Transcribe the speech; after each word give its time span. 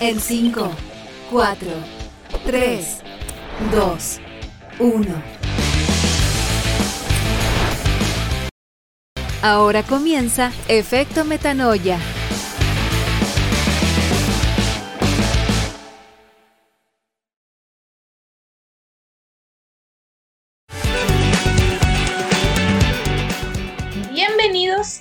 En 0.00 0.20
5, 0.20 0.70
4, 1.30 1.68
3, 2.46 3.02
2, 3.72 4.20
1. 4.80 5.22
Ahora 9.42 9.82
comienza 9.82 10.50
Efecto 10.68 11.24
Metanoia. 11.24 11.98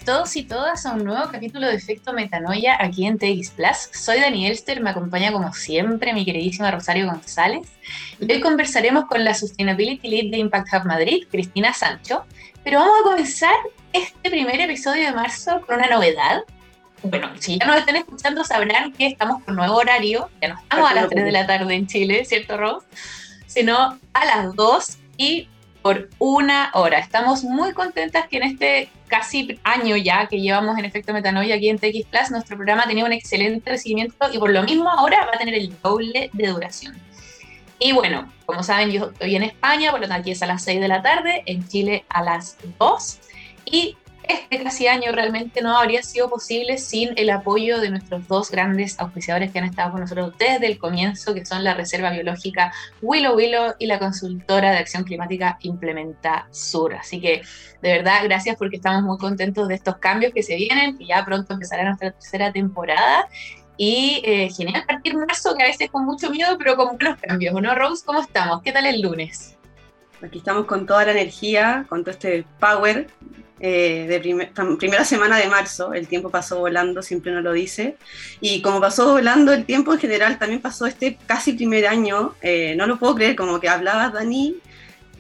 Todos 0.06 0.36
y 0.36 0.44
todas 0.44 0.86
a 0.86 0.94
un 0.94 1.06
nuevo 1.06 1.30
capítulo 1.32 1.68
de 1.68 1.76
Efecto 1.76 2.12
Metanoia 2.12 2.78
aquí 2.80 3.06
en 3.06 3.18
TX 3.18 3.52
Plus. 3.52 3.90
Soy 3.94 4.20
Dani 4.20 4.48
Elster, 4.48 4.82
me 4.82 4.90
acompaña 4.90 5.32
como 5.32 5.54
siempre 5.54 6.14
mi 6.14 6.26
queridísima 6.26 6.72
Rosario 6.72 7.06
González. 7.06 7.70
Y 8.20 8.30
hoy 8.30 8.42
conversaremos 8.42 9.06
con 9.06 9.24
la 9.24 9.34
Sustainability 9.34 10.10
Lead 10.10 10.32
de 10.32 10.40
Impact 10.40 10.68
Hub 10.74 10.86
Madrid, 10.86 11.26
Cristina 11.32 11.74
Sancho. 11.74 12.26
Pero 12.66 12.80
vamos 12.80 12.96
a 13.00 13.10
comenzar 13.12 13.56
este 13.94 14.30
primer 14.30 14.60
episodio 14.60 15.06
de 15.06 15.14
marzo 15.14 15.62
con 15.66 15.78
una 15.78 15.88
novedad. 15.88 16.44
Bueno, 17.04 17.32
si 17.40 17.58
ya 17.58 17.66
nos 17.66 17.78
están 17.78 17.96
escuchando 17.96 18.44
sabrán 18.44 18.92
que 18.92 19.08
estamos 19.08 19.42
con 19.44 19.56
nuevo 19.56 19.76
horario, 19.76 20.30
ya 20.42 20.50
no 20.50 20.60
estamos 20.60 20.92
a 20.92 20.96
las 20.96 21.10
3 21.10 21.24
de 21.24 21.32
la 21.32 21.48
tarde 21.48 21.76
en 21.76 21.88
Chile, 21.88 22.26
¿cierto 22.26 22.58
Ros? 22.58 22.84
Sino 23.48 23.98
a 24.14 24.26
las 24.26 24.54
2 24.54 24.98
y 25.16 25.48
por 25.84 26.10
una 26.18 26.72
hora. 26.74 26.98
Estamos 26.98 27.44
muy 27.44 27.74
contentas 27.74 28.28
que 28.28 28.38
en 28.38 28.44
este 28.44 28.90
casi 29.08 29.60
año 29.64 29.98
ya 29.98 30.28
que 30.28 30.42
llevamos 30.42 30.80
en 30.80 30.86
Efecto 30.86 31.14
Metanoia 31.14 31.56
aquí 31.56 31.70
en 31.70 31.78
TX 31.78 32.08
Plus, 32.10 32.32
nuestro 32.32 32.56
programa 32.56 32.84
ha 32.84 32.88
tenido 32.88 33.06
un 33.06 33.14
excelente 33.14 33.70
recibimiento 33.70 34.16
y 34.32 34.40
por 34.40 34.50
lo 34.50 34.64
mismo 34.64 34.90
ahora 34.90 35.26
va 35.26 35.34
a 35.36 35.38
tener 35.38 35.54
el 35.54 35.76
doble 35.82 36.32
de 36.34 36.48
duración. 36.48 36.96
Y 37.80 37.92
bueno, 37.92 38.32
como 38.46 38.64
saben, 38.64 38.92
yo 38.92 39.10
estoy 39.12 39.36
en 39.36 39.44
España, 39.44 39.92
por 39.92 40.00
lo 40.00 40.08
tanto 40.08 40.22
aquí 40.22 40.32
es 40.32 40.42
a 40.42 40.46
las 40.46 40.64
6 40.64 40.80
de 40.80 40.88
la 40.88 41.02
tarde, 41.02 41.44
en 41.46 41.68
Chile 41.68 42.06
a 42.08 42.24
las 42.24 42.58
2. 42.80 43.20
Y 43.66 43.98
este 44.28 44.64
casi 44.64 44.88
año 44.88 45.12
realmente 45.12 45.62
no 45.62 45.78
habría 45.78 46.04
sido 46.04 46.30
posible 46.30 46.78
sin 46.78 47.12
el 47.18 47.30
apoyo 47.30 47.80
de 47.80 47.90
nuestros 47.90 48.28
dos 48.28 48.52
grandes 48.52 49.00
auspiciadores 49.00 49.52
que 49.52 49.60
han 49.60 49.66
estado 49.66 49.92
con 49.92 50.02
nosotros 50.02 50.34
desde 50.38 50.68
el 50.68 50.78
comienzo, 50.78 51.34
que 51.34 51.46
son 51.46 51.64
la 51.64 51.74
Reserva 51.74 52.12
Biológica 52.12 52.72
Willow 53.02 53.36
Willow 53.36 53.74
y 53.80 53.88
la 53.88 54.00
consultora 54.00 54.72
de 54.72 54.78
acción 54.78 55.04
climática 55.04 55.58
Implementa 55.62 56.48
Sur. 56.52 56.94
Así 56.96 57.20
que 57.20 57.42
de 57.82 57.92
verdad, 57.98 58.22
gracias 58.24 58.56
porque 58.56 58.78
estamos 58.78 59.04
muy 59.04 59.18
contentos 59.18 59.68
de 59.68 59.76
estos 59.76 59.98
cambios 59.98 60.34
que 60.34 60.42
se 60.42 60.56
vienen, 60.56 60.98
que 60.98 61.06
ya 61.06 61.26
pronto 61.26 61.54
empezará 61.54 61.84
nuestra 61.84 62.12
tercera 62.12 62.52
temporada. 62.52 63.28
Y 63.76 64.22
eh, 64.24 64.50
genial 64.56 64.86
partir 64.88 65.18
marzo, 65.18 65.56
que 65.56 65.64
a 65.64 65.68
veces 65.68 65.90
con 65.90 66.06
mucho 66.06 66.30
miedo, 66.30 66.58
pero 66.58 66.76
con 66.76 66.98
buenos 66.98 67.20
cambios, 67.20 67.60
¿no, 67.60 67.76
Rose? 67.76 68.04
¿Cómo 68.06 68.22
estamos? 68.22 68.62
¿Qué 68.62 68.72
tal 68.72 68.86
el 68.86 69.02
lunes? 69.02 69.58
Aquí 70.22 70.38
estamos 70.38 70.66
con 70.66 70.86
toda 70.86 71.06
la 71.06 71.12
energía, 71.12 71.86
con 71.90 72.04
todo 72.04 72.12
este 72.12 72.46
power 72.60 73.08
eh, 73.60 74.06
de 74.08 74.20
primera 74.78 75.06
semana 75.06 75.38
de 75.38 75.48
marzo, 75.48 75.94
el 75.94 76.08
tiempo 76.08 76.30
pasó 76.30 76.60
volando, 76.60 77.02
siempre 77.02 77.32
nos 77.32 77.44
lo 77.44 77.54
dice, 77.54 77.98
y 78.42 78.62
como 78.62 78.82
pasó 78.82 79.12
volando 79.14 79.54
el 79.54 79.66
tiempo 79.66 79.94
en 79.94 80.00
general, 80.00 80.38
también 80.40 80.62
pasó 80.62 80.86
este 80.86 81.18
casi 81.26 81.54
primer 81.54 81.88
año, 81.88 82.36
eh, 82.42 82.76
no 82.76 82.88
lo 82.88 82.98
puedo 82.98 83.16
creer, 83.16 83.36
como 83.36 83.60
que 83.60 83.70
hablaba 83.70 84.10
Dani 84.10 84.56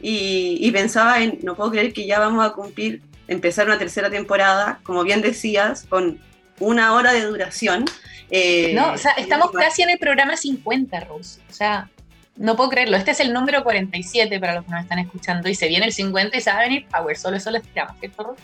y, 0.01 0.69
pensaba 0.71 1.21
en, 1.23 1.39
no 1.43 1.55
puedo 1.55 1.71
creer 1.71 1.93
que 1.93 2.05
ya 2.05 2.19
vamos 2.19 2.45
a 2.45 2.51
cumplir, 2.51 3.01
empezar 3.27 3.67
una 3.67 3.77
tercera 3.77 4.09
temporada, 4.09 4.79
como 4.83 5.03
bien 5.03 5.21
decías, 5.21 5.85
con 5.87 6.19
una 6.59 6.93
hora 6.93 7.13
de 7.13 7.21
duración. 7.25 7.85
Eh, 8.29 8.73
no, 8.75 8.93
o 8.93 8.97
sea, 8.97 9.11
estamos 9.13 9.51
casi 9.51 9.83
en 9.83 9.91
el 9.91 9.99
programa 9.99 10.35
50, 10.35 10.99
Rose, 11.01 11.39
o 11.49 11.53
sea... 11.53 11.89
No 12.35 12.55
puedo 12.55 12.69
creerlo. 12.69 12.97
Este 12.97 13.11
es 13.11 13.19
el 13.19 13.31
número 13.31 13.63
47 13.63 14.39
para 14.39 14.55
los 14.55 14.65
que 14.65 14.71
nos 14.71 14.81
están 14.81 14.99
escuchando. 14.99 15.49
Y 15.49 15.55
se 15.55 15.67
viene 15.67 15.85
el 15.85 15.93
50 15.93 16.37
y 16.37 16.41
se 16.41 16.51
va 16.51 16.57
a 16.57 16.61
venir 16.61 16.87
Power. 16.87 17.17
Solo 17.17 17.38
eso 17.38 17.51
lo 17.51 17.57
estiramos, 17.57 17.97
¿cierto, 17.99 18.35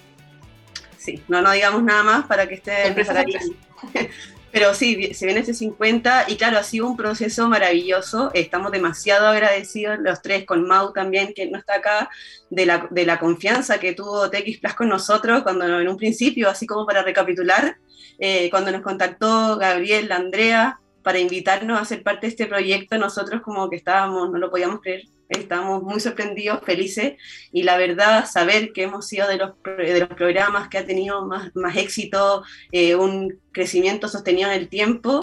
Sí, 0.98 1.24
no, 1.28 1.42
no 1.42 1.52
digamos 1.52 1.82
nada 1.82 2.04
más 2.04 2.26
para 2.26 2.48
que 2.48 2.56
esté. 2.56 2.94
Pero 4.52 4.74
sí, 4.74 5.14
se 5.14 5.26
viene 5.26 5.42
ese 5.42 5.54
50 5.54 6.26
y 6.28 6.36
claro, 6.36 6.58
ha 6.58 6.64
sido 6.64 6.88
un 6.88 6.98
proceso 6.98 7.48
maravilloso. 7.48 8.32
Estamos 8.34 8.72
demasiado 8.72 9.28
agradecidos 9.28 10.00
los 10.00 10.22
tres, 10.22 10.46
con 10.46 10.68
Mau 10.68 10.92
también, 10.92 11.34
que 11.36 11.48
no 11.48 11.60
está 11.60 11.76
acá, 11.76 12.10
de 12.50 12.66
la, 12.66 12.88
de 12.90 13.06
la 13.06 13.20
confianza 13.20 13.80
que 13.80 13.94
tuvo 13.94 14.30
TX 14.30 14.60
Plus 14.60 14.74
con 14.74 14.90
nosotros 14.90 15.44
cuando 15.44 15.80
en 15.80 15.88
un 15.88 15.98
principio, 15.98 16.50
así 16.50 16.66
como 16.66 16.86
para 16.86 17.04
recapitular, 17.04 17.78
eh, 18.18 18.50
cuando 18.50 18.72
nos 18.72 18.82
contactó 18.82 19.58
Gabriel, 19.58 20.12
Andrea, 20.12 20.80
para 21.04 21.20
invitarnos 21.20 21.80
a 21.80 21.86
ser 21.86 22.04
parte 22.04 22.28
de 22.28 22.32
este 22.32 22.46
proyecto, 22.46 22.98
nosotros 22.98 23.42
como 23.42 23.70
que 23.70 23.78
estábamos, 23.78 24.30
no 24.30 24.38
lo 24.38 24.52
podíamos 24.52 24.82
creer, 24.82 25.04
estábamos 25.30 25.84
muy 25.84 26.00
sorprendidos, 26.00 26.62
felices, 26.64 27.14
y 27.52 27.64
la 27.64 27.78
verdad, 27.78 28.26
saber 28.26 28.74
que 28.74 28.84
hemos 28.84 29.08
sido 29.08 29.28
de 29.28 29.38
los, 29.38 29.52
de 29.64 30.00
los 30.00 30.10
programas 30.10 30.70
que 30.70 30.80
ha 30.80 30.86
tenido 30.86 31.26
más, 31.26 31.56
más 31.56 31.78
éxito, 31.78 32.44
eh, 32.72 32.96
un 32.96 33.40
crecimiento 33.52 34.08
sostenido 34.08 34.50
en 34.50 34.60
el 34.60 34.70
tiempo, 34.70 35.20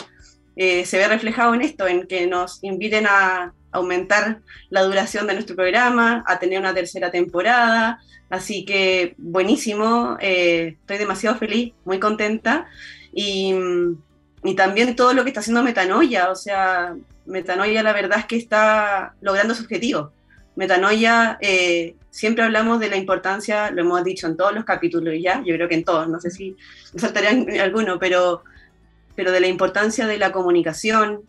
eh, 0.55 0.87
se 0.87 0.99
ve 0.99 1.09
reflejado 1.09 1.55
en 1.55 1.63
esto, 1.63 1.87
en 1.87 2.07
que 2.07 2.27
nos 2.27 2.63
inviten 2.63 3.07
a 3.07 3.53
aumentar 3.73 4.41
la 4.71 4.85
duración 4.85 5.27
de 5.27 5.35
nuestro 5.35 5.57
programa, 5.57 6.25
a 6.27 6.39
tener 6.39 6.59
una 6.59 6.73
tercera 6.73 7.11
temporada, 7.11 8.01
así 8.31 8.65
que 8.65 9.15
buenísimo, 9.19 10.17
eh, 10.21 10.77
estoy 10.81 10.99
demasiado 10.99 11.37
feliz, 11.37 11.75
muy 11.85 11.99
contenta, 11.99 12.69
y 13.13 13.55
y 14.45 14.55
también 14.55 14.95
todo 14.97 15.13
lo 15.13 15.25
que 15.25 15.31
está 15.31 15.41
haciendo 15.41 15.63
Metanoia, 15.63 16.31
o 16.31 16.37
sea, 16.37 16.95
Metanoia 17.27 17.83
la 17.83 17.93
verdad 17.93 18.21
es 18.21 18.27
que 18.27 18.37
está 18.37 19.15
logrando 19.21 19.55
su 19.55 19.63
objetivo. 19.63 20.13
Metanoia, 20.55 21.39
eh, 21.41 21.97
siempre 22.11 22.45
hablamos 22.45 22.81
de 22.81 22.89
la 22.89 22.97
importancia, 22.97 23.71
lo 23.71 23.83
hemos 23.83 24.03
dicho 24.05 24.27
en 24.27 24.37
todos 24.37 24.55
los 24.55 24.65
capítulos 24.65 25.15
ya, 25.21 25.43
yo 25.45 25.55
creo 25.55 25.69
que 25.69 25.75
en 25.75 25.85
todos, 25.85 26.09
no 26.09 26.21
sé 26.21 26.31
si 26.31 26.57
saltaría 26.97 27.31
alguno, 27.63 27.99
pero, 27.99 28.43
pero 29.15 29.33
de 29.33 29.41
la 29.41 29.49
importancia 29.49 30.07
de 30.07 30.19
la 30.19 30.33
comunicación, 30.33 31.23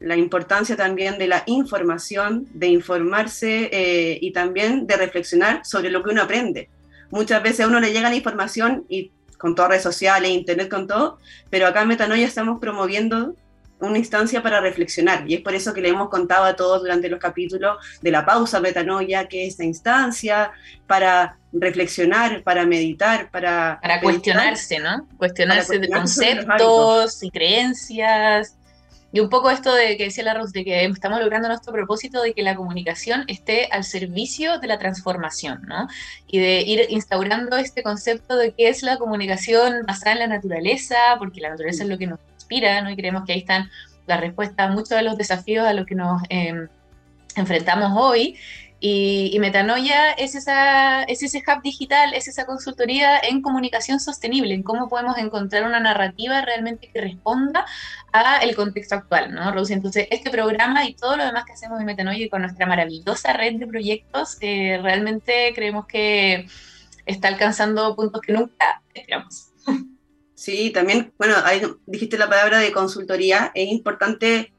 la 0.00 0.16
importancia 0.16 0.76
también 0.76 1.18
de 1.18 1.28
la 1.28 1.44
información, 1.46 2.46
de 2.52 2.68
informarse 2.68 3.70
eh, 3.72 4.18
y 4.20 4.32
también 4.32 4.86
de 4.86 4.96
reflexionar 4.96 5.64
sobre 5.64 5.90
lo 5.90 6.02
que 6.02 6.10
uno 6.10 6.22
aprende. 6.22 6.68
Muchas 7.10 7.42
veces 7.42 7.60
a 7.60 7.68
uno 7.68 7.80
le 7.80 7.92
llega 7.92 8.10
la 8.10 8.16
información 8.16 8.84
y 8.88 9.12
con 9.44 9.54
todas 9.54 9.72
redes 9.72 9.82
sociales, 9.82 10.30
internet, 10.30 10.70
con 10.70 10.86
todo, 10.86 11.18
pero 11.50 11.66
acá 11.66 11.82
en 11.82 11.88
Metanoia 11.88 12.26
estamos 12.26 12.58
promoviendo 12.58 13.36
una 13.78 13.98
instancia 13.98 14.42
para 14.42 14.58
reflexionar 14.62 15.30
y 15.30 15.34
es 15.34 15.42
por 15.42 15.54
eso 15.54 15.74
que 15.74 15.82
le 15.82 15.90
hemos 15.90 16.08
contado 16.08 16.46
a 16.46 16.56
todos 16.56 16.80
durante 16.80 17.10
los 17.10 17.20
capítulos 17.20 17.76
de 18.00 18.10
la 18.10 18.24
pausa 18.24 18.58
metanoia, 18.58 19.28
que 19.28 19.44
es 19.44 19.50
esta 19.50 19.64
instancia 19.64 20.50
para 20.86 21.36
reflexionar, 21.52 22.42
para 22.42 22.64
meditar, 22.64 23.30
para... 23.30 23.78
Para 23.82 24.00
cuestionarse, 24.00 24.78
¿no? 24.78 25.06
Cuestionarse, 25.18 25.78
de 25.78 25.90
conceptos 25.90 27.22
y 27.22 27.30
creencias, 27.30 28.56
y 29.14 29.20
un 29.20 29.28
poco 29.28 29.48
esto 29.48 29.72
de 29.72 29.96
que 29.96 30.06
decía 30.06 30.24
la 30.24 30.34
Rus, 30.34 30.52
de 30.52 30.64
que 30.64 30.86
estamos 30.86 31.20
logrando 31.20 31.46
nuestro 31.46 31.72
propósito 31.72 32.20
de 32.20 32.34
que 32.34 32.42
la 32.42 32.56
comunicación 32.56 33.22
esté 33.28 33.68
al 33.70 33.84
servicio 33.84 34.58
de 34.58 34.66
la 34.66 34.80
transformación, 34.80 35.62
¿no? 35.68 35.86
Y 36.26 36.40
de 36.40 36.62
ir 36.62 36.86
instaurando 36.88 37.56
este 37.56 37.84
concepto 37.84 38.36
de 38.36 38.54
qué 38.54 38.68
es 38.68 38.82
la 38.82 38.98
comunicación 38.98 39.86
basada 39.86 40.14
en 40.14 40.18
la 40.18 40.26
naturaleza, 40.26 40.96
porque 41.20 41.40
la 41.40 41.50
naturaleza 41.50 41.84
es 41.84 41.88
lo 41.88 41.96
que 41.96 42.08
nos 42.08 42.18
inspira, 42.34 42.80
¿no? 42.82 42.90
Y 42.90 42.96
creemos 42.96 43.24
que 43.24 43.34
ahí 43.34 43.38
están 43.38 43.70
las 44.08 44.18
respuestas 44.18 44.68
a 44.68 44.72
muchos 44.72 44.88
de 44.88 45.02
los 45.02 45.16
desafíos 45.16 45.64
a 45.64 45.74
los 45.74 45.86
que 45.86 45.94
nos 45.94 46.20
em, 46.28 46.66
enfrentamos 47.36 47.92
hoy. 47.94 48.36
Y, 48.86 49.38
Metanoia 49.38 50.12
es, 50.12 50.34
esa, 50.34 51.04
es 51.04 51.22
ese 51.22 51.38
hub 51.38 51.62
digital, 51.62 52.12
es 52.12 52.28
esa 52.28 52.44
consultoría 52.44 53.18
en 53.18 53.40
comunicación 53.40 53.98
sostenible, 53.98 54.52
en 54.52 54.62
cómo 54.62 54.90
podemos 54.90 55.16
encontrar 55.16 55.64
una 55.64 55.80
narrativa 55.80 56.42
realmente 56.42 56.90
que 56.92 57.00
responda 57.00 57.64
a 58.12 58.40
el 58.42 58.54
contexto 58.54 58.96
actual, 58.96 59.32
¿no, 59.32 59.50
Rosy? 59.52 59.72
Entonces, 59.72 60.06
este 60.10 60.28
programa 60.28 60.84
y 60.84 60.92
todo 60.92 61.16
lo 61.16 61.24
demás 61.24 61.46
que 61.46 61.54
hacemos 61.54 61.80
en 61.80 61.86
Metanoia 61.86 62.26
y 62.26 62.28
con 62.28 62.42
nuestra 62.42 62.66
maravillosa 62.66 63.32
red 63.32 63.54
de 63.54 63.66
proyectos, 63.66 64.36
eh, 64.42 64.78
realmente 64.82 65.52
creemos 65.54 65.86
que 65.86 66.46
está 67.06 67.28
alcanzando 67.28 67.96
puntos 67.96 68.20
que 68.20 68.34
nunca 68.34 68.82
esperamos. 68.92 69.48
Sí, 70.34 70.68
también, 70.72 71.10
bueno, 71.16 71.36
ahí 71.46 71.62
dijiste 71.86 72.18
la 72.18 72.28
palabra 72.28 72.58
de 72.58 72.70
consultoría, 72.70 73.50
es 73.54 73.70
importante 73.70 74.52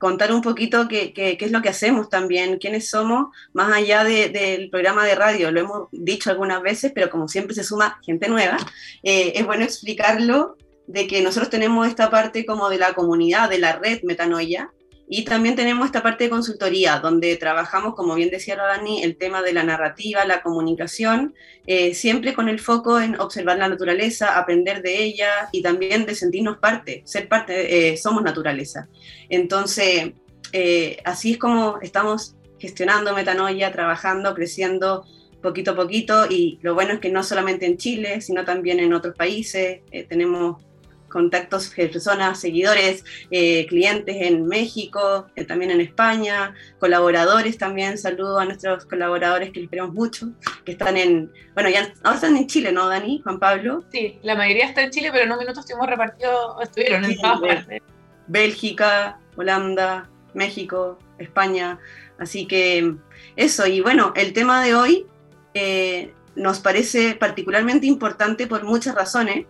contar 0.00 0.32
un 0.32 0.40
poquito 0.40 0.88
qué, 0.88 1.12
es 1.38 1.52
lo 1.52 1.60
que 1.60 1.68
hacemos 1.68 2.08
también, 2.08 2.56
quiénes 2.56 2.88
somos, 2.88 3.36
más 3.52 3.70
allá 3.70 4.02
del 4.02 4.70
programa 4.70 5.04
de 5.04 5.14
radio. 5.14 5.52
Lo 5.52 5.60
hemos 5.60 5.88
dicho 5.92 6.30
algunas 6.30 6.62
veces, 6.62 6.90
pero 6.94 7.10
como 7.10 7.28
siempre 7.28 7.54
se 7.54 7.62
suma 7.62 8.00
gente 8.02 8.26
nueva, 8.26 8.56
eh, 9.02 9.34
es 9.36 9.44
bueno 9.44 9.62
explicarlo 9.62 10.56
de 10.86 11.06
que 11.06 11.20
nosotros 11.20 11.50
tenemos 11.50 11.86
esta 11.86 12.08
parte 12.08 12.46
como 12.46 12.70
de 12.70 12.78
la 12.78 12.94
comunidad, 12.94 13.50
de 13.50 13.58
la 13.58 13.74
red 13.74 14.00
Metanoia, 14.02 14.72
Y 15.12 15.24
también 15.24 15.56
tenemos 15.56 15.86
esta 15.86 16.04
parte 16.04 16.22
de 16.22 16.30
consultoría, 16.30 17.00
donde 17.00 17.34
trabajamos, 17.34 17.96
como 17.96 18.14
bien 18.14 18.30
decía 18.30 18.54
Dani, 18.54 19.02
el 19.02 19.16
tema 19.16 19.42
de 19.42 19.52
la 19.52 19.64
narrativa, 19.64 20.24
la 20.24 20.40
comunicación, 20.40 21.34
eh, 21.66 21.94
siempre 21.94 22.32
con 22.32 22.48
el 22.48 22.60
foco 22.60 23.00
en 23.00 23.20
observar 23.20 23.58
la 23.58 23.68
naturaleza, 23.68 24.38
aprender 24.38 24.82
de 24.82 25.02
ella 25.02 25.48
y 25.50 25.62
también 25.62 26.06
de 26.06 26.14
sentirnos 26.14 26.58
parte, 26.58 27.02
ser 27.06 27.26
parte, 27.26 27.90
eh, 27.90 27.96
somos 27.96 28.22
naturaleza. 28.22 28.86
Entonces, 29.28 30.12
eh, 30.52 30.98
así 31.04 31.32
es 31.32 31.38
como 31.38 31.80
estamos 31.82 32.36
gestionando 32.60 33.12
Metanoia, 33.12 33.72
trabajando, 33.72 34.32
creciendo 34.32 35.04
poquito 35.42 35.72
a 35.72 35.74
poquito 35.74 36.26
y 36.30 36.60
lo 36.62 36.74
bueno 36.74 36.92
es 36.92 37.00
que 37.00 37.10
no 37.10 37.24
solamente 37.24 37.66
en 37.66 37.78
Chile, 37.78 38.20
sino 38.20 38.44
también 38.44 38.78
en 38.78 38.92
otros 38.92 39.16
países. 39.16 39.80
tenemos 40.08 40.62
contactos, 41.10 41.68
personas, 41.68 42.40
seguidores, 42.40 43.04
eh, 43.30 43.66
clientes 43.66 44.16
en 44.20 44.46
México, 44.46 45.26
eh, 45.36 45.44
también 45.44 45.70
en 45.70 45.80
España, 45.80 46.54
colaboradores 46.78 47.58
también, 47.58 47.98
saludo 47.98 48.38
a 48.38 48.44
nuestros 48.46 48.86
colaboradores 48.86 49.50
que 49.50 49.60
les 49.60 49.68
queremos 49.68 49.92
mucho, 49.92 50.30
que 50.64 50.72
están 50.72 50.96
en, 50.96 51.30
bueno, 51.54 51.68
ya 51.68 51.92
ahora 52.02 52.16
están 52.16 52.36
en 52.36 52.46
Chile, 52.46 52.72
¿no, 52.72 52.88
Dani? 52.88 53.20
Juan 53.22 53.38
Pablo. 53.38 53.84
Sí, 53.92 54.18
la 54.22 54.34
mayoría 54.34 54.66
está 54.66 54.82
en 54.82 54.90
Chile, 54.90 55.10
pero 55.12 55.24
en 55.24 55.32
un 55.32 55.38
minuto 55.38 55.60
estuvimos 55.60 55.88
repartidos, 55.88 56.62
estuvieron 56.62 57.04
en 57.04 57.16
todas 57.16 57.40
partes. 57.40 57.82
Bélgica, 58.26 59.18
Holanda, 59.36 60.08
México, 60.34 60.98
España, 61.18 61.78
así 62.18 62.46
que 62.46 62.94
eso, 63.36 63.66
y 63.66 63.80
bueno, 63.80 64.12
el 64.14 64.32
tema 64.32 64.62
de 64.62 64.74
hoy 64.74 65.06
eh, 65.54 66.12
nos 66.34 66.60
parece 66.60 67.14
particularmente 67.14 67.86
importante 67.86 68.46
por 68.46 68.64
muchas 68.64 68.94
razones, 68.94 69.46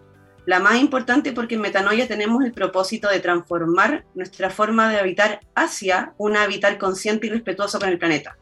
la 0.47 0.59
más 0.59 0.81
importante 0.81 1.33
porque 1.33 1.55
en 1.55 1.61
Metanoia 1.61 2.09
tenemos 2.09 2.45
el 2.45 2.53
propósito 2.53 3.09
de 3.09 3.21
transformar 3.21 4.05
nuestra 4.15 4.51
forma 4.51 4.91
de 4.91 4.99
habitar 4.99 5.41
hacia 5.55 6.15
un 6.19 6.37
habitar 6.37 6.79
consciente 6.79 7.27
y 7.27 7.31
respetuoso 7.31 7.79
con 7.79 7.89
el 7.89 7.99
planeta, 7.99 8.37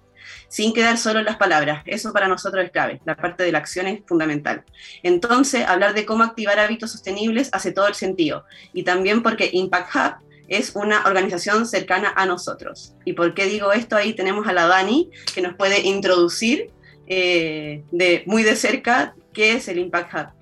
sin 0.48 0.72
quedar 0.72 0.98
solo 0.98 1.18
en 1.18 1.24
las 1.24 1.36
palabras. 1.36 1.82
Eso 1.86 2.12
para 2.12 2.28
nosotros 2.28 2.64
es 2.64 2.70
clave, 2.70 3.00
la 3.04 3.16
parte 3.16 3.42
de 3.42 3.52
la 3.52 3.58
acción 3.58 3.86
es 3.86 4.00
fundamental. 4.06 4.64
Entonces, 5.02 5.66
hablar 5.66 5.94
de 5.94 6.06
cómo 6.06 6.24
activar 6.24 6.58
hábitos 6.58 6.92
sostenibles 6.92 7.50
hace 7.52 7.72
todo 7.72 7.88
el 7.88 7.94
sentido. 7.94 8.44
Y 8.72 8.84
también 8.84 9.22
porque 9.22 9.50
Impact 9.52 9.94
Hub 9.94 10.28
es 10.48 10.74
una 10.74 11.04
organización 11.04 11.66
cercana 11.66 12.12
a 12.16 12.26
nosotros. 12.26 12.94
¿Y 13.04 13.12
por 13.12 13.34
qué 13.34 13.46
digo 13.46 13.72
esto? 13.72 13.96
Ahí 13.96 14.14
tenemos 14.14 14.46
a 14.46 14.52
la 14.52 14.66
Dani, 14.66 15.10
que 15.34 15.42
nos 15.42 15.54
puede 15.54 15.80
introducir 15.80 16.70
eh, 17.06 17.82
muy 18.26 18.42
de 18.42 18.56
cerca 18.56 19.14
qué 19.32 19.52
es 19.52 19.68
el 19.68 19.78
Impact 19.78 20.14
Hub. 20.14 20.37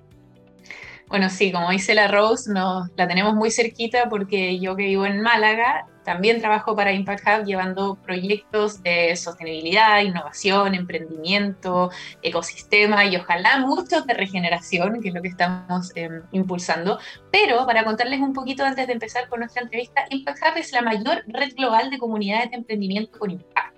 Bueno, 1.07 1.29
sí, 1.29 1.53
como 1.53 1.69
dice 1.71 1.93
la 1.93 2.07
Rose, 2.09 2.51
nos, 2.51 2.89
la 2.97 3.07
tenemos 3.07 3.33
muy 3.33 3.49
cerquita 3.49 4.09
porque 4.09 4.59
yo 4.59 4.75
que 4.75 4.83
vivo 4.83 5.05
en 5.05 5.21
Málaga 5.21 5.85
también 6.07 6.39
trabajo 6.39 6.73
para 6.73 6.93
Impact 6.93 7.23
Hub 7.27 7.45
llevando 7.45 7.95
proyectos 7.95 8.81
de 8.81 9.13
sostenibilidad, 9.17 10.01
innovación, 10.01 10.73
emprendimiento, 10.73 11.91
ecosistema 12.21 13.03
y 13.05 13.17
ojalá 13.17 13.59
muchos 13.59 14.05
de 14.05 14.13
regeneración, 14.13 15.01
que 15.01 15.09
es 15.09 15.13
lo 15.13 15.21
que 15.21 15.27
estamos 15.27 15.91
em, 15.95 16.23
impulsando. 16.31 16.97
Pero 17.29 17.65
para 17.65 17.83
contarles 17.83 18.21
un 18.21 18.31
poquito 18.31 18.63
antes 18.63 18.87
de 18.87 18.93
empezar 18.93 19.27
con 19.27 19.39
nuestra 19.39 19.63
entrevista, 19.63 20.05
Impact 20.09 20.39
Hub 20.41 20.57
es 20.57 20.71
la 20.71 20.81
mayor 20.81 21.25
red 21.27 21.53
global 21.55 21.89
de 21.89 21.97
comunidades 21.97 22.51
de 22.51 22.55
emprendimiento 22.55 23.19
con 23.19 23.31
impacto. 23.31 23.76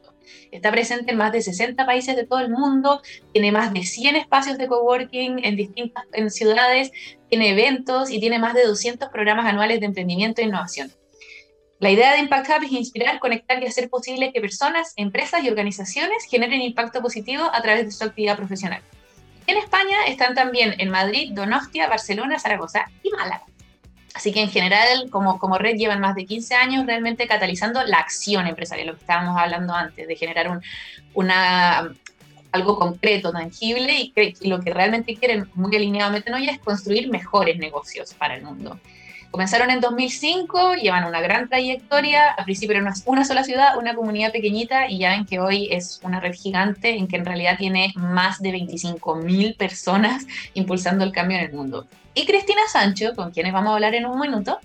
Está 0.52 0.72
presente 0.72 1.12
en 1.12 1.18
más 1.18 1.31
de 1.31 1.42
60 1.42 1.86
países 1.86 2.16
de 2.16 2.26
todo 2.26 2.40
el 2.40 2.50
mundo, 2.50 3.02
tiene 3.34 3.52
más 3.52 3.74
de 3.74 3.84
100 3.84 4.16
espacios 4.16 4.58
de 4.58 4.68
coworking 4.68 5.44
en 5.44 5.56
distintas 5.56 6.06
en 6.14 6.30
ciudades, 6.31 6.92
tiene 7.30 7.50
eventos 7.50 8.10
y 8.10 8.20
tiene 8.20 8.40
más 8.40 8.54
de 8.54 8.66
200 8.66 9.10
programas 9.10 9.46
anuales 9.46 9.80
de 9.80 9.86
emprendimiento 9.86 10.42
e 10.42 10.46
innovación. 10.46 10.92
La 11.80 11.92
idea 11.92 12.12
de 12.12 12.20
Impact 12.20 12.50
Hub 12.50 12.64
es 12.66 12.72
inspirar, 12.74 13.20
conectar 13.20 13.64
y 13.64 13.66
hacer 13.66 13.90
posible 13.90 14.34
que 14.34 14.42
personas, 14.42 14.92
empresas 14.98 15.42
y 15.44 15.50
organizaciones 15.50 16.26
generen 16.30 16.62
impacto 16.62 17.02
positivo 17.02 17.50
a 17.54 17.62
través 17.62 17.86
de 17.86 17.92
su 17.92 18.04
actividad 18.04 18.36
profesional. 18.36 18.81
En 19.48 19.58
España 19.58 20.06
están 20.08 20.36
también 20.36 20.76
en 20.78 20.90
Madrid, 20.90 21.31
Donostia, 21.31 21.88
Barcelona, 21.88 22.38
Zaragoza 22.38 22.86
y 23.02 23.10
Málaga. 23.12 23.46
Así 24.19 24.33
que 24.33 24.42
en 24.42 24.50
general, 24.50 25.10
como, 25.10 25.39
como 25.39 25.57
red, 25.57 25.77
llevan 25.77 26.01
más 26.01 26.13
de 26.13 26.25
15 26.25 26.54
años 26.54 26.86
realmente 26.86 27.25
catalizando 27.25 27.81
la 27.86 28.00
acción 28.00 28.48
empresarial, 28.48 28.88
lo 28.88 28.95
que 28.95 29.00
estábamos 29.00 29.39
hablando 29.39 29.74
antes, 29.74 30.10
de 30.10 30.16
generar 30.18 30.50
un, 30.50 30.62
una, 31.13 31.94
algo 32.51 32.77
concreto, 32.77 33.31
tangible, 33.31 33.94
y, 33.94 34.13
lo 34.50 34.60
que 34.60 34.74
realmente 34.74 35.16
quieren, 35.16 35.50
muy 35.54 35.74
alineado 35.74 36.12
Metanoia, 36.12 36.51
es 36.51 36.60
construir 36.60 37.10
mejores 37.10 37.57
negocios 37.60 38.13
para 38.13 38.36
el 38.36 38.44
mundo. 38.44 38.77
Comenzaron 39.31 39.69
en 39.71 39.80
2005, 39.80 40.74
llevan 40.74 41.06
una 41.06 41.21
gran 41.21 41.48
trayectoria, 41.48 42.31
al 42.31 42.44
principio 42.44 42.75
era 42.75 42.81
una, 42.81 42.95
una 43.06 43.24
sola 43.24 43.45
ciudad, 43.45 43.77
una 43.77 43.95
comunidad 43.95 44.33
pequeñita, 44.33 44.89
y 44.89 44.98
ya 44.98 45.12
ven 45.12 45.25
que 45.25 45.39
hoy 45.39 45.69
es 45.71 46.01
una 46.04 46.19
red 46.19 46.33
gigante 46.33 46.98
en 46.98 47.07
que 47.07 47.16
en 47.16 47.24
realidad 47.24 47.56
tiene 47.57 47.94
más 47.95 48.42
de 48.42 48.51
25.000 48.51 49.56
personas 49.56 50.27
impulsando 50.56 51.06
el 51.06 51.13
cambio 51.13 51.38
en 51.38 51.45
el 51.45 51.54
mundo. 51.54 51.88
Y 52.19 52.25
Cristina 52.25 52.60
Sancho, 52.69 53.16
con 53.16 53.31
quienes 53.31 53.54
vamos 53.54 53.71
a 53.71 53.75
hablar 53.75 53.95
en 53.95 54.06
un 54.06 54.19
minuto, 54.19 54.60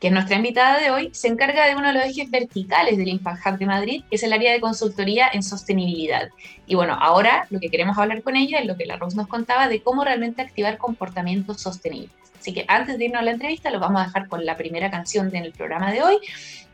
que 0.00 0.06
es 0.06 0.12
nuestra 0.12 0.36
invitada 0.36 0.78
de 0.78 0.90
hoy, 0.90 1.10
se 1.12 1.28
encarga 1.28 1.66
de 1.66 1.76
uno 1.76 1.88
de 1.88 1.92
los 1.92 2.02
ejes 2.02 2.30
verticales 2.30 2.96
del 2.96 3.08
Impact 3.08 3.46
Hub 3.46 3.58
de 3.58 3.66
Madrid, 3.66 4.04
que 4.08 4.16
es 4.16 4.22
el 4.22 4.32
área 4.32 4.52
de 4.52 4.60
consultoría 4.62 5.28
en 5.30 5.42
sostenibilidad. 5.42 6.30
Y 6.64 6.76
bueno, 6.76 6.96
ahora 6.98 7.46
lo 7.50 7.60
que 7.60 7.68
queremos 7.68 7.98
hablar 7.98 8.22
con 8.22 8.36
ella 8.36 8.60
es 8.60 8.64
lo 8.64 8.78
que 8.78 8.86
la 8.86 8.96
Rose 8.96 9.18
nos 9.18 9.26
contaba 9.26 9.68
de 9.68 9.82
cómo 9.82 10.02
realmente 10.02 10.40
activar 10.40 10.78
comportamientos 10.78 11.60
sostenibles. 11.60 12.10
Así 12.40 12.54
que 12.54 12.64
antes 12.68 12.96
de 12.96 13.04
irnos 13.04 13.20
a 13.20 13.24
la 13.24 13.32
entrevista, 13.32 13.70
lo 13.70 13.80
vamos 13.80 14.00
a 14.00 14.06
dejar 14.06 14.26
con 14.26 14.46
la 14.46 14.56
primera 14.56 14.90
canción 14.90 15.28
del 15.28 15.52
programa 15.52 15.92
de 15.92 16.02
hoy, 16.02 16.16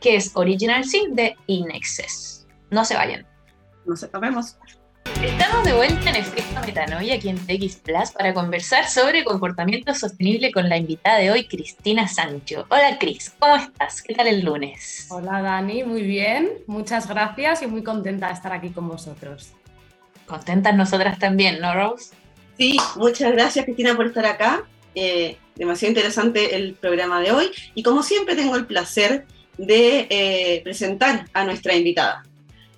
que 0.00 0.14
es 0.14 0.30
Original 0.34 0.84
Sin 0.84 1.16
de 1.16 1.34
Inexcess. 1.48 2.46
No 2.70 2.84
se 2.84 2.94
vayan. 2.94 3.26
Nos 3.84 4.08
vemos. 4.12 4.58
Estamos 5.04 5.64
de 5.64 5.72
vuelta 5.72 6.10
en 6.10 6.16
Efecto 6.16 6.60
Metanoia 6.64 7.14
aquí 7.14 7.28
en 7.28 7.38
TX 7.38 7.76
Plus 7.76 8.10
para 8.10 8.34
conversar 8.34 8.88
sobre 8.88 9.24
comportamiento 9.24 9.94
sostenible 9.94 10.52
con 10.52 10.68
la 10.68 10.76
invitada 10.76 11.18
de 11.18 11.30
hoy, 11.30 11.46
Cristina 11.46 12.08
Sancho. 12.08 12.66
Hola 12.68 12.98
Cris, 12.98 13.32
¿cómo 13.38 13.56
estás? 13.56 14.02
¿Qué 14.02 14.14
tal 14.14 14.26
el 14.26 14.44
lunes? 14.44 15.06
Hola 15.10 15.42
Dani, 15.42 15.84
muy 15.84 16.02
bien, 16.02 16.50
muchas 16.66 17.08
gracias 17.08 17.62
y 17.62 17.66
muy 17.66 17.82
contenta 17.82 18.28
de 18.28 18.34
estar 18.34 18.52
aquí 18.52 18.70
con 18.70 18.88
vosotros. 18.88 19.52
Contentas 20.26 20.74
nosotras 20.74 21.18
también, 21.18 21.60
¿no, 21.60 21.74
Rose? 21.74 22.14
Sí, 22.58 22.76
muchas 22.96 23.32
gracias 23.32 23.64
Cristina 23.64 23.96
por 23.96 24.06
estar 24.06 24.26
acá. 24.26 24.64
Eh, 24.94 25.36
demasiado 25.56 25.90
interesante 25.90 26.54
el 26.54 26.74
programa 26.74 27.20
de 27.20 27.32
hoy 27.32 27.50
y 27.74 27.82
como 27.82 28.02
siempre 28.02 28.36
tengo 28.36 28.56
el 28.56 28.66
placer 28.66 29.26
de 29.58 30.06
eh, 30.10 30.60
presentar 30.64 31.26
a 31.32 31.44
nuestra 31.44 31.74
invitada. 31.74 32.24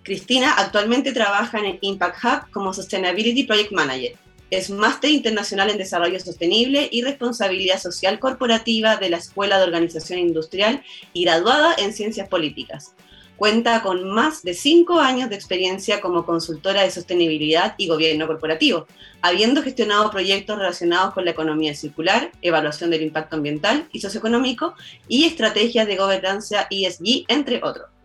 Cristina 0.07 0.53
actualmente 0.53 1.11
trabaja 1.11 1.59
en 1.59 1.79
Impact 1.81 2.25
Hub 2.25 2.51
como 2.53 2.73
Sustainability 2.73 3.43
Project 3.43 3.73
Manager. 3.73 4.13
Es 4.53 4.71
máster 4.71 5.11
internacional 5.11 5.69
en 5.69 5.79
desarrollo 5.79 6.21
sostenible 6.21 6.89
y 6.93 7.03
responsabilidad 7.03 7.81
social 7.81 8.21
corporativa 8.21 8.99
de 8.99 9.11
la 9.11 9.17
Escuela 9.17 9.59
de 9.59 9.65
Organización 9.65 10.21
Industrial 10.21 10.81
y 11.13 11.25
graduada 11.25 11.75
en 11.79 11.93
ciencias 11.93 12.29
políticas. 12.29 12.95
Cuenta 13.37 13.83
con 13.83 14.09
más 14.09 14.45
de 14.45 14.55
cinco 14.55 15.01
años 15.01 15.29
de 15.29 15.35
experiencia 15.35 16.01
como 16.01 16.25
consultora 16.25 16.83
de 16.83 16.93
sostenibilidad 16.93 17.75
y 17.77 17.89
gobierno 17.89 18.29
corporativo, 18.29 18.87
habiendo 19.23 19.61
gestionado 19.61 20.13
proyectos 20.13 20.57
relacionados 20.57 21.15
con 21.15 21.25
la 21.25 21.33
economía 21.33 21.75
circular, 21.75 22.31
evaluación 22.43 22.91
del 22.91 23.03
impacto 23.03 23.35
ambiental 23.35 23.89
y 23.91 24.01
socioeconómico 24.01 24.77
y 25.09 25.25
estrategias 25.25 25.89
de 25.89 25.97
gobernanza 25.97 26.69
ESG, 26.71 27.25
entre 27.27 27.61
otros. 27.65 27.96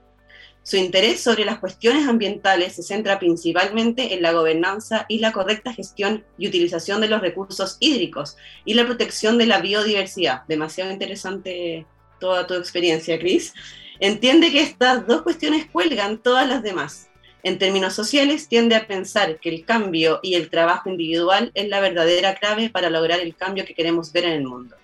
Su 0.64 0.78
interés 0.78 1.22
sobre 1.22 1.44
las 1.44 1.58
cuestiones 1.58 2.08
ambientales 2.08 2.76
se 2.76 2.84
centra 2.84 3.18
principalmente 3.18 4.14
en 4.14 4.22
la 4.22 4.32
gobernanza 4.32 5.06
y 5.10 5.18
la 5.18 5.32
correcta 5.32 5.74
gestión 5.74 6.24
y 6.38 6.48
utilización 6.48 7.02
de 7.02 7.08
los 7.08 7.22
recursos 7.22 7.78
hídricos 7.80 8.38
y 8.64 8.76
la 8.76 8.86
protección 8.86 9.40
de 9.40 9.48
la 9.48 9.60
biodiversidad. 9.60 10.44
Demasiado 10.48 10.92
interesante 10.92 11.88
toda 12.20 12.46
tu 12.46 12.54
experiencia, 12.54 13.18
Cris. 13.18 13.54
Entiende 14.00 14.52
que 14.52 14.62
estas 14.62 15.08
dos 15.08 15.24
cuestiones 15.24 15.66
cuelgan 15.66 16.20
todas 16.20 16.48
las 16.48 16.62
demás. 16.62 17.10
En 17.44 17.58
términos 17.58 17.94
sociales, 17.94 18.48
tiende 18.48 18.76
a 18.76 18.86
pensar 18.86 19.40
que 19.40 19.50
el 19.50 19.66
cambio 19.66 20.20
y 20.22 20.36
el 20.36 20.52
trabajo 20.52 20.92
individual 20.92 21.52
es 21.56 21.70
la 21.70 21.80
verdadera 21.80 22.36
clave 22.36 22.70
para 22.70 22.92
lograr 22.92 23.20
el 23.20 23.36
cambio 23.36 23.66
que 23.66 23.74
queremos 23.74 24.12
ver 24.12 24.26
en 24.26 24.34
el 24.34 24.44
mundo. 24.44 24.76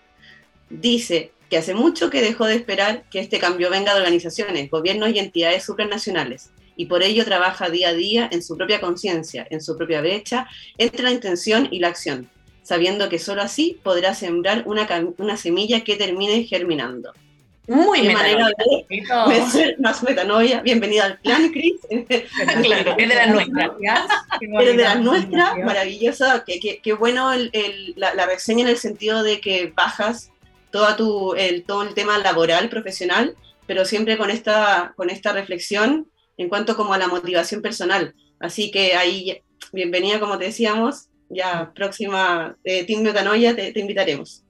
Dice 0.69 1.31
que 1.49 1.57
hace 1.57 1.73
mucho 1.73 2.09
que 2.09 2.21
dejó 2.21 2.45
de 2.45 2.55
esperar 2.55 3.03
que 3.09 3.19
este 3.19 3.39
cambio 3.39 3.69
venga 3.69 3.93
de 3.93 3.99
organizaciones, 3.99 4.69
gobiernos 4.69 5.11
y 5.11 5.19
entidades 5.19 5.63
supranacionales, 5.63 6.51
y 6.75 6.85
por 6.85 7.03
ello 7.03 7.25
trabaja 7.25 7.69
día 7.69 7.89
a 7.89 7.93
día 7.93 8.29
en 8.31 8.43
su 8.43 8.55
propia 8.55 8.79
conciencia, 8.79 9.47
en 9.49 9.61
su 9.61 9.77
propia 9.77 10.01
brecha 10.01 10.47
entre 10.77 11.03
la 11.03 11.11
intención 11.11 11.67
y 11.71 11.79
la 11.79 11.87
acción, 11.87 12.29
sabiendo 12.63 13.09
que 13.09 13.19
solo 13.19 13.41
así 13.41 13.79
podrá 13.83 14.13
sembrar 14.13 14.63
una, 14.65 14.87
una 15.17 15.37
semilla 15.37 15.83
que 15.83 15.95
termine 15.95 16.43
germinando. 16.43 17.13
Muy 17.67 18.01
manera 18.03 18.47
de 18.47 19.75
más 19.79 20.01
metanoia. 20.07 20.61
Bienvenida 20.61 21.03
al 21.03 21.19
plan, 21.19 21.51
Cris. 21.51 21.75
claro, 22.63 22.95
es 22.97 23.09
de 23.09 23.15
la 23.15 23.27
nuestra. 23.27 23.75
Es 24.39 24.77
de 24.77 24.83
la 24.83 24.95
nuestra, 24.95 25.55
maravillosa. 25.55 26.45
Qué 26.45 26.93
bueno 26.93 27.29
la, 27.97 28.13
la 28.13 28.25
reseña 28.25 28.61
en 28.61 28.69
el 28.69 28.77
sentido 28.77 29.21
de 29.21 29.41
que 29.41 29.73
bajas 29.75 30.31
todo, 30.71 30.95
tu, 30.95 31.33
el, 31.35 31.63
todo 31.63 31.83
el 31.83 31.93
tema 31.93 32.17
laboral, 32.17 32.69
profesional, 32.69 33.35
pero 33.65 33.85
siempre 33.85 34.17
con 34.17 34.29
esta, 34.29 34.93
con 34.95 35.09
esta 35.09 35.33
reflexión 35.33 36.07
en 36.37 36.49
cuanto 36.49 36.75
como 36.75 36.93
a 36.93 36.97
la 36.97 37.07
motivación 37.07 37.61
personal. 37.61 38.13
Así 38.39 38.71
que 38.71 38.95
ahí, 38.95 39.41
bienvenida, 39.71 40.19
como 40.19 40.37
te 40.37 40.45
decíamos, 40.45 41.07
ya 41.29 41.71
próxima 41.73 42.57
eh, 42.63 42.85
Team 42.85 43.01
Metanoia 43.01 43.55
te, 43.55 43.71
te 43.71 43.79
invitaremos. 43.79 44.43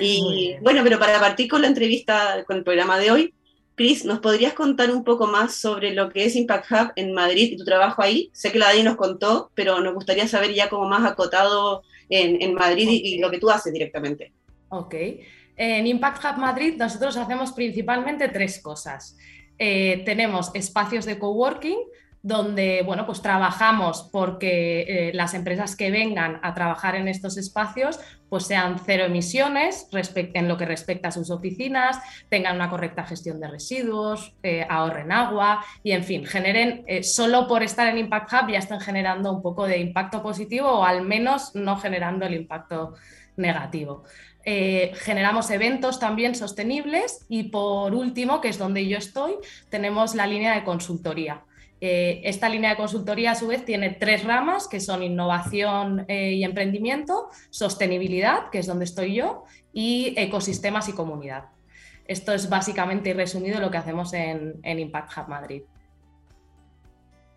Y 0.00 0.56
bueno, 0.60 0.82
pero 0.82 0.98
para 0.98 1.18
partir 1.20 1.48
con 1.48 1.62
la 1.62 1.68
entrevista, 1.68 2.44
con 2.46 2.58
el 2.58 2.64
programa 2.64 2.98
de 2.98 3.10
hoy, 3.10 3.34
Cris, 3.76 4.04
¿nos 4.04 4.20
podrías 4.20 4.52
contar 4.52 4.90
un 4.92 5.02
poco 5.02 5.26
más 5.26 5.56
sobre 5.56 5.92
lo 5.92 6.08
que 6.08 6.24
es 6.24 6.36
Impact 6.36 6.70
Hub 6.70 6.92
en 6.94 7.12
Madrid 7.12 7.52
y 7.52 7.56
tu 7.56 7.64
trabajo 7.64 8.02
ahí? 8.02 8.30
Sé 8.32 8.52
que 8.52 8.58
la 8.58 8.66
Dani 8.66 8.84
nos 8.84 8.96
contó, 8.96 9.50
pero 9.54 9.80
nos 9.80 9.94
gustaría 9.94 10.28
saber 10.28 10.54
ya 10.54 10.68
como 10.68 10.88
más 10.88 11.04
acotado 11.10 11.82
en, 12.08 12.40
en 12.40 12.54
Madrid 12.54 12.88
y, 12.88 13.18
lo 13.18 13.30
que 13.30 13.38
tú 13.38 13.50
haces 13.50 13.72
directamente. 13.72 14.32
Ok. 14.68 14.94
En 15.56 15.86
Impact 15.86 16.24
Hub 16.24 16.38
Madrid 16.38 16.74
nosotros 16.76 17.16
hacemos 17.16 17.52
principalmente 17.52 18.28
tres 18.28 18.60
cosas. 18.60 19.16
Eh, 19.58 20.02
tenemos 20.04 20.50
espacios 20.54 21.04
de 21.04 21.18
coworking, 21.18 21.78
donde 22.22 22.82
bueno, 22.84 23.04
pues 23.04 23.20
trabajamos 23.20 24.08
porque 24.10 24.80
eh, 24.80 25.10
las 25.12 25.34
empresas 25.34 25.76
que 25.76 25.90
vengan 25.90 26.40
a 26.42 26.54
trabajar 26.54 26.94
en 26.96 27.06
estos 27.06 27.36
espacios 27.36 28.00
pues 28.30 28.46
sean 28.46 28.80
cero 28.84 29.04
emisiones 29.04 29.86
en 29.92 30.48
lo 30.48 30.56
que 30.56 30.64
respecta 30.64 31.08
a 31.08 31.12
sus 31.12 31.30
oficinas, 31.30 32.00
tengan 32.30 32.56
una 32.56 32.70
correcta 32.70 33.04
gestión 33.04 33.38
de 33.40 33.48
residuos, 33.48 34.34
eh, 34.42 34.66
ahorren 34.68 35.12
agua 35.12 35.62
y 35.84 35.92
en 35.92 36.02
fin, 36.02 36.24
generen, 36.24 36.84
solo 37.04 37.46
por 37.46 37.62
estar 37.62 37.86
en 37.88 37.98
Impact 37.98 38.32
Hub 38.32 38.50
ya 38.50 38.58
están 38.58 38.80
generando 38.80 39.30
un 39.30 39.42
poco 39.42 39.66
de 39.66 39.78
impacto 39.78 40.22
positivo 40.22 40.68
o 40.68 40.84
al 40.84 41.02
menos 41.02 41.54
no 41.54 41.76
generando 41.76 42.26
el 42.26 42.34
impacto 42.34 42.94
negativo. 43.36 44.04
Generamos 44.44 45.50
eventos 45.50 45.98
también 45.98 46.34
sostenibles 46.34 47.24
y 47.28 47.44
por 47.44 47.94
último, 47.94 48.40
que 48.40 48.48
es 48.48 48.58
donde 48.58 48.86
yo 48.86 48.98
estoy, 48.98 49.34
tenemos 49.70 50.14
la 50.14 50.26
línea 50.26 50.54
de 50.54 50.64
consultoría. 50.64 51.42
Eh, 51.86 52.22
esta 52.24 52.48
línea 52.48 52.70
de 52.70 52.76
consultoría, 52.76 53.32
a 53.32 53.34
su 53.34 53.46
vez, 53.46 53.62
tiene 53.66 53.90
tres 53.90 54.24
ramas, 54.24 54.68
que 54.68 54.80
son 54.80 55.02
innovación 55.02 56.06
eh, 56.08 56.32
y 56.32 56.42
emprendimiento, 56.42 57.28
sostenibilidad, 57.50 58.48
que 58.50 58.60
es 58.60 58.66
donde 58.66 58.86
estoy 58.86 59.14
yo, 59.14 59.44
y 59.74 60.14
ecosistemas 60.16 60.88
y 60.88 60.94
comunidad. 60.94 61.44
Esto 62.06 62.32
es 62.32 62.48
básicamente 62.48 63.10
y 63.10 63.12
resumido 63.12 63.60
lo 63.60 63.70
que 63.70 63.76
hacemos 63.76 64.14
en, 64.14 64.62
Impact 64.64 65.12
Hub 65.14 65.28
Madrid. 65.28 65.62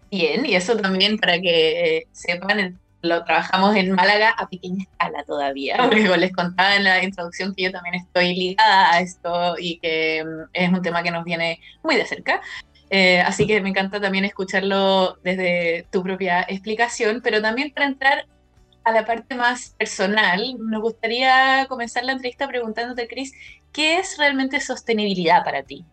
Bien, 0.10 0.46
y 0.46 0.56
eso 0.56 0.78
también 0.78 1.18
para 1.18 1.42
que 1.42 1.98
eh, 1.98 2.08
sepan, 2.14 2.80
lo 3.08 3.24
trabajamos 3.24 3.76
en 3.76 3.92
Málaga 3.92 4.32
a 4.32 4.48
pequeña 4.48 4.84
escala 4.84 5.24
todavía, 5.24 5.78
porque 5.82 6.18
les 6.18 6.34
contaba 6.34 6.76
en 6.76 6.84
la 6.84 7.04
introducción 7.04 7.54
que 7.56 7.64
yo 7.64 7.72
también 7.72 7.96
estoy 7.96 8.36
ligada 8.36 8.94
a 8.94 9.00
esto 9.00 9.56
y 9.58 9.80
que 9.80 10.24
mm, 10.24 10.50
es 10.54 10.70
un 10.70 10.82
tema 10.82 11.04
que 11.04 11.12
nos 11.12 11.24
viene 11.24 11.60
muy 11.84 11.96
de 11.96 12.06
cerca. 12.06 12.42
Eh, 12.90 13.20
así 13.22 13.46
que 13.46 13.62
me 13.62 13.70
encanta 13.70 14.00
también 14.00 14.24
escucharlo 14.26 15.18
desde 15.24 15.86
tu 15.92 16.04
propia 16.04 16.46
explicación, 16.48 17.22
pero 17.22 17.42
también 17.42 17.72
para 17.74 17.88
entrar 17.88 18.26
a 18.84 18.92
la 18.92 19.06
parte 19.06 19.36
más 19.36 19.76
personal, 19.78 20.56
nos 20.60 20.82
gustaría 20.82 21.66
comenzar 21.68 22.06
la 22.06 22.14
entrevista 22.14 22.48
preguntándote, 22.48 23.08
Cris, 23.10 23.34
¿qué 23.74 23.98
es 23.98 24.18
realmente 24.18 24.62
sostenibilidad 24.62 25.44
para 25.44 25.64
ti? 25.64 25.84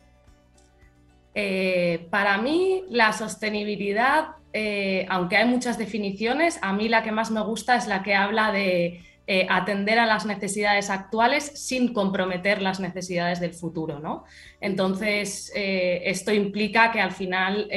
Eh, 1.35 2.07
para 2.11 2.39
mí, 2.39 2.85
la 2.89 3.13
sostenibilidad, 3.13 4.37
eh, 4.57 5.05
aunque 5.09 5.37
hay 5.37 5.47
muchas 5.47 5.79
definiciones, 5.79 6.61
a 6.63 6.73
mí 6.73 6.89
la 6.89 7.03
que 7.03 7.11
más 7.11 7.33
me 7.33 7.43
gusta 7.43 7.75
es 7.75 7.89
la 7.89 8.05
que 8.05 8.15
habla 8.15 8.53
de 8.53 9.03
eh, 9.27 9.47
atender 9.51 9.99
a 9.99 10.07
las 10.07 10.27
necesidades 10.27 10.91
actuales 10.91 11.45
sin 11.57 11.93
comprometer 11.93 12.63
las 12.63 12.79
necesidades 12.79 13.41
del 13.41 13.53
futuro. 13.53 13.99
¿no? 13.99 14.25
Entonces, 14.61 15.51
eh, 15.57 16.03
esto 16.05 16.33
implica 16.33 16.93
que 16.93 17.01
al 17.01 17.11
final 17.11 17.69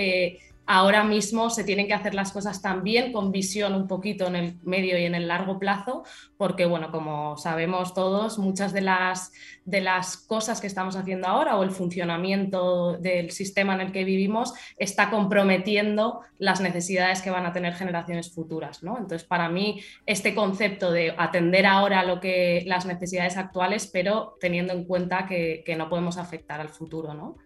ahora 0.68 1.04
mismo 1.04 1.50
se 1.50 1.64
tienen 1.64 1.88
que 1.88 1.94
hacer 1.94 2.14
las 2.14 2.32
cosas 2.34 2.62
también 2.62 3.14
con 3.14 3.32
visión 3.32 3.74
un 3.74 3.88
poquito 3.88 4.28
en 4.28 4.36
el 4.36 4.60
medio 4.64 5.00
y 5.00 5.06
en 5.06 5.16
el 5.16 5.28
largo 5.28 5.58
plazo, 5.58 6.04
porque, 6.38 6.66
bueno, 6.66 6.92
como 6.92 7.38
sabemos 7.38 7.94
todos, 7.94 8.38
muchas 8.38 8.74
de 8.74 8.82
las, 8.82 9.32
de 9.64 9.80
las 9.80 10.18
cosas 10.18 10.60
que 10.60 10.68
estamos 10.68 10.98
haciendo 10.98 11.28
ahora 11.28 11.56
o 11.56 11.64
el 11.64 11.72
funcionamiento 11.72 12.98
del 12.98 13.32
sistema 13.32 13.76
en 13.76 13.82
el 13.82 13.92
que 13.94 14.04
vivimos 14.04 14.54
está 14.78 15.10
comprometiendo 15.10 16.20
las 16.38 16.60
necesidades 16.60 17.22
que 17.22 17.32
van 17.32 17.46
a 17.46 17.54
tener 17.54 17.74
generaciones 17.74 18.34
futuras. 18.34 18.84
¿no? 18.84 18.98
Entonces, 18.98 19.26
para 19.26 19.48
mí, 19.48 19.82
este 20.06 20.36
concepto 20.36 20.92
de 20.92 21.16
atender 21.18 21.66
ahora 21.66 22.04
lo 22.04 22.20
que, 22.20 22.64
las 22.68 22.86
necesidades 22.86 23.38
actuales, 23.38 23.90
pero 23.92 24.36
teniendo 24.42 24.74
en 24.74 24.84
cuenta 24.84 25.26
que, 25.26 25.64
que 25.66 25.78
no 25.78 25.88
podemos 25.88 26.18
afectar 26.18 26.60
al 26.60 26.70
futuro. 26.70 27.14
¿no? 27.14 27.38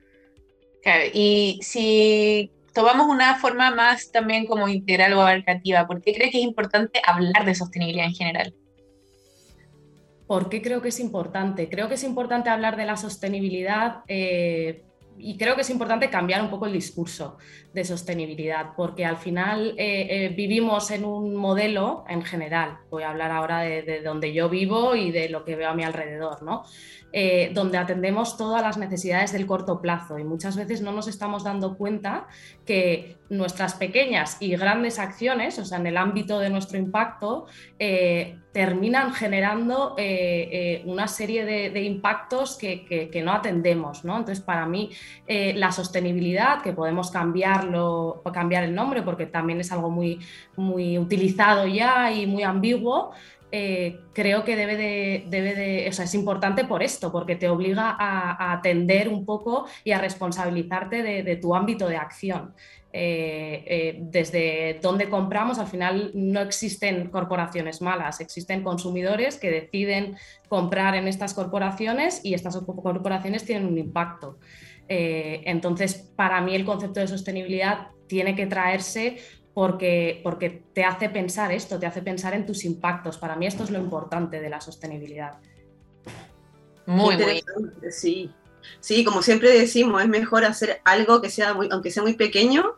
y 1.13 1.59
si 1.61 2.51
tomamos 2.73 3.07
una 3.07 3.35
forma 3.35 3.71
más 3.71 4.11
también 4.11 4.45
como 4.45 4.67
integral 4.67 5.13
o 5.13 5.21
abarcativa. 5.21 5.87
¿Por 5.87 6.01
qué 6.01 6.13
crees 6.13 6.31
que 6.31 6.39
es 6.39 6.43
importante 6.43 7.01
hablar 7.05 7.45
de 7.45 7.55
sostenibilidad 7.55 8.07
en 8.07 8.15
general? 8.15 8.55
¿Por 10.27 10.47
qué 10.47 10.61
creo 10.61 10.81
que 10.81 10.89
es 10.89 10.99
importante? 10.99 11.69
Creo 11.69 11.89
que 11.89 11.95
es 11.95 12.03
importante 12.03 12.49
hablar 12.49 12.77
de 12.77 12.85
la 12.85 12.95
sostenibilidad 12.95 14.03
eh, 14.07 14.85
y 15.17 15.37
creo 15.37 15.55
que 15.55 15.61
es 15.61 15.69
importante 15.69 16.09
cambiar 16.09 16.41
un 16.41 16.49
poco 16.49 16.67
el 16.67 16.73
discurso 16.73 17.37
de 17.73 17.83
sostenibilidad, 17.83 18.67
porque 18.75 19.05
al 19.05 19.17
final 19.17 19.75
eh, 19.77 20.07
eh, 20.09 20.29
vivimos 20.29 20.89
en 20.91 21.03
un 21.03 21.35
modelo 21.35 22.05
en 22.07 22.23
general, 22.23 22.77
voy 22.89 23.03
a 23.03 23.09
hablar 23.09 23.31
ahora 23.31 23.59
de, 23.59 23.81
de, 23.81 24.01
donde 24.01 24.33
yo 24.33 24.49
vivo 24.49 24.95
y 24.95 25.11
de 25.11 25.27
lo 25.27 25.43
que 25.43 25.57
veo 25.57 25.69
a 25.69 25.75
mi 25.75 25.83
alrededor, 25.83 26.41
¿no? 26.43 26.63
Eh, 27.13 27.51
donde 27.53 27.77
atendemos 27.77 28.37
todas 28.37 28.61
las 28.61 28.77
necesidades 28.77 29.33
del 29.33 29.45
corto 29.45 29.81
plazo 29.81 30.17
y 30.17 30.23
muchas 30.23 30.55
veces 30.55 30.81
no 30.81 30.93
nos 30.93 31.09
estamos 31.09 31.43
dando 31.43 31.75
cuenta 31.75 32.27
que 32.65 33.17
nuestras 33.29 33.73
pequeñas 33.73 34.37
y 34.39 34.55
grandes 34.55 34.97
acciones, 34.97 35.59
o 35.59 35.65
sea, 35.65 35.77
en 35.79 35.87
el 35.87 35.97
ámbito 35.97 36.39
de 36.39 36.49
nuestro 36.49 36.77
impacto, 36.77 37.47
eh, 37.79 38.37
terminan 38.53 39.13
generando 39.13 39.95
eh, 39.97 40.83
una 40.85 41.09
serie 41.09 41.43
de, 41.43 41.83
impactos 41.83 42.57
que, 42.57 43.21
no 43.23 43.33
atendemos. 43.33 44.05
¿no? 44.05 44.17
Entonces, 44.17 44.43
para 44.43 44.65
mí, 44.65 44.91
la 45.27 45.71
sostenibilidad, 45.71 46.61
que 46.61 46.73
podemos 46.73 47.11
cambiarlo, 47.11 48.21
cambiar 48.33 48.63
el 48.63 48.75
nombre 48.75 49.01
porque 49.01 49.25
también 49.25 49.59
es 49.59 49.71
algo 49.71 49.89
muy, 49.89 50.19
muy 50.55 50.97
utilizado 50.97 51.65
ya 51.67 52.11
y 52.11 52.25
muy 52.27 52.43
ambiguo, 52.43 53.11
eh, 53.51 53.99
creo 54.13 54.45
que 54.45 54.55
debe 54.55 54.77
de, 54.77 55.25
debe 55.27 55.55
de, 55.55 55.89
o 55.89 55.91
sea, 55.91 56.05
es 56.05 56.15
importante 56.15 56.63
por 56.63 56.81
esto, 56.81 57.11
porque 57.11 57.35
te 57.35 57.49
obliga 57.49 57.95
a, 57.99 58.53
atender 58.53 59.09
un 59.09 59.25
poco 59.25 59.65
y 59.83 59.91
a 59.91 59.99
responsabilizarte 59.99 61.03
de, 61.03 61.35
tu 61.35 61.53
ámbito 61.53 61.87
de 61.87 61.97
acción. 61.97 62.53
Eh, 62.93 63.63
eh, 63.67 63.99
desde 64.01 64.79
donde 64.81 65.09
compramos, 65.09 65.59
al 65.59 65.67
final 65.67 66.11
no 66.13 66.41
existen 66.41 67.09
corporaciones 67.09 67.81
malas, 67.81 68.19
existen 68.19 68.63
consumidores 68.63 69.37
que 69.37 69.49
deciden 69.49 70.17
comprar 70.49 70.95
en 70.95 71.07
estas 71.07 71.33
corporaciones 71.33 72.19
y 72.23 72.33
estas 72.33 72.57
corporaciones 72.57 73.45
tienen 73.45 73.67
un 73.67 73.77
impacto. 73.77 74.39
entonces, 74.87 75.95
para 76.15 76.41
mí 76.41 76.53
el 76.53 76.65
concepto 76.65 76.99
de 76.99 77.07
sostenibilidad 77.07 77.87
tiene 78.07 78.35
que 78.35 78.45
traerse 78.45 79.19
porque, 79.53 80.21
porque 80.23 80.63
te 80.73 80.83
hace 80.83 81.09
pensar 81.09 81.51
esto, 81.51 81.79
te 81.79 81.85
hace 81.85 82.01
pensar 82.01 82.33
en 82.33 82.45
tus 82.45 82.63
impactos. 82.63 83.17
Para 83.17 83.35
mí 83.35 83.45
esto 83.45 83.63
es 83.63 83.71
lo 83.71 83.79
importante 83.79 84.39
de 84.39 84.49
la 84.49 84.61
sostenibilidad. 84.61 85.39
Muy, 86.85 87.17
muy. 87.17 87.43
Sí. 87.91 88.31
sí, 88.79 89.03
como 89.03 89.21
siempre 89.21 89.49
decimos, 89.51 90.01
es 90.01 90.07
mejor 90.07 90.45
hacer 90.45 90.81
algo 90.83 91.21
que 91.21 91.29
sea 91.29 91.53
muy, 91.53 91.67
aunque 91.71 91.91
sea 91.91 92.03
muy 92.03 92.13
pequeño, 92.13 92.75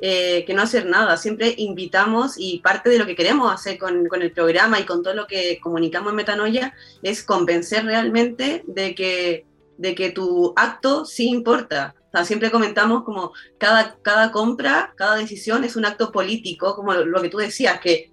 eh, 0.00 0.44
que 0.46 0.54
no 0.54 0.62
hacer 0.62 0.86
nada. 0.86 1.16
Siempre 1.16 1.54
invitamos 1.56 2.34
y 2.36 2.58
parte 2.58 2.90
de 2.90 2.98
lo 2.98 3.06
que 3.06 3.16
queremos 3.16 3.52
hacer 3.52 3.78
con, 3.78 4.06
con, 4.06 4.22
el 4.22 4.32
programa 4.32 4.80
y 4.80 4.84
con 4.84 5.02
todo 5.02 5.14
lo 5.14 5.26
que 5.26 5.58
comunicamos 5.60 6.10
en 6.10 6.16
Metanoia 6.16 6.74
es 7.02 7.22
convencer 7.22 7.84
realmente 7.84 8.64
de 8.66 8.94
que, 8.94 9.46
de 9.78 9.94
que 9.94 10.10
tu 10.10 10.52
acto 10.56 11.06
sí 11.06 11.28
importa 11.28 11.94
siempre 12.24 12.50
comentamos 12.50 13.04
como 13.04 13.32
cada, 13.58 13.96
cada 14.02 14.32
compra, 14.32 14.94
cada 14.96 15.16
decisión 15.16 15.64
es 15.64 15.76
un 15.76 15.84
acto 15.84 16.12
político, 16.12 16.74
como 16.74 16.94
lo 16.94 17.22
que 17.22 17.28
tú 17.28 17.38
decías, 17.38 17.80
que 17.80 18.10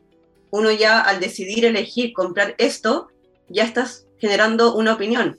uno 0.52 0.72
ya 0.72 1.00
al 1.00 1.20
decidir 1.20 1.66
elegir 1.66 2.14
comprar 2.14 2.56
esto, 2.58 3.08
ya 3.50 3.64
estás 3.64 4.06
generando 4.20 4.76
una 4.76 4.94
opinión. 4.94 5.38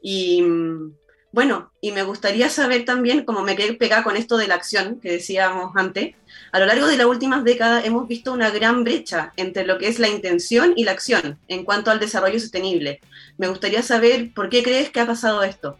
Y 0.00 0.42
mm, 0.42 0.92
bueno, 1.30 1.70
y 1.80 1.92
me 1.92 2.02
gustaría 2.02 2.48
saber 2.48 2.84
también, 2.84 3.24
como 3.24 3.42
me 3.42 3.54
quedé 3.54 3.74
pegada 3.74 4.02
con 4.02 4.16
esto 4.16 4.38
de 4.38 4.48
la 4.48 4.54
acción 4.54 4.98
que 5.00 5.12
decíamos 5.12 5.72
antes, 5.76 6.14
a 6.52 6.58
lo 6.58 6.66
largo 6.66 6.86
de 6.86 6.96
las 6.96 7.06
últimas 7.06 7.44
décadas 7.44 7.84
hemos 7.84 8.08
visto 8.08 8.32
una 8.32 8.50
gran 8.50 8.82
brecha 8.82 9.32
entre 9.36 9.66
lo 9.66 9.76
que 9.76 9.88
es 9.88 9.98
la 9.98 10.08
intención 10.08 10.72
y 10.74 10.84
la 10.84 10.92
acción 10.92 11.38
en 11.48 11.64
cuanto 11.64 11.90
al 11.90 12.00
desarrollo 12.00 12.40
sostenible. 12.40 13.00
Me 13.36 13.48
gustaría 13.48 13.82
saber 13.82 14.32
por 14.34 14.48
qué 14.48 14.62
crees 14.62 14.90
que 14.90 15.00
ha 15.00 15.06
pasado 15.06 15.42
esto. 15.42 15.78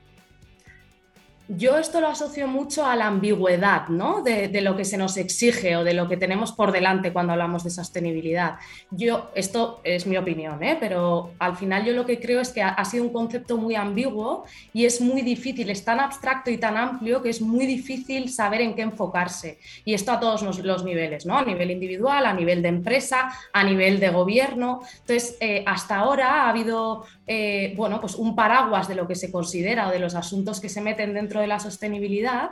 Yo 1.48 1.78
esto 1.78 2.00
lo 2.00 2.08
asocio 2.08 2.46
mucho 2.46 2.84
a 2.84 2.94
la 2.94 3.06
ambigüedad 3.06 3.88
¿no? 3.88 4.22
de, 4.22 4.60
lo 4.60 4.76
que 4.76 4.84
se 4.84 4.98
nos 4.98 5.16
exige 5.16 5.76
o 5.76 5.84
de 5.84 5.94
lo 5.94 6.06
que 6.06 6.18
tenemos 6.18 6.52
por 6.52 6.72
delante 6.72 7.12
cuando 7.12 7.32
hablamos 7.32 7.64
de 7.64 7.70
sostenibilidad. 7.70 8.56
Yo, 8.90 9.30
esto 9.34 9.80
es 9.82 10.06
mi 10.06 10.18
opinión, 10.18 10.62
¿eh? 10.62 10.76
pero 10.78 11.30
al 11.38 11.56
final 11.56 11.86
yo 11.86 11.94
lo 11.94 12.04
que 12.04 12.20
creo 12.20 12.42
es 12.42 12.50
que 12.50 12.62
ha, 12.62 12.84
sido 12.84 13.04
un 13.04 13.12
concepto 13.12 13.56
muy 13.56 13.76
ambiguo 13.76 14.44
y 14.74 14.84
es 14.84 15.00
muy 15.00 15.22
difícil, 15.22 15.70
es 15.70 15.84
tan 15.84 16.00
abstracto 16.00 16.50
y 16.50 16.58
tan 16.58 16.76
amplio 16.76 17.22
que 17.22 17.30
es 17.30 17.40
muy 17.40 17.64
difícil 17.64 18.30
saber 18.30 18.60
en 18.60 18.74
qué 18.74 18.82
enfocarse. 18.82 19.58
Y 19.86 19.94
esto 19.94 20.12
a 20.12 20.20
todos 20.20 20.42
los, 20.42 20.84
niveles, 20.84 21.24
¿no? 21.24 21.38
a 21.38 21.44
nivel 21.44 21.70
individual, 21.70 22.26
a 22.26 22.34
nivel 22.34 22.60
de 22.60 22.68
empresa, 22.68 23.32
a 23.52 23.64
nivel 23.64 24.00
de 24.00 24.10
gobierno. 24.10 24.80
Entonces, 25.00 25.36
eh, 25.40 25.64
hasta 25.66 25.96
ahora 25.96 26.44
ha 26.44 26.50
habido 26.50 27.04
eh, 27.30 27.74
bueno, 27.76 28.00
pues 28.00 28.14
un 28.14 28.34
paraguas 28.34 28.88
de 28.88 28.94
lo 28.94 29.06
que 29.06 29.14
se 29.14 29.30
considera 29.30 29.88
o 29.88 29.90
de 29.90 29.98
los 29.98 30.14
asuntos 30.14 30.60
que 30.60 30.70
se 30.70 30.80
meten 30.80 31.12
dentro 31.12 31.37
de 31.40 31.46
la 31.46 31.58
sostenibilidad, 31.58 32.50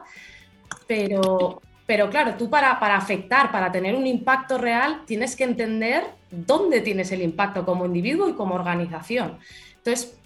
pero, 0.87 1.61
pero 1.87 2.11
claro, 2.11 2.35
tú 2.38 2.50
para, 2.50 2.78
para 2.81 2.97
afectar, 2.97 3.50
para 3.52 3.71
tener 3.73 3.95
un 3.95 4.07
impacto 4.07 4.59
real, 4.59 5.02
tienes 5.07 5.37
que 5.37 5.45
entender 5.45 6.05
dónde 6.31 6.81
tienes 6.81 7.12
el 7.12 7.23
impacto 7.23 7.64
como 7.64 7.87
individuo 7.87 8.28
y 8.28 8.35
como 8.35 8.55
organización. 8.55 9.38
Entonces, 9.87 10.19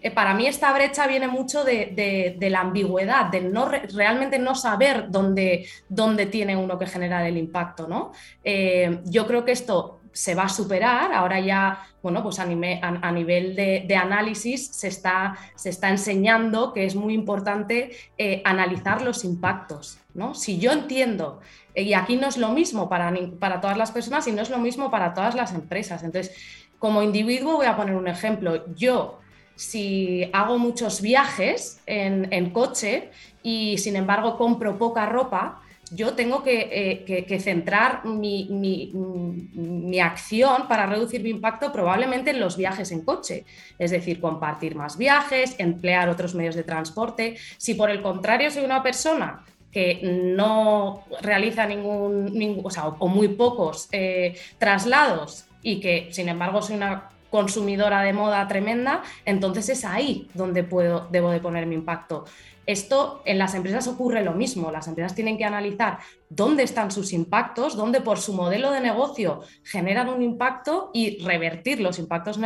eh, 0.00 0.12
para 0.12 0.32
mí 0.32 0.46
esta 0.46 0.72
brecha 0.72 1.08
viene 1.08 1.26
mucho 1.26 1.64
de, 1.64 2.36
la 2.40 2.60
ambigüedad, 2.60 3.26
de 3.26 3.40
no 3.40 3.68
realmente 3.68 4.38
no 4.38 4.54
saber 4.54 5.06
dónde, 5.10 5.66
dónde, 5.88 6.26
tiene 6.26 6.56
uno 6.56 6.78
que 6.78 6.86
generar 6.86 7.26
el 7.26 7.36
impacto. 7.36 7.88
¿no? 7.88 8.12
Eh, 8.44 9.00
yo 9.06 9.26
creo 9.26 9.44
que 9.44 9.50
esto 9.50 9.97
se 10.12 10.34
va 10.34 10.44
a 10.44 10.48
superar. 10.48 11.12
Ahora 11.12 11.40
ya, 11.40 11.86
bueno, 12.02 12.22
pues 12.22 12.38
a, 12.38 12.46
nivel 12.46 13.56
de, 13.56 13.96
análisis 13.96 14.68
se 14.68 14.88
está, 14.88 15.36
se 15.54 15.70
está, 15.70 15.90
enseñando 15.90 16.72
que 16.72 16.84
es 16.84 16.94
muy 16.94 17.14
importante 17.14 17.90
eh, 18.16 18.42
analizar 18.44 19.02
los 19.02 19.24
impactos. 19.24 19.98
¿no? 20.14 20.34
Si 20.34 20.58
yo 20.58 20.72
entiendo, 20.72 21.40
eh, 21.74 21.82
y 21.82 21.94
aquí 21.94 22.16
no 22.16 22.28
es 22.28 22.36
lo 22.36 22.50
mismo 22.50 22.88
para, 22.88 23.12
para 23.38 23.60
todas 23.60 23.76
las 23.76 23.90
personas 23.90 24.26
y 24.26 24.32
no 24.32 24.42
es 24.42 24.50
lo 24.50 24.58
mismo 24.58 24.90
para 24.90 25.14
todas 25.14 25.34
las 25.34 25.54
empresas. 25.54 26.02
Entonces, 26.02 26.34
como 26.78 27.02
individuo 27.02 27.56
voy 27.56 27.66
a 27.66 27.76
poner 27.76 27.96
un 27.96 28.08
ejemplo. 28.08 28.64
Yo, 28.74 29.20
si 29.54 30.30
hago 30.32 30.58
muchos 30.58 31.00
viajes 31.00 31.80
en 31.86 32.50
coche 32.50 33.10
y 33.42 33.78
sin 33.78 33.96
embargo 33.96 34.36
compro 34.38 34.78
poca 34.78 35.06
ropa, 35.06 35.62
yo 35.92 36.14
tengo 36.14 36.42
que, 36.42 37.04
eh, 37.06 37.40
centrar 37.40 38.04
mi, 38.04 39.98
acción 40.00 40.68
para 40.68 40.86
reducir 40.86 41.22
mi 41.22 41.30
impacto 41.30 41.72
probablemente 41.72 42.30
en 42.30 42.40
los 42.40 42.56
viajes 42.56 42.92
en 42.92 43.02
coche, 43.02 43.44
es 43.78 43.90
decir, 43.90 44.20
compartir 44.20 44.74
más 44.74 44.96
viajes, 44.96 45.54
emplear 45.58 46.08
otros 46.08 46.34
medios 46.34 46.54
de 46.54 46.62
transporte. 46.62 47.36
Si 47.56 47.74
por 47.74 47.90
el 47.90 48.02
contrario 48.02 48.50
soy 48.50 48.64
una 48.64 48.82
persona 48.82 49.44
que 49.72 50.00
no 50.02 51.04
realiza 51.20 51.66
ningún, 51.66 52.64
o, 52.98 53.08
muy 53.08 53.28
pocos 53.28 53.88
eh, 53.92 54.36
traslados 54.58 55.46
y 55.62 55.80
que 55.80 56.08
sin 56.10 56.28
embargo 56.28 56.62
soy 56.62 56.76
una 56.76 57.10
consumidora 57.30 58.02
de 58.02 58.12
moda 58.12 58.46
tremenda, 58.48 59.02
entonces 59.24 59.68
es 59.68 59.84
ahí 59.84 60.28
donde 60.34 60.64
puedo, 60.64 61.08
debo 61.10 61.30
de 61.30 61.40
poner 61.40 61.66
mi 61.66 61.74
impacto. 61.74 62.24
Esto 62.68 63.22
en 63.24 63.38
las 63.38 63.54
empresas 63.54 63.88
ocurre 63.88 64.22
lo 64.22 64.32
mismo. 64.32 64.70
Las 64.70 64.88
empresas 64.88 65.14
tienen 65.14 65.38
que 65.38 65.46
analizar 65.46 66.00
dónde 66.28 66.64
están 66.64 66.90
sus 66.90 67.14
impactos, 67.14 67.78
dónde 67.78 68.02
por 68.02 68.18
su 68.18 68.34
modelo 68.34 68.70
de 68.70 68.82
negocio 68.82 69.40
generan 69.64 70.10
un 70.10 70.20
impacto 70.20 70.90
y 70.92 71.18
revertir 71.24 71.80
los 71.80 71.98
impactos 71.98 72.38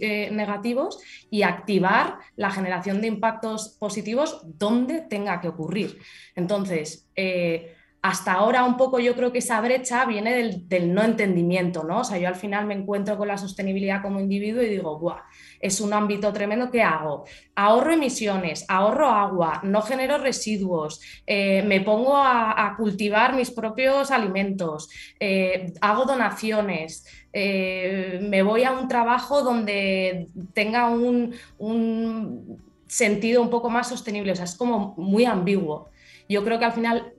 eh, 0.00 0.30
negativos 0.32 0.98
y 1.30 1.42
activar 1.42 2.18
la 2.34 2.50
generación 2.50 3.00
de 3.00 3.06
impactos 3.06 3.76
positivos 3.78 4.40
donde 4.44 5.02
tenga 5.02 5.40
que 5.40 5.46
ocurrir. 5.46 6.00
Entonces, 6.34 7.06
eh, 7.14 7.76
hasta 8.00 8.32
ahora 8.32 8.64
un 8.64 8.76
poco 8.76 9.00
yo 9.00 9.14
creo 9.16 9.32
que 9.32 9.38
esa 9.38 9.60
brecha 9.60 10.04
viene 10.04 10.54
del, 10.68 10.94
no 10.94 11.02
entendimiento, 11.02 11.82
¿no? 11.82 12.00
O 12.00 12.04
sea, 12.04 12.18
yo 12.18 12.28
al 12.28 12.36
final 12.36 12.64
me 12.64 12.74
encuentro 12.74 13.18
con 13.18 13.26
la 13.26 13.36
sostenibilidad 13.36 14.02
como 14.02 14.20
individuo 14.20 14.62
y 14.62 14.68
digo, 14.68 14.98
¡buah! 14.98 15.22
Es 15.60 15.80
un 15.80 15.92
ámbito 15.92 16.32
tremendo, 16.32 16.70
¿qué 16.70 16.82
hago? 16.82 17.24
Ahorro 17.56 17.92
emisiones, 17.92 18.64
ahorro 18.68 19.08
agua, 19.08 19.60
no 19.64 19.82
genero 19.82 20.18
residuos, 20.18 21.00
eh, 21.26 21.64
me 21.64 21.80
pongo 21.80 22.16
a, 22.16 22.74
cultivar 22.76 23.34
mis 23.34 23.50
propios 23.50 24.12
alimentos, 24.12 24.88
eh, 25.18 25.72
hago 25.80 26.04
donaciones, 26.04 27.04
eh, 27.32 28.20
me 28.22 28.42
voy 28.42 28.62
a 28.62 28.72
un 28.72 28.86
trabajo 28.86 29.42
donde 29.42 30.28
tenga 30.52 30.88
un, 30.88 31.34
un 31.58 32.62
sentido 32.86 33.42
un 33.42 33.50
poco 33.50 33.70
más 33.70 33.88
sostenible, 33.88 34.32
o 34.32 34.36
sea, 34.36 34.44
es 34.44 34.54
como 34.54 34.94
muy 34.96 35.24
ambiguo. 35.24 35.88
Yo 36.28 36.44
creo 36.44 36.58
que 36.58 36.66
al 36.66 36.72
final 36.72 37.14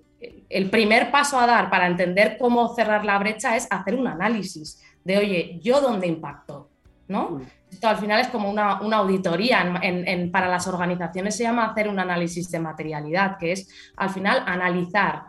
el 0.50 0.70
primer 0.70 1.12
paso 1.12 1.40
a 1.40 1.48
dar 1.48 1.70
para 1.70 1.88
entender 1.88 2.38
cómo 2.38 2.74
cerrar 2.76 3.06
la 3.06 3.17
brecha 3.20 3.56
es 3.56 3.67
hacer 3.70 3.96
un 3.96 4.08
análisis 4.08 4.82
de, 5.04 5.17
oye, 5.17 5.60
¿yo 5.62 5.82
dónde 5.82 6.08
impacto? 6.08 6.70
¿no? 7.10 7.32
Mm. 7.32 7.41
Esto 7.72 7.88
al 7.88 7.98
final 7.98 8.22
es 8.22 8.30
como 8.30 8.50
una, 8.50 8.72
auditoría. 8.72 9.80
para 10.32 10.48
las 10.48 10.67
organizaciones 10.67 11.36
se 11.36 11.43
llama 11.43 11.65
hacer 11.65 11.88
un 11.88 12.00
análisis 12.00 12.50
de 12.50 12.60
materialidad, 12.60 13.38
que 13.38 13.52
es 13.52 13.70
al 13.98 14.10
final 14.10 14.43
analizar 14.46 15.26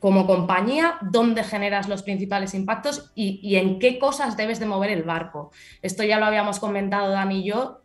como 0.00 0.26
compañía 0.26 0.94
dónde 1.02 1.42
generas 1.42 1.88
los 1.88 2.02
principales 2.02 2.54
impactos 2.54 3.10
y, 3.14 3.40
y, 3.42 3.56
en 3.56 3.78
qué 3.78 3.98
cosas 3.98 4.36
debes 4.36 4.60
de 4.60 4.66
mover 4.66 4.90
el 4.90 5.02
barco. 5.02 5.50
Esto 5.82 6.04
ya 6.04 6.18
lo 6.18 6.26
habíamos 6.26 6.60
comentado 6.60 7.10
Dani 7.10 7.40
y 7.40 7.44
yo. 7.44 7.82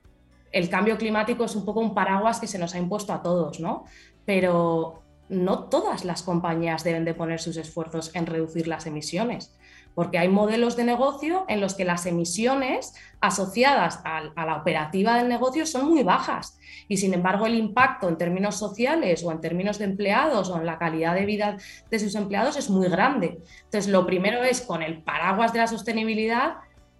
El 0.51 0.69
cambio 0.69 0.97
climático 0.97 1.43
es 1.43 1.55
un 1.55 1.65
poco 1.65 1.79
un 1.79 1.95
paraguas 1.95 2.39
que 2.39 2.47
se 2.47 2.59
nos 2.59 2.75
ha 2.75 2.77
impuesto 2.77 3.11
a 3.13 3.23
todos, 3.23 3.59
¿no? 3.59 3.85
Pero 4.25 5.02
no 5.29 5.65
todas 5.65 6.05
las 6.05 6.23
compañías 6.23 6.83
deben 6.83 7.05
de 7.05 7.13
poner 7.13 7.39
sus 7.39 7.57
esfuerzos 7.57 8.11
en 8.15 8.25
reducir 8.25 8.67
las 8.67 8.85
emisiones, 8.85 9.55
porque 9.95 10.17
hay 10.17 10.27
modelos 10.27 10.75
de 10.75 10.83
negocio 10.83 11.45
en 11.47 11.61
los 11.61 11.75
que 11.75 11.85
las 11.85 12.05
emisiones 12.05 12.93
asociadas 13.21 14.01
a, 14.03 14.21
la 14.35 14.57
operativa 14.57 15.17
del 15.17 15.29
negocio 15.29 15.65
son 15.65 15.89
muy 15.89 16.03
bajas 16.03 16.57
y 16.87 16.97
sin 16.97 17.13
embargo 17.13 17.45
el 17.45 17.55
impacto 17.55 18.09
en 18.09 18.17
términos 18.17 18.55
sociales 18.57 19.23
o 19.23 19.31
en 19.31 19.39
términos 19.41 19.77
de 19.77 19.85
empleados 19.85 20.49
o 20.49 20.57
en 20.57 20.65
la 20.65 20.77
calidad 20.77 21.15
de 21.15 21.25
vida 21.25 21.57
de 21.89 21.99
sus 21.99 22.15
empleados 22.15 22.57
es 22.57 22.69
muy 22.69 22.89
grande. 22.89 23.39
Entonces, 23.65 23.87
lo 23.87 24.05
primero 24.05 24.43
es 24.43 24.61
con 24.61 24.81
el 24.81 25.03
paraguas 25.03 25.53
de 25.53 25.59
la 25.59 25.67
sostenibilidad 25.67 26.55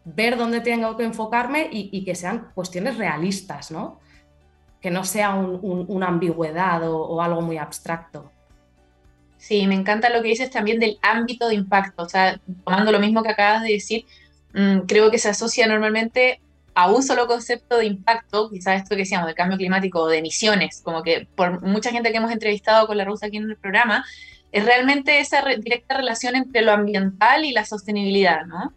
ver 0.05 0.37
dónde 0.37 0.61
tengo 0.61 0.97
que 0.97 1.03
enfocarme 1.03 1.69
y, 1.71 2.03
que 2.03 2.15
sean 2.15 2.51
cuestiones 2.53 2.97
realistas, 2.97 3.71
¿no? 3.71 3.99
Que 4.83 4.91
no 4.91 5.05
sea 5.05 5.33
una 5.33 6.07
ambigüedad 6.07 6.81
o, 6.91 7.21
algo 7.21 7.41
muy 7.41 7.57
abstracto. 7.57 8.29
Sí, 9.37 9.65
me 9.65 9.75
encanta 9.75 10.09
lo 10.09 10.21
que 10.21 10.27
dices 10.27 10.51
también 10.51 10.77
del 10.77 10.99
ámbito 11.01 11.47
de 11.47 11.55
impacto. 11.55 12.03
O 12.03 12.09
sea, 12.09 12.37
tomando 12.65 12.91
lo 12.91 12.99
mismo 12.99 13.23
que 13.23 13.29
acabas 13.29 13.63
de 13.63 13.71
decir, 13.71 14.05
mm, 14.53 14.79
creo 14.79 15.09
que 15.09 15.19
se 15.19 15.29
asocia 15.29 15.67
normalmente 15.67 16.41
a 16.75 16.91
un 16.91 17.01
solo 17.01 17.27
concepto 17.27 17.77
de 17.77 17.85
impacto, 17.85 18.49
quizás 18.49 18.81
esto 18.81 18.89
que 18.89 19.03
decíamos, 19.03 19.27
de 19.27 19.35
cambio 19.35 19.57
climático 19.57 20.01
o 20.01 20.07
de 20.07 20.17
emisiones, 20.17 20.81
como 20.83 21.01
que 21.01 21.29
por 21.33 21.61
mucha 21.61 21.91
gente 21.91 22.11
que 22.11 22.17
hemos 22.17 22.31
entrevistado 22.31 22.85
con 22.85 22.97
la 22.97 23.05
Rusa 23.05 23.27
aquí 23.27 23.37
en 23.37 23.49
el 23.49 23.55
programa, 23.55 24.03
es 24.51 24.65
realmente 24.65 25.19
esa 25.19 25.45
directa 25.45 25.95
relación 25.95 26.35
entre 26.35 26.61
lo 26.61 26.73
ambiental 26.73 27.45
y 27.45 27.53
la 27.53 27.63
sostenibilidad, 27.63 28.45
¿no? 28.45 28.73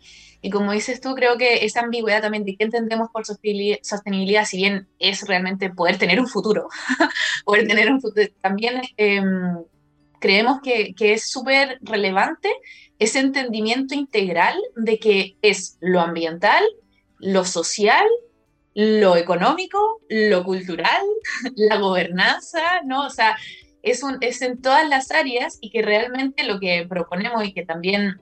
Y 0.47 0.51
como 0.51 0.71
dices 0.71 1.01
tú, 1.01 1.17
creo 1.17 1.37
que 1.37 1.65
esa 1.65 1.81
ambigüedad 1.81 2.23
también 2.23 2.45
de 2.45 2.55
qué 2.55 2.63
entendemos 2.63 3.11
por 3.11 3.27
sostenibilidad, 3.27 4.45
si 4.45 4.57
bien 4.57 4.87
es 5.01 5.27
realmente 5.27 5.71
poder 5.71 5.99
tener 5.99 6.21
un 6.21 6.29
futuro, 6.29 6.69
poder 7.45 7.67
tener 7.67 7.91
un 7.91 8.01
futuro, 8.01 8.29
también 8.41 8.81
em, 8.97 9.57
creemos 10.21 10.61
que, 10.63 10.95
que 10.95 11.15
es 11.15 11.29
súper 11.29 11.81
relevante 11.83 12.49
ese 13.01 13.19
entendimiento 13.19 13.97
integral 13.97 14.55
de 14.77 15.01
que 15.01 15.37
es 15.43 15.79
lo 15.81 16.01
ambiental, 16.01 16.63
lo 17.19 17.45
social, 17.45 18.07
lo 18.73 19.17
económico, 19.17 20.01
lo 20.09 20.45
cultural, 20.45 21.03
la 21.57 21.79
gobernanza, 21.79 22.83
¿no? 22.85 23.05
O 23.05 23.11
sea, 23.11 23.37
es, 23.83 24.05
un, 24.05 24.19
es 24.21 24.41
en 24.43 24.63
todas 24.63 24.89
las 24.89 25.11
áreas 25.11 25.59
y 25.61 25.73
que 25.73 25.83
realmente 25.83 26.45
lo 26.45 26.61
que 26.61 26.87
proponemos 26.89 27.45
y 27.45 27.53
que 27.53 27.67
también 27.67 28.21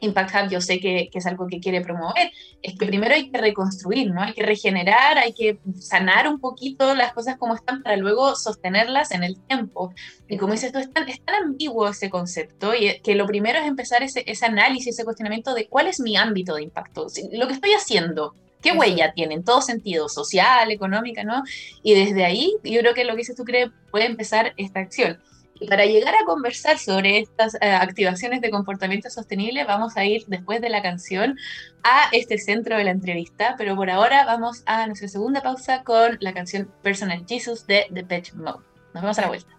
Impact 0.00 0.34
Hub 0.34 0.50
yo 0.50 0.60
sé 0.60 0.80
que, 0.80 1.10
es 1.12 1.26
algo 1.26 1.46
que 1.46 1.60
quiere 1.60 1.80
promover, 1.80 2.30
es 2.62 2.78
que 2.78 2.86
primero 2.86 3.14
hay 3.14 3.30
que 3.30 3.38
reconstruir, 3.38 4.10
¿no? 4.10 4.22
Hay 4.22 4.32
que 4.32 4.44
regenerar, 4.44 5.18
hay 5.18 5.32
que 5.32 5.58
sanar 5.78 6.28
un 6.28 6.40
poquito 6.40 6.94
las 6.94 7.12
cosas 7.12 7.36
como 7.36 7.54
están 7.54 7.82
para 7.82 7.96
luego 7.96 8.36
sostenerlas 8.36 9.10
en 9.10 9.24
el 9.24 9.40
tiempo. 9.40 9.92
Y 10.28 10.36
como 10.36 10.52
dices 10.52 10.72
tú, 10.72 10.78
es 10.78 10.92
tan, 10.92 11.08
es 11.08 11.20
tan 11.22 11.34
ambiguo 11.42 11.88
ese 11.88 12.10
concepto 12.10 12.74
y 12.74 13.00
que 13.00 13.14
lo 13.14 13.26
primero 13.26 13.58
es 13.58 13.66
empezar 13.66 14.02
ese, 14.02 14.24
ese 14.26 14.46
análisis, 14.46 14.94
ese 14.94 15.04
cuestionamiento 15.04 15.54
de 15.54 15.66
cuál 15.68 15.86
es 15.88 16.00
mi 16.00 16.16
ámbito 16.16 16.54
de 16.54 16.62
impacto, 16.62 17.06
lo 17.32 17.46
que 17.46 17.54
estoy 17.54 17.72
haciendo, 17.72 18.34
¿Qué 18.62 18.72
huella 18.72 19.12
tiene 19.12 19.34
en 19.34 19.44
todo 19.44 19.62
sentido, 19.62 20.08
social, 20.08 20.70
económica, 20.72 21.22
¿no? 21.22 21.44
Y 21.82 21.94
desde 21.94 22.24
ahí, 22.24 22.56
yo 22.64 22.80
creo 22.80 22.94
que 22.94 23.04
lo 23.04 23.12
que 23.12 23.18
dices 23.18 23.36
tú 23.36 23.44
crees 23.44 23.70
puede 23.90 24.06
empezar 24.06 24.52
esta 24.56 24.80
acción. 24.80 25.18
Y 25.60 25.66
para 25.66 25.84
llegar 25.86 26.14
a 26.14 26.24
conversar 26.24 26.78
sobre 26.78 27.18
estas 27.18 27.54
eh, 27.56 27.70
activaciones 27.70 28.40
de 28.40 28.50
comportamiento 28.50 29.10
sostenible, 29.10 29.64
vamos 29.64 29.96
a 29.96 30.04
ir 30.04 30.24
después 30.26 30.60
de 30.60 30.68
la 30.68 30.82
canción 30.82 31.36
a 31.82 32.08
este 32.12 32.38
centro 32.38 32.76
de 32.76 32.84
la 32.84 32.90
entrevista, 32.90 33.54
pero 33.58 33.74
por 33.74 33.90
ahora 33.90 34.24
vamos 34.24 34.62
a 34.66 34.86
nuestra 34.86 35.08
segunda 35.08 35.42
pausa 35.42 35.82
con 35.82 36.16
la 36.20 36.32
canción 36.32 36.70
Personal 36.82 37.24
Jesus 37.28 37.66
de 37.66 37.86
The 37.92 38.04
Pitch 38.04 38.34
Mode. 38.34 38.64
Nos 38.94 39.02
vemos 39.02 39.18
a 39.18 39.22
la 39.22 39.28
vuelta. 39.28 39.57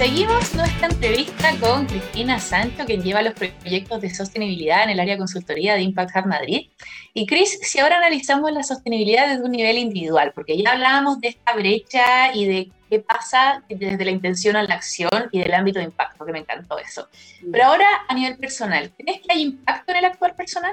Seguimos 0.00 0.54
nuestra 0.54 0.88
entrevista 0.88 1.50
con 1.60 1.84
Cristina 1.84 2.38
Sancho, 2.40 2.86
quien 2.86 3.02
lleva 3.02 3.20
los 3.20 3.34
proyectos 3.34 4.00
de 4.00 4.08
sostenibilidad 4.08 4.84
en 4.84 4.88
el 4.88 5.00
área 5.00 5.16
de 5.16 5.18
consultoría 5.18 5.74
de 5.74 5.82
Impact 5.82 6.16
Hub 6.16 6.26
Madrid. 6.26 6.70
Y 7.12 7.26
Cris, 7.26 7.58
si 7.60 7.80
ahora 7.80 7.98
analizamos 7.98 8.50
la 8.50 8.62
sostenibilidad 8.62 9.28
desde 9.28 9.44
un 9.44 9.52
nivel 9.52 9.76
individual, 9.76 10.32
porque 10.34 10.56
ya 10.56 10.72
hablábamos 10.72 11.20
de 11.20 11.28
esta 11.28 11.52
brecha 11.52 12.34
y 12.34 12.46
de 12.46 12.72
qué 12.88 13.00
pasa 13.00 13.62
desde 13.68 14.02
la 14.02 14.10
intención 14.10 14.56
a 14.56 14.62
la 14.62 14.76
acción 14.76 15.28
y 15.32 15.40
del 15.40 15.52
ámbito 15.52 15.80
de 15.80 15.84
impacto, 15.84 16.24
que 16.24 16.32
me 16.32 16.38
encantó 16.38 16.78
eso. 16.78 17.08
Pero 17.52 17.66
ahora 17.66 17.86
a 18.08 18.14
nivel 18.14 18.38
personal, 18.38 18.90
¿crees 18.96 19.20
que 19.20 19.30
hay 19.30 19.42
impacto 19.42 19.92
en 19.92 19.98
el 19.98 20.06
actuar 20.06 20.34
personal? 20.34 20.72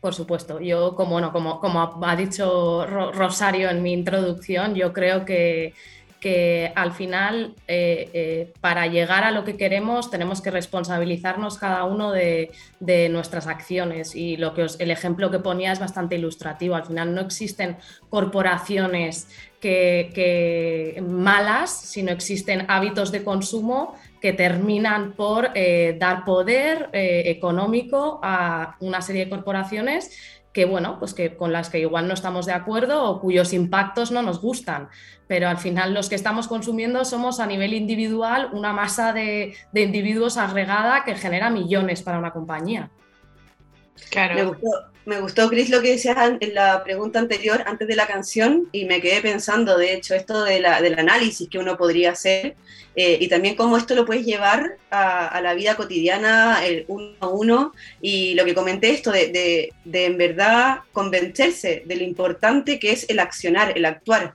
Por 0.00 0.16
supuesto, 0.16 0.58
yo 0.58 0.96
como, 0.96 1.20
no, 1.20 1.30
como, 1.30 1.60
como 1.60 1.92
ha 2.02 2.16
dicho 2.16 2.86
Rosario 2.86 3.70
en 3.70 3.84
mi 3.84 3.92
introducción, 3.92 4.74
yo 4.74 4.92
creo 4.92 5.24
que 5.24 5.74
que 6.20 6.70
al 6.76 6.92
final 6.92 7.54
eh, 7.66 8.10
eh, 8.12 8.52
para 8.60 8.86
llegar 8.86 9.24
a 9.24 9.30
lo 9.30 9.42
que 9.42 9.56
queremos 9.56 10.10
tenemos 10.10 10.42
que 10.42 10.50
responsabilizarnos 10.50 11.56
cada 11.56 11.84
uno 11.84 12.12
de, 12.12 12.50
nuestras 13.10 13.46
acciones 13.46 14.14
y 14.14 14.36
lo 14.36 14.52
que 14.54 14.66
el 14.78 14.90
ejemplo 14.90 15.30
que 15.30 15.38
ponía 15.38 15.72
es 15.72 15.78
bastante 15.78 16.16
ilustrativo. 16.16 16.74
Al 16.74 16.84
final 16.84 17.14
no 17.14 17.20
existen 17.20 17.76
corporaciones 18.08 19.28
que, 19.60 21.02
malas, 21.06 21.70
sino 21.70 22.10
existen 22.10 22.64
hábitos 22.68 23.12
de 23.12 23.22
consumo 23.22 23.94
que 24.20 24.32
terminan 24.32 25.12
por 25.12 25.50
eh, 25.54 25.96
dar 25.98 26.24
poder 26.24 26.88
económico 26.92 28.20
a 28.22 28.76
una 28.80 29.02
serie 29.02 29.24
de 29.24 29.30
corporaciones 29.30 30.10
que 30.52 30.64
bueno, 30.64 30.98
pues 30.98 31.14
que 31.14 31.36
con 31.36 31.52
las 31.52 31.70
que 31.70 31.78
igual 31.78 32.08
no 32.08 32.14
estamos 32.14 32.46
de 32.46 32.52
acuerdo 32.52 33.04
o 33.04 33.20
cuyos 33.20 33.52
impactos 33.52 34.10
no 34.10 34.22
nos 34.22 34.40
gustan, 34.40 34.88
pero 35.28 35.48
al 35.48 35.58
final 35.58 35.94
los 35.94 36.08
que 36.08 36.16
estamos 36.16 36.48
consumiendo 36.48 37.04
somos 37.04 37.38
a 37.38 37.46
nivel 37.46 37.72
individual 37.72 38.50
una 38.52 38.72
masa 38.72 39.12
de, 39.12 39.54
individuos 39.74 40.36
agregada 40.36 41.04
que 41.04 41.14
genera 41.14 41.50
millones 41.50 42.02
para 42.02 42.18
una 42.18 42.32
compañía. 42.32 42.90
Claro. 44.10 44.34
Me 44.34 44.44
gustó, 44.44 44.89
me 45.06 45.20
gustó, 45.20 45.48
Chris, 45.48 45.70
lo 45.70 45.80
que 45.80 45.92
decías 45.92 46.16
en 46.40 46.54
la 46.54 46.84
pregunta 46.84 47.18
anterior, 47.18 47.62
antes 47.66 47.88
de 47.88 47.96
la 47.96 48.06
canción, 48.06 48.68
y 48.72 48.84
me 48.84 49.00
quedé 49.00 49.20
pensando, 49.20 49.78
de 49.78 49.94
hecho, 49.94 50.14
esto 50.14 50.44
del 50.44 50.64
análisis 50.64 51.48
que 51.48 51.58
uno 51.58 51.76
podría 51.76 52.12
hacer 52.12 52.56
eh, 52.96 53.18
y 53.20 53.28
también 53.28 53.54
cómo 53.54 53.76
esto 53.76 53.94
lo 53.94 54.04
puedes 54.04 54.26
llevar 54.26 54.76
a, 54.90 55.40
la 55.40 55.54
vida 55.54 55.76
cotidiana, 55.76 56.64
el 56.66 56.84
uno 56.88 57.14
a 57.20 57.28
uno, 57.28 57.72
y 58.02 58.34
lo 58.34 58.44
que 58.44 58.54
comenté 58.54 58.90
esto 58.90 59.12
de, 59.12 59.72
de, 59.84 60.04
en 60.04 60.18
verdad 60.18 60.80
convencerse 60.92 61.82
de 61.86 61.96
lo 61.96 62.02
importante 62.02 62.78
que 62.78 62.92
es 62.92 63.08
el 63.08 63.20
accionar, 63.20 63.76
el 63.76 63.84
actuar. 63.84 64.34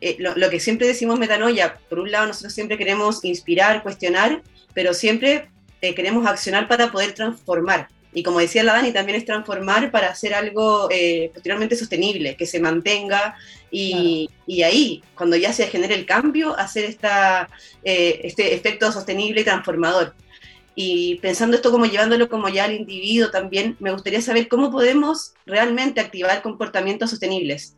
Eh, 0.00 0.16
lo, 0.18 0.50
que 0.50 0.60
siempre 0.60 0.86
decimos 0.86 1.18
metanoia, 1.18 1.78
por 1.88 1.98
un 1.98 2.10
lado 2.10 2.26
nosotros 2.26 2.52
siempre 2.52 2.78
queremos 2.78 3.24
inspirar, 3.24 3.82
cuestionar, 3.82 4.42
pero 4.72 4.94
siempre 4.94 5.48
eh, 5.80 5.94
queremos 5.94 6.26
accionar 6.26 6.68
para 6.68 6.92
poder 6.92 7.12
transformar. 7.12 7.88
Y 8.16 8.22
como 8.22 8.38
decía 8.38 8.64
la 8.64 8.72
Dani, 8.72 8.92
también 8.92 9.18
es 9.18 9.26
transformar 9.26 9.90
para 9.90 10.08
hacer 10.08 10.32
algo 10.32 10.88
eh, 10.90 11.30
posteriormente 11.34 11.76
sostenible, 11.76 12.34
que 12.34 12.46
se 12.46 12.58
mantenga 12.60 13.36
y, 13.70 14.30
y, 14.46 14.62
ahí, 14.62 15.02
cuando 15.14 15.36
ya 15.36 15.52
se 15.52 15.66
genere 15.66 15.96
el 15.96 16.06
cambio, 16.06 16.58
hacer 16.58 16.86
esta, 16.86 17.50
eh, 17.84 18.22
este 18.24 18.54
efecto 18.54 18.90
sostenible 18.90 19.42
y 19.42 19.44
transformador. 19.44 20.14
Y 20.74 21.16
pensando 21.16 21.56
esto 21.56 21.70
como 21.70 21.84
llevándolo 21.84 22.30
como 22.30 22.48
ya 22.48 22.64
al 22.64 22.72
individuo 22.72 23.30
también, 23.30 23.76
me 23.80 23.92
gustaría 23.92 24.22
saber 24.22 24.48
cómo 24.48 24.70
podemos 24.70 25.34
realmente 25.44 26.00
activar 26.00 26.40
comportamientos 26.40 27.10
sostenibles. 27.10 27.75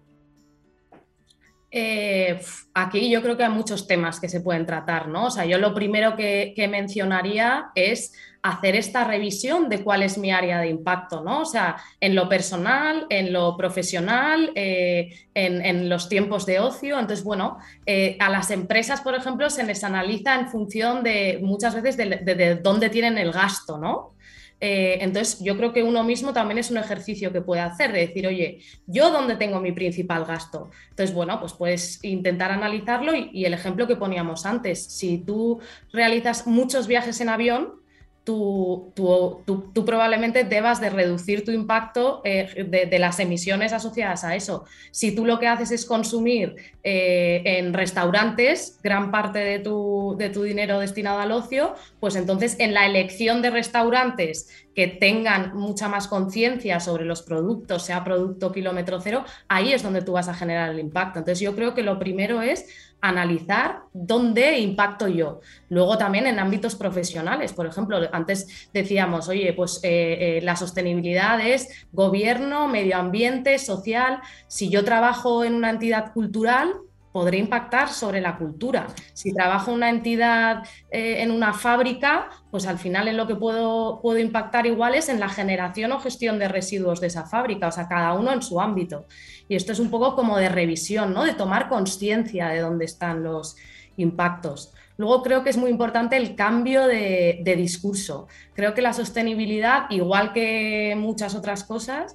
Eh, 1.71 2.41
aquí 2.73 3.11
yo 3.11 3.23
creo 3.23 3.37
que 3.37 3.45
hay 3.45 3.51
muchos 3.51 3.87
temas 3.87 4.21
que 4.21 4.29
se 4.29 4.41
pueden 4.41 4.65
tratar, 4.65 5.09
¿no? 5.09 5.27
O 5.27 5.31
sea, 5.31 5.45
yo 5.45 5.59
lo 5.59 5.75
primero 5.75 6.17
que, 6.17 6.55
mencionaría 6.71 7.71
es 7.75 8.13
hacer 8.43 8.77
esta 8.77 9.05
revisión 9.05 9.69
de 9.69 9.83
cuál 9.83 10.03
es 10.03 10.17
mi 10.17 10.31
área 10.31 10.61
de 10.61 10.69
impacto, 10.69 11.23
¿no? 11.23 11.41
O 11.41 11.45
sea, 11.45 11.77
en 12.01 12.15
lo 12.15 12.29
personal, 12.29 13.07
en 13.11 13.33
lo 13.33 13.57
profesional, 13.57 14.53
eh, 14.55 15.11
en, 15.35 15.89
los 15.89 16.09
tiempos 16.09 16.47
de 16.47 16.61
ocio. 16.61 16.99
Entonces, 16.99 17.25
bueno, 17.25 17.59
eh, 17.85 18.17
a 18.21 18.31
las 18.31 18.51
empresas, 18.51 19.01
por 19.03 19.15
ejemplo, 19.15 19.51
se 19.51 19.65
les 19.65 19.85
analiza 19.85 20.35
en 20.37 20.49
función 20.49 21.03
de 21.03 21.41
muchas 21.43 21.75
veces 21.75 21.97
de 21.97 22.61
dónde 22.63 22.89
tienen 22.89 23.19
el 23.19 23.33
gasto, 23.33 23.77
¿no? 23.77 24.18
Eh, 24.61 24.99
entonces, 25.01 25.41
yo 25.41 25.57
creo 25.57 25.73
que 25.73 25.83
uno 25.83 26.03
mismo 26.03 26.33
también 26.33 26.59
es 26.59 26.71
un 26.71 26.79
ejercicio 26.79 27.33
que 27.33 27.41
puede 27.41 27.61
hacer, 27.61 27.93
de 27.93 28.01
decir, 28.01 28.27
oye, 28.27 28.61
¿yo 28.87 29.11
dónde 29.11 29.37
tengo 29.37 29.61
mi 29.61 29.73
principal 29.73 30.25
gasto? 30.25 30.71
Entonces, 30.91 31.15
bueno, 31.15 31.39
pues 31.41 31.53
puedes 31.53 32.03
intentar 32.05 32.51
analizarlo 32.51 33.13
y 33.15 33.45
el 33.45 33.55
ejemplo 33.55 33.87
que 33.87 33.97
poníamos 33.97 34.47
antes, 34.47 34.83
si 34.85 35.19
tú 35.19 35.61
realizas 35.93 36.47
muchos 36.47 36.87
viajes 36.87 37.21
en 37.21 37.29
avión, 37.29 37.79
tú, 38.29 39.85
probablemente 39.87 40.45
debas 40.45 40.83
de 40.83 40.91
reducir 40.91 41.47
tu 41.47 41.51
impacto 41.51 42.21
eh, 42.25 42.87
de, 42.91 42.99
las 42.99 43.19
emisiones 43.21 43.73
asociadas 43.73 44.23
a 44.23 44.37
eso. 44.37 44.67
Si 44.91 45.15
tú 45.15 45.25
lo 45.25 45.39
que 45.39 45.47
haces 45.47 45.71
es 45.71 45.87
consumir 45.87 46.57
eh, 46.85 47.41
en 47.45 47.73
restaurantes 47.73 48.81
gran 48.83 49.11
parte 49.11 49.39
de 49.39 49.61
tu, 49.61 50.15
de 50.19 50.29
tu 50.29 50.43
dinero 50.43 50.79
destinado 50.79 51.21
al 51.21 51.33
ocio, 51.33 51.75
pues 52.01 52.17
entonces 52.17 52.57
en 52.59 52.75
la 52.75 52.85
elección 52.85 53.41
de 53.41 53.49
restaurantes 53.49 54.49
que 54.79 54.87
tengan 54.87 55.57
mucha 55.57 55.89
más 55.89 56.07
conciencia 56.07 56.79
sobre 56.79 57.05
los 57.05 57.23
productos, 57.23 57.83
sea 57.83 58.05
producto 58.05 58.53
kilómetro 58.53 59.01
cero, 59.01 59.25
ahí 59.49 59.73
es 59.73 59.83
donde 59.83 60.03
tú 60.03 60.13
vas 60.13 60.29
a 60.29 60.35
generar 60.35 60.71
el 60.71 60.79
impacto. 60.79 61.19
Entonces 61.19 61.41
yo 61.41 61.57
creo 61.57 61.75
que 61.75 61.83
lo 61.83 61.99
primero 61.99 62.43
es 62.43 62.65
analizar 63.01 63.81
dónde 63.93 64.61
impacto 64.61 65.09
yo. 65.09 65.41
Luego 65.69 65.99
también 65.99 66.29
en 66.29 66.39
ámbitos 66.39 66.77
profesionales, 66.77 67.53
por 67.53 67.67
ejemplo, 67.67 67.99
antes 68.13 68.71
decíamos, 68.73 69.29
oye, 69.29 69.53
pues 69.53 69.81
eh, 69.83 70.39
eh, 70.39 70.41
la 70.43 70.55
sostenibilidad 70.55 71.45
es 71.45 71.89
gobierno, 71.91 72.69
medio 72.69 72.99
ambiente, 72.99 73.59
social. 73.59 74.21
Si 74.47 74.69
yo 74.69 74.85
trabajo 74.85 75.43
en 75.43 75.55
una 75.55 75.71
entidad 75.71 76.13
cultural, 76.13 76.73
podré 77.19 77.39
impactar 77.39 77.89
sobre 77.89 78.21
la 78.21 78.39
cultura. 78.39 78.87
Si 79.13 79.35
trabajo 79.35 79.73
una 79.73 79.91
entidad, 79.91 80.63
eh, 80.89 81.17
en 81.19 81.33
una 81.33 81.53
fábrica, 81.53 82.31
pues 82.53 82.65
al 82.65 82.79
final 82.79 83.09
en 83.09 83.17
lo 83.17 83.27
que 83.27 83.35
puedo, 83.35 84.01
puedo 84.01 84.21
impactar 84.21 84.67
igual 84.67 84.95
es 84.95 85.09
en 85.09 85.19
la 85.19 85.29
generación 85.29 85.91
o 85.91 85.99
gestión 85.99 86.39
de 86.39 86.47
residuos 86.47 87.01
de 87.01 87.09
esa 87.09 87.25
fábrica, 87.25 87.67
o 87.67 87.73
sea, 87.73 87.89
cada 87.89 88.15
uno 88.15 88.33
en 88.33 88.41
su 88.41 88.61
ámbito. 88.61 89.07
Y 89.49 89.57
esto 89.57 89.73
es 89.73 89.81
un 89.81 89.91
poco 89.91 90.15
como 90.15 90.39
de 90.39 90.49
revisión, 90.49 91.13
¿no? 91.13 91.25
De 91.25 91.35
tomar 91.35 91.69
conciencia 91.69 92.51
de 92.51 92.61
dónde 92.61 92.85
están 92.85 93.25
los 93.25 93.57
impactos. 93.97 94.73
Luego 94.97 95.25
creo 95.25 95.43
que 95.43 95.51
es 95.51 95.57
muy 95.57 95.71
importante 95.71 96.17
el 96.17 96.37
cambio 96.37 96.87
de, 96.87 97.55
discurso. 97.57 98.29
Creo 98.55 98.75
que 98.75 98.83
la 98.83 98.93
sostenibilidad, 98.93 99.91
igual 99.91 100.33
que 100.33 100.95
muchas 100.97 101.35
otras 101.35 101.65
cosas, 101.65 102.15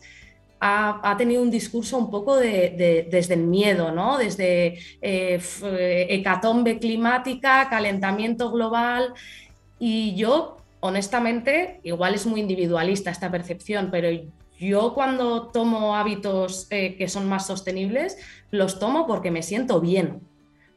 ha, 0.65 1.15
tenido 1.17 1.41
un 1.41 1.51
discurso 1.51 1.97
un 1.97 2.09
poco 2.09 2.37
de, 2.37 3.05
desde 3.11 3.33
el 3.33 3.41
miedo, 3.43 3.91
¿no? 3.91 4.17
Desde 4.17 4.79
eh, 5.01 5.39
hecatombe 6.09 6.79
climática, 6.79 7.67
calentamiento 7.69 8.49
global. 8.49 9.13
Y 9.77 10.15
yo, 10.15 10.57
honestamente, 10.79 11.81
igual 11.83 12.15
es 12.15 12.25
muy 12.25 12.39
individualista 12.39 13.11
esta 13.11 13.29
percepción, 13.29 13.89
pero 13.91 14.07
yo 14.57 14.93
cuando 14.93 15.47
tomo 15.47 15.97
hábitos 15.97 16.67
eh, 16.69 16.95
que 16.95 17.09
son 17.09 17.27
más 17.27 17.45
sostenibles, 17.47 18.17
los 18.49 18.79
tomo 18.79 19.05
porque 19.05 19.31
me 19.31 19.43
siento 19.43 19.81
bien, 19.81 20.21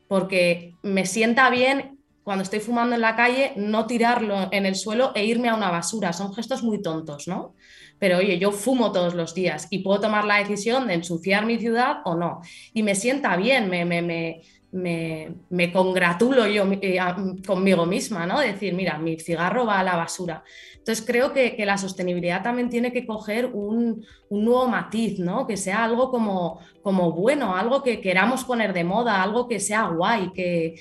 porque 0.08 0.74
me 0.82 1.06
sienta 1.06 1.48
bien 1.48 2.00
cuando 2.24 2.42
estoy 2.42 2.58
fumando 2.58 2.96
en 2.96 3.02
la 3.02 3.14
calle 3.14 3.52
no 3.54 3.86
tirarlo 3.86 4.48
en 4.50 4.66
el 4.66 4.74
suelo 4.74 5.12
e 5.14 5.24
irme 5.24 5.48
a 5.48 5.54
una 5.54 5.70
basura. 5.70 6.12
Son 6.12 6.34
gestos 6.34 6.64
muy 6.64 6.82
tontos, 6.82 7.28
¿no? 7.28 7.54
Pero 7.98 8.18
oye, 8.18 8.38
yo 8.38 8.52
fumo 8.52 8.92
todos 8.92 9.14
los 9.14 9.34
días 9.34 9.68
y 9.70 9.78
puedo 9.80 10.00
tomar 10.00 10.24
la 10.24 10.38
decisión 10.38 10.86
de 10.86 10.94
ensuciar 10.94 11.46
mi 11.46 11.58
ciudad 11.58 11.98
o 12.04 12.14
no. 12.14 12.40
Y 12.74 12.82
me 12.82 12.94
sienta 12.94 13.36
bien, 13.36 13.70
me, 13.70 13.84
me, 13.84 14.02
me 14.02 14.42
me, 14.76 15.72
congratulo 15.72 16.46
yo 16.46 16.64
eh, 16.80 16.98
conmigo 17.46 17.86
misma, 17.86 18.26
¿no? 18.26 18.40
Decir, 18.40 18.74
mira, 18.74 18.98
mi 18.98 19.18
cigarro 19.18 19.66
va 19.66 19.80
a 19.80 19.84
la 19.84 19.96
basura. 19.96 20.44
Entonces 20.76 21.04
creo 21.04 21.32
que, 21.32 21.56
la 21.66 21.78
sostenibilidad 21.78 22.42
también 22.42 22.70
tiene 22.70 22.92
que 22.92 23.06
coger 23.06 23.46
un, 23.46 24.04
nuevo 24.30 24.68
matiz, 24.68 25.18
¿no? 25.18 25.46
Que 25.46 25.56
sea 25.56 25.84
algo 25.84 26.10
como, 26.10 26.60
como, 26.82 27.12
bueno, 27.12 27.56
algo 27.56 27.82
que 27.82 28.00
queramos 28.00 28.44
poner 28.44 28.72
de 28.72 28.84
moda, 28.84 29.22
algo 29.22 29.48
que 29.48 29.58
sea 29.60 29.88
guay, 29.88 30.32
que, 30.32 30.74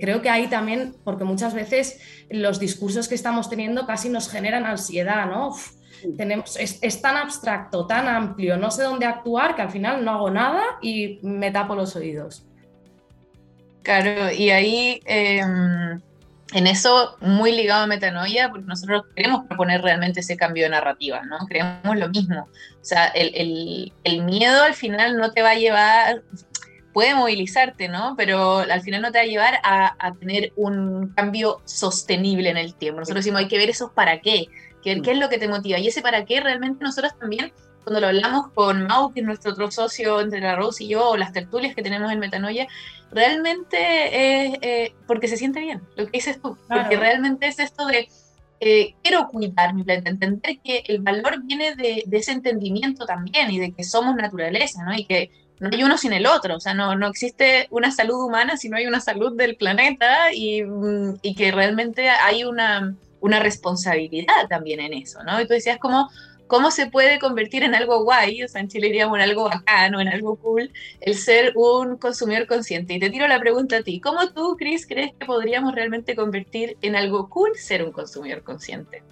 creo 0.00 0.22
que 0.22 0.30
ahí 0.30 0.48
también, 0.48 0.96
porque 1.04 1.24
muchas 1.24 1.52
veces 1.52 2.00
los 2.30 2.58
discursos 2.58 3.08
que 3.08 3.14
estamos 3.14 3.50
teniendo 3.50 3.86
casi 3.86 4.08
nos 4.08 4.30
generan 4.30 4.64
ansiedad, 4.64 5.26
¿no? 5.26 5.54
Tenemos, 6.16 6.56
es, 6.56 6.78
es, 6.82 7.00
tan 7.00 7.16
abstracto, 7.16 7.86
tan 7.86 8.08
amplio, 8.08 8.56
no 8.56 8.70
sé 8.70 8.82
dónde 8.82 9.06
actuar 9.06 9.54
que 9.54 9.62
al 9.62 9.70
final 9.70 10.04
no 10.04 10.12
hago 10.12 10.30
nada 10.30 10.62
y 10.80 11.18
me 11.22 11.50
tapo 11.50 11.74
los 11.74 11.96
oídos. 11.96 12.46
Claro, 13.82 14.32
y 14.32 14.50
ahí 14.50 15.00
em, 15.04 16.00
en 16.52 16.66
eso 16.66 17.16
muy 17.20 17.52
ligado 17.52 17.84
a 17.84 17.86
metanoia, 17.86 18.48
porque 18.50 18.66
nosotros 18.66 19.04
queremos 19.14 19.46
proponer 19.46 19.80
realmente 19.80 20.20
ese 20.20 20.36
cambio 20.36 20.64
de 20.64 20.70
narrativa, 20.70 21.22
¿no? 21.22 21.38
Creemos 21.46 21.96
lo 21.96 22.08
mismo. 22.08 22.48
O 22.80 22.84
sea, 22.84 23.06
el, 23.06 23.92
el, 24.02 24.22
miedo 24.24 24.62
al 24.62 24.74
final 24.74 25.16
no 25.16 25.30
te 25.30 25.42
va 25.42 25.50
a 25.50 25.54
llevar, 25.54 26.22
puede 26.92 27.14
movilizarte, 27.14 27.88
¿no? 27.88 28.14
Pero 28.16 28.58
al 28.58 28.80
final 28.82 29.02
no 29.02 29.12
te 29.12 29.18
va 29.18 29.22
a 29.22 29.28
llevar 29.28 29.54
a, 29.62 29.94
a 29.98 30.12
tener 30.14 30.52
un 30.56 31.12
cambio 31.14 31.60
sostenible 31.64 32.50
en 32.50 32.56
el 32.56 32.74
tiempo. 32.74 33.00
Nosotros 33.00 33.24
decimos, 33.24 33.40
hay 33.40 33.48
que 33.48 33.58
ver 33.58 33.70
esos 33.70 33.92
para 33.92 34.20
qué, 34.20 34.46
qué, 34.94 35.02
qué 35.02 35.12
es 35.12 35.18
lo 35.18 35.28
que 35.28 35.38
te 35.38 35.48
motiva. 35.48 35.78
Y 35.78 35.88
ese 35.88 36.00
para 36.00 36.24
qué 36.24 36.40
realmente 36.40 36.84
nosotros 36.84 37.12
también 37.18 37.52
cuando 37.86 38.00
lo 38.00 38.08
hablamos 38.08 38.48
con 38.52 38.84
Mau, 38.88 39.12
que 39.12 39.20
es 39.20 39.26
nuestro 39.26 39.52
otro 39.52 39.70
socio 39.70 40.20
entre 40.20 40.40
la 40.40 40.56
Rose 40.56 40.82
y 40.82 40.88
yo, 40.88 41.10
o 41.10 41.16
las 41.16 41.32
tertulias 41.32 41.72
que 41.72 41.82
tenemos 41.82 42.10
en 42.10 42.18
Metanoia, 42.18 42.66
realmente 43.12 43.76
es 43.78 44.58
eh, 44.60 44.92
porque 45.06 45.28
se 45.28 45.36
siente 45.36 45.60
bien, 45.60 45.80
lo 45.94 46.06
que 46.06 46.18
dices 46.18 46.42
tú, 46.42 46.58
porque 46.68 46.96
realmente 46.96 47.46
es 47.46 47.60
esto 47.60 47.86
de 47.86 48.08
eh, 48.58 48.96
quiero 49.04 49.28
cuidar 49.28 49.72
mi 49.72 49.84
planeta, 49.84 50.10
entender 50.10 50.58
que 50.64 50.82
el 50.88 51.00
valor 51.00 51.44
viene 51.44 51.76
de, 51.76 52.04
ese 52.10 52.32
entendimiento 52.32 53.06
también 53.06 53.52
y 53.52 53.60
de 53.60 53.70
que 53.70 53.84
somos 53.84 54.16
naturaleza, 54.16 54.82
¿no? 54.84 54.92
Y 54.92 55.04
que 55.04 55.30
no 55.60 55.70
hay 55.72 55.84
uno 55.84 55.96
sin 55.96 56.12
el 56.12 56.26
otro, 56.26 56.56
o 56.56 56.60
sea, 56.60 56.74
no, 56.74 56.96
no 56.96 57.06
existe 57.06 57.68
una 57.70 57.92
salud 57.92 58.20
humana 58.20 58.56
si 58.56 58.68
no 58.68 58.78
hay 58.78 58.86
una 58.88 59.00
salud 59.00 59.36
del 59.36 59.54
planeta 59.54 60.32
y, 60.34 60.64
mm, 60.64 61.18
y 61.22 61.36
que 61.36 61.52
realmente 61.52 62.08
hay 62.08 62.42
una, 62.42 62.96
una 63.20 63.40
responsabilidad 63.40 64.48
también 64.48 64.80
en 64.80 64.94
eso, 64.94 65.22
¿no? 65.24 65.40
Y 65.40 65.46
tú 65.46 65.54
decías 65.54 65.78
como 65.78 66.08
cómo 66.46 66.70
se 66.70 66.88
puede 66.88 67.18
convertir 67.18 67.62
en 67.62 67.74
algo 67.74 68.04
guay, 68.04 68.42
o 68.42 68.48
sea, 68.48 68.60
en 68.60 68.68
Chile 68.68 68.86
diríamos 68.88 69.16
en 69.18 69.22
algo 69.22 69.44
bacano, 69.44 70.00
en 70.00 70.08
algo 70.08 70.36
cool, 70.36 70.72
el 71.00 71.14
ser 71.14 71.52
un 71.56 71.96
consumidor 71.96 72.46
consciente. 72.46 72.94
Y 72.94 73.00
te 73.00 73.10
tiro 73.10 73.26
la 73.28 73.40
pregunta 73.40 73.78
a 73.78 73.82
ti, 73.82 74.00
¿cómo 74.00 74.32
tú, 74.32 74.56
Chris, 74.56 74.86
crees 74.86 75.12
que 75.18 75.26
podríamos 75.26 75.74
realmente 75.74 76.14
convertir 76.14 76.76
en 76.82 76.96
algo 76.96 77.28
cool 77.28 77.50
ser 77.56 77.84
un 77.84 77.92
consumidor 77.92 78.42
consciente? 78.42 79.02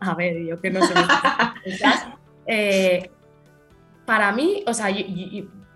A 0.00 0.14
ver, 0.14 0.44
yo 0.44 0.60
que 0.60 0.70
no 0.70 0.84
sé. 0.84 0.94
eh, 2.46 3.10
para 4.04 4.32
mí, 4.32 4.62
o 4.66 4.74
sea, 4.74 4.88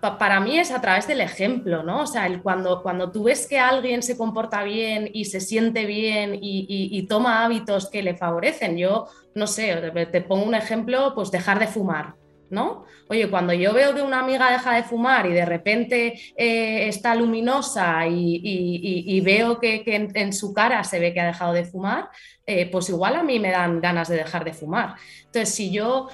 para 0.00 0.38
mí 0.40 0.58
es 0.58 0.70
a 0.70 0.80
través 0.80 1.08
del 1.08 1.20
ejemplo, 1.20 1.82
¿no? 1.82 2.02
O 2.02 2.06
sea, 2.06 2.28
cuando, 2.40 2.82
cuando 2.82 3.10
tú 3.10 3.24
ves 3.24 3.46
que 3.48 3.58
alguien 3.58 4.02
se 4.02 4.16
comporta 4.16 4.62
bien 4.62 5.10
y 5.12 5.24
se 5.24 5.40
siente 5.40 5.86
bien 5.86 6.38
y, 6.40 7.06
toma 7.08 7.44
hábitos 7.44 7.90
que 7.90 8.02
le 8.02 8.14
favorecen, 8.14 8.76
yo 8.76 9.06
no 9.34 9.46
sé, 9.46 9.74
te 10.12 10.20
pongo 10.20 10.44
un 10.44 10.54
ejemplo, 10.54 11.12
pues 11.14 11.30
dejar 11.30 11.58
de 11.58 11.66
fumar, 11.66 12.14
¿no? 12.50 12.84
Oye, 13.08 13.28
cuando 13.28 13.52
yo 13.52 13.72
veo 13.72 13.94
que 13.94 14.02
una 14.02 14.20
amiga 14.20 14.50
deja 14.50 14.74
de 14.74 14.82
fumar 14.82 15.26
y 15.26 15.32
de 15.32 15.44
repente 15.44 16.20
eh, 16.36 16.88
está 16.88 17.14
luminosa 17.14 18.06
y, 18.06 19.20
veo 19.24 19.58
que, 19.58 19.82
en, 19.86 20.32
su 20.32 20.52
cara 20.52 20.84
se 20.84 21.00
ve 21.00 21.12
que 21.12 21.20
ha 21.20 21.26
dejado 21.26 21.52
de 21.54 21.64
fumar, 21.64 22.08
eh, 22.46 22.70
pues 22.70 22.88
igual 22.88 23.16
a 23.16 23.22
mí 23.22 23.40
me 23.40 23.50
dan 23.50 23.80
ganas 23.80 24.08
de 24.08 24.16
dejar 24.16 24.44
de 24.44 24.52
fumar. 24.52 24.94
Entonces, 25.26 25.54
si 25.54 25.70
yo, 25.72 26.08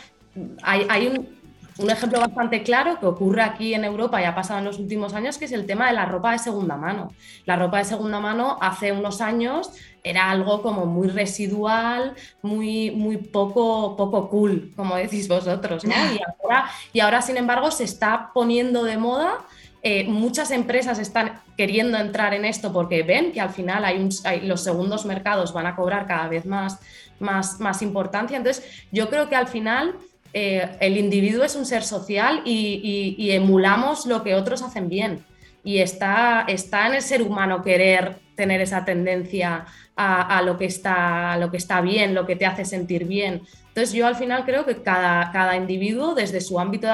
hay, 0.63 0.87
hay 0.89 1.09
un, 1.09 1.44
un 1.79 1.91
ejemplo 1.91 2.21
bastante 2.21 2.63
claro 2.63 3.01
que 3.01 3.07
ocurre 3.07 3.43
aquí 3.43 3.75
en 3.75 3.85
Europa 3.85 4.21
y 4.21 4.25
ha 4.25 4.35
pasado 4.35 4.61
en 4.61 4.65
los 4.65 4.79
últimos 4.79 5.15
años, 5.15 5.39
que 5.39 5.47
es 5.47 5.53
el 5.53 5.67
tema 5.67 5.89
de 5.89 5.95
la 5.95 6.05
ropa 6.05 6.33
de 6.33 6.39
segunda 6.39 6.77
mano. 6.77 7.09
La 7.47 7.57
ropa 7.57 7.79
de 7.79 7.85
segunda 7.85 8.21
mano 8.21 8.59
hace 8.61 8.93
unos 8.93 9.21
años 9.21 9.73
era 10.05 10.31
algo 10.31 10.63
como 10.63 10.87
muy 10.87 11.09
residual, 11.09 12.15
muy, 12.43 12.91
muy 12.91 13.17
poco, 13.17 13.97
poco 13.97 14.29
cool, 14.29 14.73
como 14.77 14.95
decís 14.97 15.27
vosotros. 15.29 15.85
Y, 15.95 16.21
ahora, 16.43 16.71
y 16.93 17.01
ahora, 17.01 17.23
sin 17.23 17.37
embargo, 17.37 17.71
se 17.71 17.85
está 17.85 18.31
poniendo 18.33 18.85
de 18.85 18.99
moda. 18.99 19.45
Eh, 19.83 20.05
muchas 20.05 20.51
empresas 20.51 20.99
están 20.99 21.41
queriendo 21.57 21.99
entrar 21.99 22.35
en 22.35 22.45
esto 22.45 22.73
porque 22.73 23.03
ven 23.03 23.33
que 23.33 23.41
al 23.41 23.51
final 23.51 23.85
hay, 23.85 24.09
los 24.43 24.63
segundos 24.63 25.05
mercados 25.07 25.53
van 25.53 25.67
a 25.67 25.77
cobrar 25.77 26.07
cada 26.07 26.29
vez 26.29 26.47
más, 26.47 26.79
más, 27.19 27.61
más 27.61 27.83
importancia. 27.83 28.37
Entonces, 28.37 28.65
yo 28.93 29.09
creo 29.09 29.29
que 29.29 29.37
al 29.37 29.49
final 29.49 29.95
eh, 30.35 30.77
el 30.81 30.99
individuo 30.99 31.45
es 31.45 31.55
un 31.55 31.65
ser 31.65 31.85
social 31.85 32.43
y, 32.45 33.31
emulamos 33.31 34.05
lo 34.05 34.25
que 34.25 34.35
otros 34.35 34.63
hacen 34.63 34.89
bien. 34.89 35.25
Y 35.63 35.79
está, 35.79 36.45
está 36.49 36.89
en 36.89 36.95
el 36.95 37.03
ser 37.03 37.23
humano 37.23 37.63
querer 37.63 38.17
tener 38.35 38.61
esa 38.61 38.85
tendencia 38.85 39.65
a, 39.97 40.43
lo 40.43 40.59
que 40.59 40.65
está, 40.65 41.37
lo 41.39 41.53
que 41.53 41.57
está 41.57 41.81
bien, 41.81 42.15
lo 42.15 42.27
que 42.27 42.35
te 42.35 42.47
hace 42.47 42.65
sentir 42.65 43.07
bien. 43.07 43.43
Entonces 43.69 43.95
yo 43.95 44.07
al 44.07 44.17
final 44.17 44.45
creo 44.45 44.67
que 44.67 44.83
cada, 44.83 45.31
cada 45.31 45.57
individuo, 45.57 46.15
desde 46.15 46.41
su 46.41 46.59
ámbito 46.59 46.89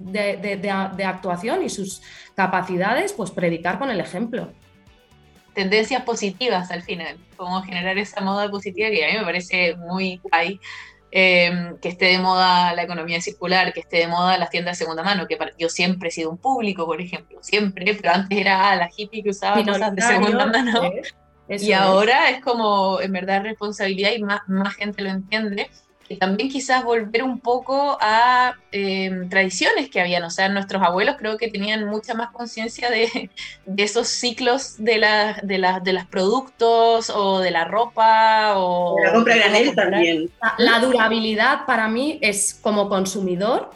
de, 0.00 0.36
de, 0.60 1.04
actuación 1.04 1.62
y 1.62 1.68
sus 1.68 2.02
capacidades, 2.34 3.12
pues 3.12 3.30
predicar 3.30 3.78
con 3.78 3.90
el 3.90 4.00
ejemplo 4.00 4.52
tendencias 5.54 6.02
positivas 6.02 6.70
al 6.70 6.82
final, 6.82 7.18
como 7.36 7.62
generar 7.62 7.98
esa 7.98 8.22
moda 8.22 8.50
positiva 8.50 8.88
que 8.88 9.04
a 9.04 9.12
mí 9.12 9.18
me 9.18 9.24
parece 9.24 9.76
muy 9.76 10.18
guay. 10.22 10.58
Em, 11.14 11.76
que 11.76 11.90
esté 11.90 12.06
de 12.06 12.18
moda 12.18 12.74
la 12.74 12.84
economía 12.84 13.20
circular, 13.20 13.74
que 13.74 13.80
esté 13.80 13.98
de 13.98 14.06
moda 14.06 14.38
las 14.38 14.48
tiendas 14.48 14.78
de 14.78 14.84
segunda 14.84 15.02
mano, 15.02 15.26
que 15.26 15.36
yo 15.58 15.68
siempre 15.68 16.08
he 16.08 16.10
sido 16.10 16.30
un 16.30 16.38
público, 16.38 16.86
por 16.86 17.02
ejemplo, 17.02 17.36
siempre, 17.42 17.94
pero 17.94 18.14
antes 18.14 18.38
era 18.38 18.74
la 18.76 18.88
hippie 18.96 19.22
que 19.22 19.28
usaba 19.28 19.62
cosas 19.62 19.94
de 19.94 20.00
segunda 20.00 20.46
mano. 20.46 20.90
y 21.48 21.72
ahora 21.72 22.30
es 22.30 22.40
como, 22.40 22.98
en 23.02 23.12
verdad, 23.12 23.42
responsabilidad 23.42 24.12
y 24.16 24.22
más, 24.22 24.40
más 24.48 24.74
gente 24.74 25.02
lo 25.02 25.10
entiende 25.10 25.68
también 26.18 26.48
quizás 26.48 26.84
volver 26.84 27.22
un 27.22 27.38
poco 27.38 27.98
a 28.00 28.54
em, 28.70 29.28
tradiciones 29.28 29.90
que 29.90 30.00
habían, 30.00 30.22
o 30.24 30.30
sea, 30.30 30.48
nuestros 30.48 30.82
abuelos 30.82 31.16
creo 31.18 31.36
que 31.36 31.48
tenían 31.48 31.86
mucha 31.86 32.14
más 32.14 32.30
conciencia 32.30 32.90
de, 32.90 33.30
esos 33.76 34.08
ciclos 34.08 34.76
de, 34.78 34.98
la, 34.98 35.40
de, 35.42 35.80
de 35.82 35.92
los 35.92 36.06
productos 36.06 37.10
o 37.10 37.40
de 37.40 37.50
la 37.50 37.64
ropa 37.64 38.54
o... 38.56 38.96
la 39.02 39.12
compra 39.12 39.36
granel 39.36 39.74
también. 39.74 40.30
La, 40.58 40.78
durabilidad 40.80 41.66
para 41.66 41.88
mí 41.88 42.18
es 42.22 42.54
como 42.54 42.88
consumidor, 42.88 43.70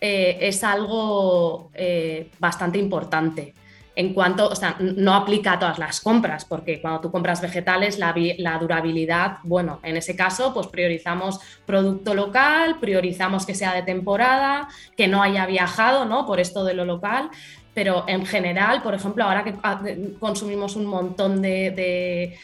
eh, 0.00 0.38
es 0.42 0.64
algo 0.64 1.70
eh, 1.74 2.30
bastante 2.38 2.78
importante 2.78 3.54
en 3.98 4.14
cuanto, 4.14 4.48
o 4.48 4.54
sea, 4.54 4.76
no 4.78 5.12
aplica 5.12 5.54
a 5.54 5.58
todas 5.58 5.80
las 5.80 6.00
compras, 6.00 6.44
porque 6.44 6.80
cuando 6.80 7.00
tú 7.00 7.10
compras 7.10 7.40
vegetales, 7.40 7.98
la, 7.98 8.58
durabilidad, 8.60 9.38
bueno, 9.42 9.80
en 9.82 9.96
ese 9.96 10.14
caso, 10.14 10.54
pues 10.54 10.68
priorizamos 10.68 11.40
producto 11.66 12.14
local, 12.14 12.78
priorizamos 12.78 13.44
que 13.44 13.56
sea 13.56 13.74
de 13.74 13.82
temporada, 13.82 14.68
que 14.96 15.08
no 15.08 15.20
haya 15.20 15.46
viajado, 15.46 16.04
¿no? 16.04 16.26
Por 16.26 16.38
esto 16.38 16.62
de 16.62 16.74
lo 16.74 16.84
local, 16.84 17.28
pero 17.74 18.04
en 18.06 18.24
general, 18.24 18.82
por 18.82 18.94
ejemplo, 18.94 19.24
ahora 19.24 19.42
que 19.42 19.54
ah, 19.64 19.82
consumimos 20.20 20.76
un 20.76 20.86
montón 20.86 21.42
de, 21.42 22.38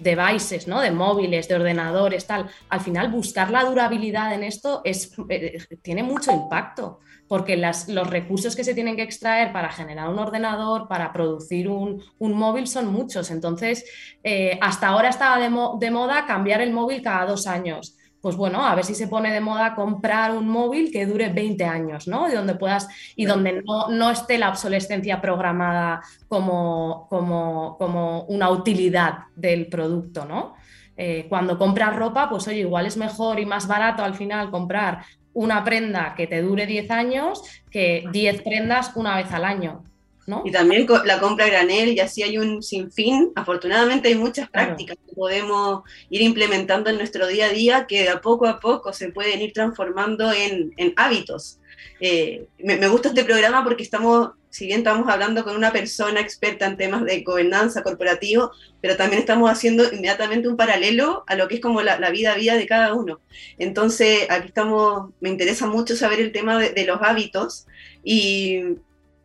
devices, 0.00 0.66
¿no? 0.66 0.80
de 0.80 0.90
móviles, 0.90 1.46
de 1.46 1.54
ordenadores, 1.54 2.26
tal, 2.26 2.50
al 2.68 2.80
final 2.80 3.12
buscar 3.12 3.52
la 3.52 3.62
durabilidad 3.62 4.34
en 4.34 4.42
esto 4.42 4.80
es, 4.84 5.12
eh, 5.28 5.56
tiene 5.82 6.02
mucho 6.02 6.32
impacto 6.32 6.98
porque 7.30 7.56
los 7.56 8.10
recursos 8.10 8.56
que 8.56 8.64
se 8.64 8.74
tienen 8.74 8.96
que 8.96 9.02
extraer 9.02 9.52
para 9.52 9.70
generar 9.70 10.08
un 10.08 10.18
ordenador, 10.18 10.88
para 10.88 11.12
producir 11.12 11.68
un, 11.68 12.02
móvil, 12.18 12.66
son 12.66 12.92
muchos. 12.92 13.30
Entonces, 13.30 13.84
eh, 14.24 14.58
hasta 14.60 14.88
ahora 14.88 15.10
estaba 15.10 15.38
de, 15.38 15.90
moda 15.92 16.26
cambiar 16.26 16.60
el 16.60 16.72
móvil 16.72 17.02
cada 17.02 17.26
dos 17.26 17.46
años 17.46 17.96
pues 18.20 18.36
bueno, 18.36 18.66
a 18.66 18.74
ver 18.74 18.84
si 18.84 18.94
se 18.94 19.08
pone 19.08 19.32
de 19.32 19.40
moda 19.40 19.74
comprar 19.74 20.36
un 20.36 20.46
móvil 20.46 20.92
que 20.92 21.06
dure 21.06 21.30
20 21.30 21.64
años, 21.64 22.06
¿no? 22.06 22.28
Y 22.28 22.32
donde 22.32 22.54
puedas, 22.54 22.86
y 23.16 23.24
donde 23.24 23.62
no, 23.62 24.10
esté 24.10 24.36
la 24.36 24.50
obsolescencia 24.50 25.22
programada 25.22 26.02
como, 26.28 27.06
como, 27.08 27.78
como 27.78 28.24
una 28.24 28.50
utilidad 28.50 29.20
del 29.36 29.68
producto, 29.68 30.26
¿no? 30.26 30.54
Eh, 30.98 31.24
cuando 31.30 31.56
compras 31.56 31.96
ropa, 31.96 32.28
pues 32.28 32.46
oye, 32.48 32.58
igual 32.58 32.84
es 32.84 32.98
mejor 32.98 33.40
y 33.40 33.46
más 33.46 33.66
barato 33.66 34.04
al 34.04 34.12
final 34.12 34.50
comprar 34.50 35.02
una 35.40 35.64
prenda 35.64 36.14
que 36.14 36.26
te 36.26 36.42
dure 36.42 36.66
10 36.66 36.90
años 36.90 37.42
que 37.70 38.04
10 38.12 38.42
prendas 38.42 38.92
una 38.94 39.16
vez 39.16 39.32
al 39.32 39.46
año. 39.46 39.82
¿no? 40.26 40.42
Y 40.44 40.52
también 40.52 40.86
la 41.06 41.18
compra 41.18 41.46
granel, 41.46 41.88
y 41.88 42.00
así 42.00 42.22
hay 42.22 42.36
un 42.36 42.62
sinfín. 42.62 43.32
Afortunadamente 43.34 44.08
hay 44.08 44.16
muchas 44.16 44.50
prácticas 44.50 44.98
que 44.98 45.14
podemos 45.14 45.82
ir 46.10 46.20
implementando 46.20 46.90
en 46.90 46.98
nuestro 46.98 47.26
día 47.26 47.46
a 47.46 47.48
día 47.48 47.86
que 47.86 48.08
a 48.10 48.20
poco 48.20 48.46
a 48.46 48.60
poco 48.60 48.92
se 48.92 49.10
pueden 49.12 49.40
ir 49.40 49.52
transformando 49.54 50.30
en, 50.30 50.74
en 50.76 50.92
hábitos. 50.96 51.58
Eh, 52.00 52.46
me, 52.58 52.88
gusta 52.88 53.08
este 53.08 53.24
programa 53.24 53.62
porque 53.62 53.82
estamos, 53.82 54.30
si 54.48 54.66
bien 54.66 54.78
estamos 54.78 55.06
hablando 55.08 55.44
con 55.44 55.54
una 55.54 55.70
persona 55.70 56.20
experta 56.20 56.66
en 56.66 56.78
temas 56.78 57.04
de 57.04 57.20
gobernanza 57.20 57.82
corporativo, 57.82 58.52
pero 58.80 58.96
también 58.96 59.20
estamos 59.20 59.50
haciendo 59.50 59.84
inmediatamente 59.84 60.48
un 60.48 60.56
paralelo 60.56 61.24
a 61.26 61.34
lo 61.34 61.46
que 61.46 61.56
es 61.56 61.60
como 61.60 61.82
la, 61.82 61.98
vida 62.10 62.32
a 62.32 62.36
vida 62.36 62.56
de 62.56 62.66
cada 62.66 62.94
uno. 62.94 63.20
Entonces, 63.58 64.26
aquí 64.30 64.48
estamos, 64.48 65.10
me 65.20 65.28
interesa 65.28 65.66
mucho 65.66 65.94
saber 65.94 66.20
el 66.20 66.32
tema 66.32 66.58
de, 66.58 66.84
los 66.84 67.02
hábitos 67.02 67.66
y 68.02 68.62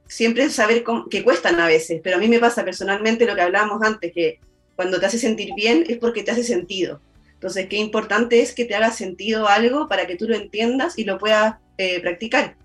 siempre 0.07 0.49
saber 0.49 0.83
que 1.09 1.23
cuestan 1.23 1.59
a 1.61 1.67
veces, 1.67 2.01
pero 2.03 2.17
a 2.17 2.19
mí 2.19 2.27
me 2.27 2.39
pasa 2.39 2.65
personalmente 2.65 3.25
lo 3.25 3.35
que 3.35 3.41
hablábamos 3.41 3.81
antes, 3.81 4.11
que 4.13 4.39
cuando 4.75 4.99
te 4.99 5.05
hace 5.05 5.17
sentir 5.17 5.51
bien 5.55 5.85
es 5.87 5.97
porque 5.97 6.23
te 6.23 6.31
hace 6.31 6.43
sentido. 6.43 6.99
Entonces, 7.33 7.67
qué 7.67 7.77
importante 7.77 8.41
es 8.41 8.53
que 8.53 8.65
te 8.65 8.75
haga 8.75 8.91
sentido 8.91 9.47
algo 9.47 9.87
para 9.87 10.07
que 10.07 10.15
tú 10.15 10.27
lo 10.27 10.35
entiendas 10.35 10.97
y 10.97 11.05
lo 11.05 11.17
puedas 11.17 11.55
eh, 11.77 11.99
practicar. 12.01 12.55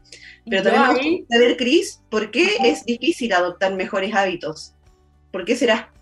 Pero 0.49 0.62
también 0.62 0.83
me 0.83 1.18
gustaría 1.18 1.27
saber, 1.29 1.57
Cris, 1.57 2.03
¿por 2.09 2.31
qué 2.31 2.57
es 2.64 2.85
difícil 2.85 3.33
adoptar 3.33 3.75
mejores 3.75 4.14
hábitos? 4.14 4.75
¿Por 5.31 5.44
qué 5.44 5.57
será? 5.57 5.92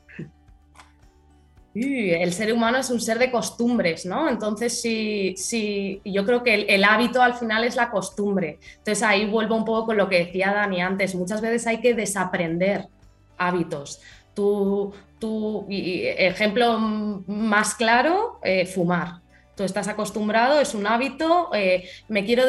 el 1.75 2.33
ser 2.33 2.53
humano 2.53 2.79
es 2.79 2.91
un 2.91 3.01
ser 3.01 3.21
de 3.21 3.31
costumbres, 3.31 4.05
¿no? 4.05 4.29
Entonces, 4.29 4.81
sí, 4.81 5.35
sí 5.37 6.01
yo 6.05 6.25
creo 6.25 6.43
que 6.43 6.55
el, 6.55 6.83
hábito 6.83 7.23
al 7.23 7.35
final 7.35 7.63
es 7.63 7.77
la 7.77 7.89
costumbre. 7.89 8.59
Entonces, 8.79 9.05
ahí 9.05 9.27
vuelvo 9.27 9.55
un 9.55 9.65
poco 9.65 9.87
con 9.87 9.97
lo 9.97 10.09
que 10.09 10.25
decía 10.25 10.53
Dani 10.53 10.81
antes. 10.81 11.15
Muchas 11.15 11.41
veces 11.41 11.69
hay 11.69 11.81
que 11.81 11.95
desaprender 11.95 12.89
hábitos. 13.37 14.01
Tu, 14.35 14.93
tu 15.21 15.67
ejemplo 15.69 16.79
más 16.79 17.75
claro, 17.75 18.41
eh, 18.43 18.67
fumar 18.67 19.21
tú 19.59 19.65
estás 19.65 19.89
acostumbrado, 19.89 20.61
es 20.61 20.73
un 20.73 20.87
hábito, 20.87 21.51
eh, 21.53 21.91
me 22.07 22.25
quiero, 22.25 22.45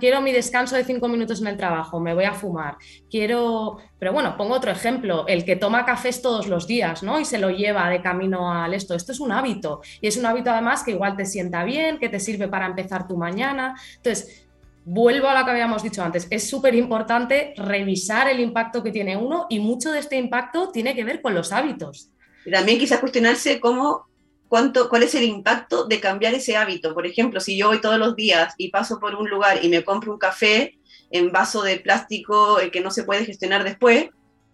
quiero 0.00 0.22
mi 0.22 0.32
descanso 0.32 0.74
de 0.76 0.84
cinco 0.84 1.08
minutos 1.08 1.42
en 1.42 1.48
el 1.48 1.58
trabajo, 1.58 2.00
me 2.00 2.14
voy 2.14 2.24
a 2.24 2.32
fumar, 2.32 2.78
quiero, 3.10 3.76
pero 3.98 4.14
bueno, 4.14 4.34
pongo 4.38 4.54
otro 4.54 4.70
ejemplo, 4.70 5.26
el 5.28 5.44
que 5.44 5.56
toma 5.56 5.84
cafés 5.84 6.22
todos 6.22 6.48
los 6.48 6.66
días, 6.66 7.02
¿no? 7.02 7.20
Y 7.20 7.26
se 7.26 7.36
lo 7.36 7.50
lleva 7.50 7.90
de 7.90 8.00
camino 8.00 8.50
al 8.50 8.72
esto, 8.72 8.94
esto 8.94 9.12
es 9.12 9.20
un 9.20 9.30
hábito, 9.30 9.82
y 10.00 10.06
es 10.06 10.16
un 10.16 10.24
hábito 10.24 10.50
además 10.50 10.82
que 10.82 10.92
igual 10.92 11.16
te 11.16 11.26
sienta 11.26 11.64
bien, 11.64 11.98
que 11.98 12.08
te 12.08 12.18
sirve 12.18 12.48
para 12.48 12.66
empezar 12.66 13.06
tu 13.06 13.16
mañana, 13.16 13.74
entonces... 13.96 14.40
Vuelvo 14.86 15.28
a 15.28 15.38
lo 15.38 15.46
que 15.46 15.50
habíamos 15.50 15.82
dicho 15.82 16.04
antes, 16.04 16.26
es 16.28 16.46
súper 16.46 16.74
importante 16.74 17.54
revisar 17.56 18.28
el 18.28 18.38
impacto 18.38 18.82
que 18.82 18.90
tiene 18.90 19.16
uno 19.16 19.46
y 19.48 19.58
mucho 19.58 19.90
de 19.90 19.98
este 19.98 20.16
impacto 20.16 20.68
tiene 20.70 20.94
que 20.94 21.04
ver 21.04 21.22
con 21.22 21.34
los 21.34 21.52
hábitos. 21.52 22.10
Y 22.44 22.50
también 22.50 22.78
quizás 22.78 23.00
cuestionarse 23.00 23.60
cómo 23.60 24.08
cuánto, 24.54 24.88
cuál 24.88 25.02
es 25.02 25.16
el 25.16 25.24
impacto 25.24 25.84
de 25.84 25.98
cambiar 25.98 26.32
ese 26.32 26.56
hábito. 26.56 26.94
Por 26.94 27.08
ejemplo, 27.08 27.40
si 27.40 27.58
yo 27.58 27.66
voy 27.66 27.80
todos 27.80 27.98
los 27.98 28.14
días 28.14 28.54
y 28.56 28.68
paso 28.68 29.00
por 29.00 29.16
un 29.16 29.28
lugar 29.28 29.64
y 29.64 29.68
me 29.68 29.82
compro 29.82 30.12
un 30.12 30.18
café 30.20 30.78
en 31.10 31.32
vaso 31.32 31.62
de 31.62 31.80
plástico 31.80 32.60
eh, 32.60 32.70
que 32.70 32.80
no 32.80 32.92
se 32.92 33.02
puede 33.02 33.24
gestionar 33.24 33.64
después, 33.64 34.10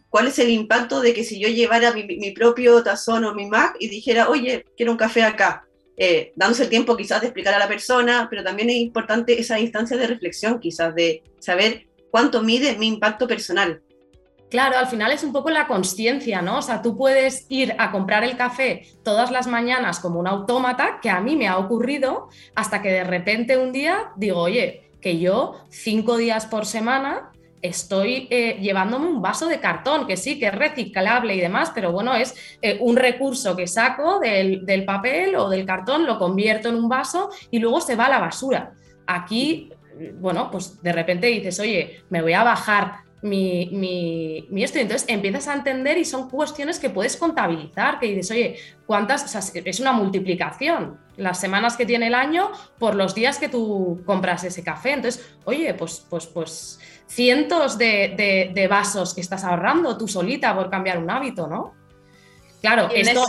¿cuál 0.09 0.29
es 0.29 0.39
el 0.39 0.49
impacto 0.49 1.03
de 1.03 1.13
que 1.13 1.23
si 1.23 1.39
yo 1.39 1.49
llevara 1.51 1.93
mi, 1.93 2.31
propio 2.31 2.83
tazón 2.83 3.27
o 3.27 3.35
mi 3.35 3.45
Mac 3.45 3.77
y 3.79 3.89
dijera, 3.91 4.31
oye, 4.31 4.65
quiero 4.75 4.93
un 4.93 4.97
café 4.97 5.23
acá? 5.23 5.67
Eh, 5.99 6.33
dándose 6.35 6.63
el 6.63 6.71
tiempo 6.71 6.97
quizás 6.97 7.21
de 7.21 7.27
explicar 7.27 7.53
a 7.53 7.59
la 7.59 7.69
persona, 7.69 8.27
pero 8.31 8.43
también 8.43 8.71
es 8.71 8.77
importante 8.77 9.39
esa 9.39 9.61
instancia 9.61 9.99
de 9.99 10.07
reflexión 10.07 10.61
quizás, 10.61 10.95
de 10.95 11.23
saber 11.41 11.89
cuánto 12.11 12.43
mide 12.43 12.75
mi 12.79 12.87
impacto 12.87 13.29
personal. 13.29 13.83
Claro, 14.51 14.77
al 14.77 14.89
final 14.89 15.13
es 15.13 15.23
un 15.23 15.33
poco 15.33 15.49
la 15.51 15.69
conciencia, 15.69 16.43
¿no? 16.43 16.59
O 16.59 16.63
sea, 16.63 16.83
tú 16.83 16.97
puedes 16.97 17.47
ir 17.49 17.77
a 17.79 17.93
comprar 17.93 18.25
el 18.25 18.37
café 18.37 18.85
todas 19.05 19.31
las 19.31 19.47
mañanas 19.47 20.01
como 20.01 20.19
un 20.19 20.27
autómata, 20.27 20.99
que 21.01 21.09
a 21.09 21.21
mí 21.21 21.37
me 21.37 21.47
ha 21.47 21.57
ocurrido, 21.57 22.29
hasta 22.57 22.83
que 22.83 22.91
de 22.91 23.05
repente 23.05 23.57
un 23.57 23.71
día 23.71 24.11
digo, 24.17 24.41
oye, 24.41 24.91
que 25.01 25.21
yo 25.21 25.55
cinco 25.71 26.17
días 26.17 26.47
por 26.47 26.67
semana 26.67 27.31
estoy 27.63 28.27
eh, 28.31 28.59
llevándome 28.61 29.07
un 29.07 29.23
vaso 29.23 29.47
de 29.47 29.61
cartón, 29.61 30.07
que 30.07 30.17
sí, 30.17 30.41
que 30.41 30.47
es 30.47 30.55
reciclable 30.55 31.37
y 31.37 31.41
demás, 31.41 31.71
pero 31.73 31.93
bueno, 31.93 32.15
es 32.15 32.35
eh, 32.61 32.77
un 32.81 32.97
recurso 32.97 33.55
que 33.55 33.69
saco 33.69 34.19
del, 34.19 34.67
del 34.67 34.85
papel 34.85 35.37
o 35.37 35.49
del 35.49 35.65
cartón, 35.65 36.07
lo 36.07 36.19
convierto 36.19 36.71
en 36.71 36.75
un 36.75 36.89
vaso 36.89 37.31
y 37.53 37.61
luego 37.61 37.81
se 37.81 37.95
va 37.95 38.07
a 38.07 38.11
la 38.11 38.19
basura. 38.19 38.73
Aquí 39.07 39.71
bueno, 40.19 40.51
pues 40.51 40.83
de 40.83 40.93
repente 40.93 41.27
dices, 41.27 41.61
oye, 41.61 42.03
me 42.11 42.23
voy 42.23 42.33
a 42.33 42.45
bajar 42.45 43.01
mi, 43.23 43.69
mi, 44.51 44.63
esto. 44.63 44.79
entonces 44.79 45.07
empiezas 45.09 45.49
a 45.49 45.55
entender 45.55 45.99
y 45.99 46.05
son 46.05 46.31
cuestiones 46.31 46.79
que 46.79 46.89
puedes 46.89 47.17
contabilizar, 47.17 47.99
que 47.99 48.07
dices, 48.07 48.31
oye, 48.31 48.57
¿cuántas? 48.87 49.25
O 49.25 49.29
sea, 49.29 49.63
es 49.65 49.81
una 49.81 49.93
multiplicación. 49.93 50.99
Las 51.17 51.39
semanas 51.39 51.77
que 51.77 51.85
tiene 51.85 52.07
el 52.07 52.15
año 52.15 52.51
por 52.79 52.95
los 52.95 53.15
días 53.15 53.39
que 53.39 53.49
tú 53.49 54.03
compras 54.07 54.45
ese 54.45 54.65
café. 54.65 54.93
Entonces, 54.93 55.35
oye, 55.45 55.75
pues, 55.75 56.07
pues, 56.09 56.27
pues 56.27 56.81
cientos 57.07 57.77
de, 57.77 58.51
de, 58.55 58.69
vasos 58.69 59.15
que 59.15 59.21
estás 59.21 59.45
ahorrando 59.45 59.99
tú 59.99 60.09
solita 60.09 60.55
por 60.55 60.71
cambiar 60.71 60.99
un 60.99 61.11
hábito, 61.11 61.47
¿no? 61.47 61.75
Claro, 62.63 62.89
esto, 62.95 63.27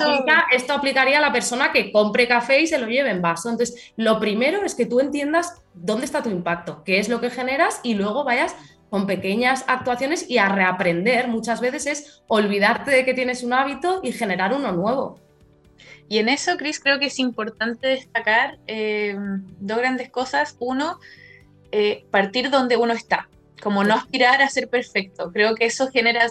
esto, 0.51 0.73
aplicaría 0.73 1.17
a 1.17 1.21
la 1.21 1.31
persona 1.31 1.71
que 1.71 1.91
compre 1.91 2.27
café 2.27 2.61
y 2.61 2.67
se 2.67 2.77
lo 2.77 2.87
lleve 2.87 3.11
en 3.11 3.21
vaso. 3.21 3.49
Entonces, 3.49 3.93
lo 3.95 4.19
primero 4.19 4.63
es 4.63 4.75
que 4.75 4.85
tú 4.85 4.99
entiendas 4.99 5.61
dónde 5.73 6.05
está 6.05 6.21
tu 6.21 6.29
impacto, 6.29 6.83
qué 6.83 6.99
es 6.99 7.07
lo 7.07 7.21
que 7.21 7.29
generas 7.29 7.79
y 7.81 7.93
luego 7.93 8.25
vayas 8.25 8.55
con 8.91 9.07
pequeñas 9.07 9.63
actuaciones 9.67 10.29
y 10.29 10.37
a 10.37 10.49
reaprender 10.49 11.29
muchas 11.29 11.61
veces 11.61 11.85
es 11.87 12.23
olvidarte 12.27 12.91
de 12.91 13.05
que 13.05 13.13
tienes 13.13 13.41
un 13.41 13.53
hábito 13.53 14.01
y 14.03 14.11
generar 14.11 14.53
uno 14.53 14.73
nuevo. 14.73 15.17
Y 16.09 16.17
en 16.17 16.27
eso, 16.27 16.57
Cris, 16.57 16.81
creo 16.81 16.99
que 16.99 17.05
es 17.05 17.17
importante 17.17 17.87
destacar 17.87 18.59
eh, 18.67 19.15
dos 19.61 19.77
grandes 19.77 20.09
cosas. 20.09 20.57
Uno, 20.59 20.99
eh, 21.71 22.03
partir 22.11 22.49
donde 22.49 22.75
uno 22.75 22.91
está, 22.91 23.29
como 23.61 23.85
no 23.85 23.93
aspirar 23.93 24.41
a 24.41 24.49
ser 24.49 24.67
perfecto. 24.67 25.31
Creo 25.31 25.55
que 25.55 25.67
eso 25.67 25.87
genera, 25.89 26.27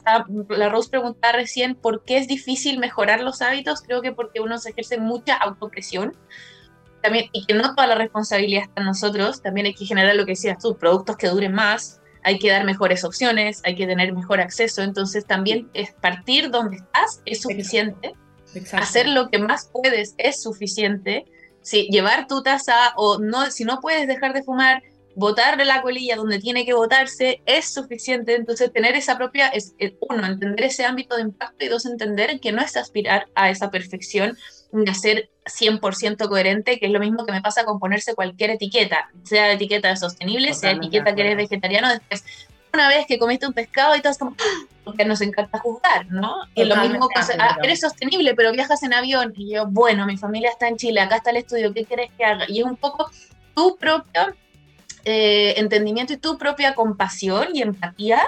la 0.50 0.68
Rose 0.68 0.90
preguntaba 0.90 1.32
recién, 1.32 1.74
¿por 1.74 2.04
qué 2.04 2.18
es 2.18 2.28
difícil 2.28 2.78
mejorar 2.78 3.22
los 3.22 3.40
hábitos? 3.40 3.80
Creo 3.80 4.02
que 4.02 4.12
porque 4.12 4.40
uno 4.40 4.58
se 4.58 4.68
ejerce 4.68 4.98
mucha 4.98 5.34
autopresión. 5.34 6.14
También, 7.02 7.30
y 7.32 7.46
que 7.46 7.54
no 7.54 7.74
toda 7.74 7.86
la 7.86 7.94
responsabilidad 7.94 8.64
está 8.64 8.82
en 8.82 8.86
nosotros, 8.86 9.40
también 9.40 9.64
hay 9.64 9.74
que 9.74 9.86
generar 9.86 10.14
lo 10.14 10.26
que 10.26 10.32
decías 10.32 10.58
tú, 10.62 10.76
productos 10.76 11.16
que 11.16 11.28
duren 11.28 11.54
más, 11.54 11.99
hay 12.22 12.38
que 12.38 12.50
dar 12.50 12.64
mejores 12.64 13.04
opciones, 13.04 13.60
hay 13.64 13.74
que 13.74 13.86
tener 13.86 14.12
mejor 14.12 14.40
acceso, 14.40 14.82
entonces 14.82 15.26
también 15.26 15.70
es 15.74 15.92
partir 15.92 16.50
donde 16.50 16.76
estás 16.76 17.22
es 17.24 17.42
suficiente, 17.42 18.14
hacer 18.72 19.08
lo 19.08 19.30
que 19.30 19.38
más 19.38 19.70
puedes 19.72 20.14
es 20.18 20.42
suficiente, 20.42 21.24
si 21.62 21.88
llevar 21.88 22.26
tu 22.26 22.42
taza 22.42 22.92
o 22.96 23.18
no, 23.18 23.50
si 23.50 23.64
no 23.64 23.80
puedes 23.80 24.08
dejar 24.08 24.32
de 24.32 24.42
fumar, 24.42 24.82
botar 25.14 25.64
la 25.64 25.82
colilla 25.82 26.16
donde 26.16 26.38
tiene 26.38 26.64
que 26.64 26.72
votarse 26.72 27.42
es 27.46 27.72
suficiente. 27.72 28.34
Entonces, 28.34 28.72
tener 28.72 28.96
esa 28.96 29.16
propia, 29.16 29.48
es, 29.48 29.74
uno, 30.00 30.26
entender 30.26 30.64
ese 30.64 30.84
ámbito 30.84 31.16
de 31.16 31.22
impacto 31.22 31.64
y 31.64 31.68
dos, 31.68 31.84
entender 31.86 32.40
que 32.40 32.52
no 32.52 32.62
es 32.62 32.76
aspirar 32.76 33.28
a 33.34 33.50
esa 33.50 33.70
perfección 33.70 34.36
a 34.86 34.94
ser 34.94 35.30
100% 35.44 36.28
coherente, 36.28 36.78
que 36.78 36.86
es 36.86 36.92
lo 36.92 37.00
mismo 37.00 37.26
que 37.26 37.32
me 37.32 37.40
pasa 37.40 37.64
con 37.64 37.78
ponerse 37.78 38.14
cualquier 38.14 38.50
etiqueta, 38.50 39.10
sea 39.24 39.52
etiqueta 39.52 39.94
sostenible, 39.96 40.54
sea 40.54 40.72
etiqueta 40.72 41.14
que 41.14 41.22
eres 41.22 41.36
vegetariano, 41.36 41.88
después 41.88 42.24
una 42.72 42.88
vez 42.88 43.06
que 43.06 43.18
comiste 43.18 43.46
un 43.46 43.52
pescado 43.52 43.96
y 43.96 44.00
todo 44.00 44.12
es 44.12 44.18
como, 44.18 44.36
¡ah! 44.38 44.66
porque 44.84 45.04
nos 45.04 45.20
encanta 45.20 45.58
juzgar, 45.58 46.06
¿no? 46.06 46.36
Y 46.54 46.64
lo 46.64 46.76
mismo, 46.76 47.08
ah, 47.14 47.58
eres 47.62 47.80
sostenible, 47.80 48.34
pero 48.34 48.52
viajas 48.52 48.82
en 48.82 48.94
avión. 48.94 49.32
Y 49.36 49.54
yo, 49.54 49.66
bueno, 49.66 50.06
mi 50.06 50.16
familia 50.16 50.50
está 50.50 50.68
en 50.68 50.76
Chile, 50.76 51.00
acá 51.00 51.16
está 51.16 51.30
el 51.30 51.38
estudio, 51.38 51.72
¿qué 51.72 51.84
quieres 51.84 52.10
que 52.16 52.24
haga? 52.24 52.44
Y 52.48 52.60
es 52.60 52.64
un 52.64 52.76
poco 52.76 53.10
tu 53.54 53.76
propio 53.76 54.34
eh, 55.04 55.54
entendimiento 55.56 56.12
y 56.12 56.16
tu 56.16 56.38
propia 56.38 56.74
compasión 56.74 57.48
y 57.54 57.62
empatía, 57.62 58.22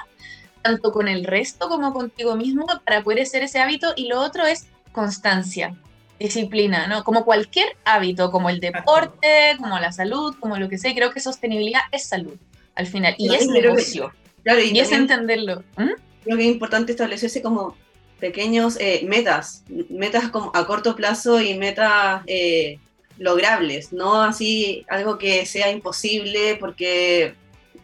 tanto 0.62 0.92
con 0.92 1.08
el 1.08 1.24
resto 1.24 1.68
como 1.68 1.92
contigo 1.92 2.36
mismo, 2.36 2.66
para 2.84 3.02
poder 3.02 3.22
hacer 3.22 3.42
ese 3.42 3.60
hábito. 3.60 3.92
Y 3.96 4.08
lo 4.08 4.20
otro 4.20 4.46
es 4.46 4.66
constancia, 4.92 5.74
disciplina, 6.18 6.86
¿no? 6.86 7.04
Como 7.04 7.24
cualquier 7.24 7.76
hábito, 7.84 8.30
como 8.30 8.50
el 8.50 8.60
deporte, 8.60 9.56
como 9.58 9.78
la 9.78 9.92
salud, 9.92 10.34
como 10.38 10.56
lo 10.56 10.68
que 10.68 10.78
sea. 10.78 10.94
Creo 10.94 11.10
que 11.10 11.20
sostenibilidad 11.20 11.82
es 11.90 12.04
salud, 12.04 12.36
al 12.74 12.86
final. 12.86 13.14
Y 13.18 13.34
es 13.34 13.46
negocio. 13.48 14.12
y, 14.44 14.78
es 14.78 14.92
entenderlo. 14.92 15.64
Creo 15.76 16.36
que 16.36 16.42
es 16.44 16.52
importante 16.52 16.92
establecerse 16.92 17.42
como 17.42 17.76
pequeños 18.20 18.76
eh, 18.78 19.02
metas, 19.04 19.64
metas 19.88 20.28
como 20.28 20.52
a 20.54 20.64
corto 20.64 20.94
plazo 20.94 21.40
y 21.40 21.58
metas 21.58 22.22
eh, 22.26 22.78
logrables, 23.18 23.92
no 23.92 24.22
así 24.22 24.86
algo 24.88 25.18
que 25.18 25.44
sea 25.44 25.70
imposible 25.70 26.56
porque 26.60 27.34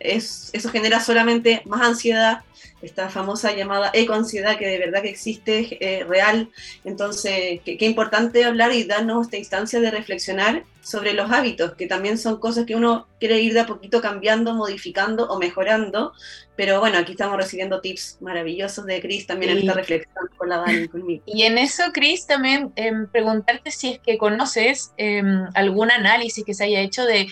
es, 0.00 0.50
eso 0.52 0.70
genera 0.70 1.00
solamente 1.00 1.62
más 1.64 1.82
ansiedad, 1.82 2.42
esta 2.82 3.08
famosa 3.08 3.54
llamada 3.54 3.90
eco-ansiedad 3.92 4.56
que 4.56 4.66
de 4.66 4.78
verdad 4.78 5.02
que 5.02 5.08
existe, 5.08 5.78
eh, 5.80 6.04
real. 6.04 6.50
Entonces, 6.84 7.60
qué, 7.64 7.76
importante 7.80 8.44
hablar 8.44 8.72
y 8.72 8.84
darnos 8.84 9.26
esta 9.26 9.36
instancia 9.36 9.80
de 9.80 9.90
reflexionar 9.90 10.64
sobre 10.80 11.12
los 11.12 11.30
hábitos, 11.30 11.74
que 11.74 11.86
también 11.86 12.16
son 12.18 12.38
cosas 12.38 12.64
que 12.64 12.76
uno 12.76 13.06
quiere 13.18 13.40
ir 13.40 13.52
de 13.52 13.60
a 13.60 13.66
poquito 13.66 14.00
cambiando, 14.00 14.54
modificando 14.54 15.28
o 15.28 15.38
mejorando. 15.38 16.12
Pero 16.56 16.80
bueno, 16.80 16.98
aquí 16.98 17.12
estamos 17.12 17.36
recibiendo 17.36 17.80
tips 17.80 18.18
maravillosos 18.20 18.86
de 18.86 19.00
Cris 19.00 19.26
también 19.26 19.52
en 19.52 19.58
esta 19.58 19.74
reflexión 19.74 20.28
con 20.36 20.48
la 20.48 20.58
Dani 20.58 20.88
conmigo. 20.88 21.22
Y 21.26 21.42
en 21.42 21.58
eso, 21.58 21.82
Cris, 21.92 22.26
también 22.26 22.72
em, 22.76 23.06
preguntarte 23.08 23.70
si 23.70 23.90
es 23.90 23.98
que 23.98 24.18
conoces 24.18 24.92
em, 24.96 25.46
algún 25.54 25.90
análisis 25.90 26.44
que 26.44 26.54
se 26.54 26.64
haya 26.64 26.80
hecho 26.80 27.04
de 27.04 27.28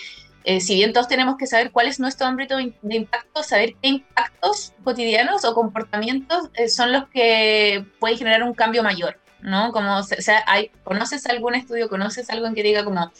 eh, 0.47 0.61
si 0.61 0.75
bien 0.75 0.93
todos 0.93 1.09
tenemos 1.09 1.35
que 1.35 1.45
saber 1.45 1.71
cuál 1.71 1.87
es 1.87 1.99
nuestro 1.99 2.25
ámbito 2.25 2.55
de 2.55 2.95
impacto, 2.95 3.43
saber 3.43 3.75
qué 3.81 3.89
impactos 3.89 4.71
cotidianos 4.81 5.43
o 5.43 5.53
comportamientos 5.53 6.49
eh, 6.53 6.69
son 6.69 6.93
los 6.93 7.09
que 7.09 7.83
pueden 7.99 8.17
generar 8.17 8.43
un 8.43 8.53
cambio 8.53 8.81
mayor, 8.81 9.19
¿no? 9.41 9.73
Como, 9.73 9.97
o 9.97 10.03
sea, 10.03 10.45
hay, 10.47 10.71
¿conoces 10.85 11.25
algún 11.25 11.55
estudio, 11.55 11.89
conoces 11.89 12.29
algo 12.29 12.47
en 12.47 12.55
que 12.55 12.63
diga 12.63 12.85
como, 12.85 13.11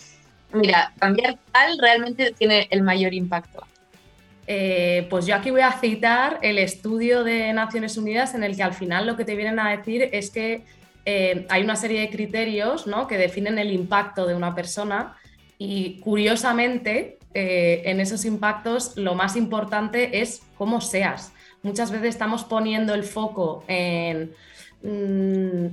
mira, 0.54 0.94
cambiar 1.00 1.38
tal 1.52 1.78
realmente 1.80 2.32
tiene 2.32 2.70
el 2.72 2.82
mayor 2.82 3.13
impacto? 3.13 3.68
Eh, 4.48 5.06
pues 5.10 5.26
yo 5.26 5.36
aquí 5.36 5.52
voy 5.52 5.60
a 5.60 5.74
citar 5.74 6.40
el 6.42 6.58
estudio 6.58 7.26
de 7.26 7.52
Naciones 7.52 7.98
Unidas 7.98 8.36
en 8.36 8.44
el 8.46 8.56
que 8.56 8.64
al 8.64 8.74
final 8.74 9.06
lo 9.06 9.18
que 9.18 9.26
te 9.26 9.36
vienen 9.36 9.60
a 9.60 9.76
decir 9.76 10.08
es 10.14 10.30
que 10.30 10.64
hay 11.06 11.64
una 11.64 11.76
serie 11.76 12.01
de 12.01 12.10
criterios 12.10 12.88
¿no? 12.88 13.08
que 13.08 13.18
definen 13.18 13.60
el 13.60 13.72
impacto 13.72 14.26
de 14.26 14.36
una 14.36 14.56
persona 14.56 15.16
Y 15.58 15.99
curiosamente, 16.01 17.16
eh, 17.40 17.84
en 17.86 18.00
esos 18.00 18.26
impactos 18.26 18.98
lo 18.98 19.14
más 19.14 19.36
importante 19.36 20.22
es 20.22 20.42
cómo 20.58 20.82
seas. 20.82 21.34
Muchas 21.62 21.92
veces 21.92 22.08
estamos 22.10 22.44
poniendo 22.44 22.96
el 22.96 23.04
foco 23.04 23.64
en... 23.68 24.34
Mm, 24.82 25.68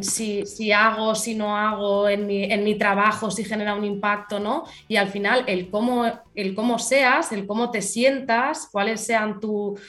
si, 0.00 0.46
si, 0.46 0.70
hago, 0.70 1.14
si 1.14 1.34
no 1.34 1.56
hago 1.56 2.08
en 2.08 2.26
mi, 2.26 2.44
en 2.44 2.62
mi, 2.62 2.76
trabajo, 2.76 3.30
si 3.30 3.44
genera 3.44 3.74
un 3.74 3.84
impacto, 3.84 4.38
¿no? 4.38 4.64
Y 4.86 4.96
al 4.96 5.08
final 5.08 5.44
el 5.48 5.68
cómo, 5.68 6.04
el 6.34 6.54
cómo 6.54 6.78
seas, 6.78 7.32
el 7.32 7.46
cómo 7.46 7.70
te 7.70 7.82
sientas, 7.82 8.68
cuáles 8.70 9.00
sean 9.00 9.40
tus 9.40 9.80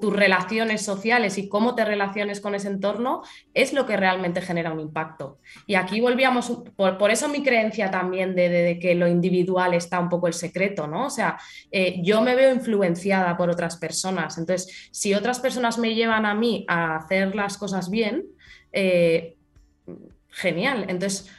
relaciones 0.00 0.82
sociales 0.82 1.38
y 1.38 1.48
cómo 1.48 1.74
te 1.74 1.84
relaciones 1.84 2.40
con 2.40 2.54
ese 2.54 2.68
entorno, 2.68 3.22
es 3.52 3.72
lo 3.72 3.84
que 3.84 3.96
realmente 3.96 4.40
genera 4.40 4.72
un 4.72 4.78
impacto. 4.78 5.38
Y 5.66 5.74
aquí 5.74 6.00
volvíamos, 6.00 6.62
por, 6.76 6.96
por 6.96 7.10
eso 7.10 7.28
mi 7.28 7.42
creencia 7.42 7.90
también 7.90 8.36
de, 8.36 8.48
de, 8.48 8.78
que 8.78 8.94
lo 8.94 9.08
individual 9.08 9.74
está 9.74 9.98
un 9.98 10.08
poco 10.08 10.28
el 10.28 10.34
secreto, 10.34 10.86
¿no? 10.86 11.06
O 11.06 11.10
sea, 11.10 11.36
eh, 11.72 12.00
yo 12.02 12.22
me 12.22 12.36
veo 12.36 12.54
influenciada 12.54 13.36
por 13.36 13.50
otras 13.50 13.76
personas. 13.76 14.38
Entonces, 14.38 14.88
si 14.92 15.14
otras 15.14 15.40
personas 15.40 15.78
me 15.78 15.94
llevan 15.96 16.26
a 16.26 16.34
mí 16.34 16.64
a 16.68 16.96
hacer 16.96 17.34
las 17.34 17.58
cosas 17.58 17.90
bien, 17.90 18.24
eh, 18.72 19.36
genial. 20.30 20.86
Entonces, 20.88 21.30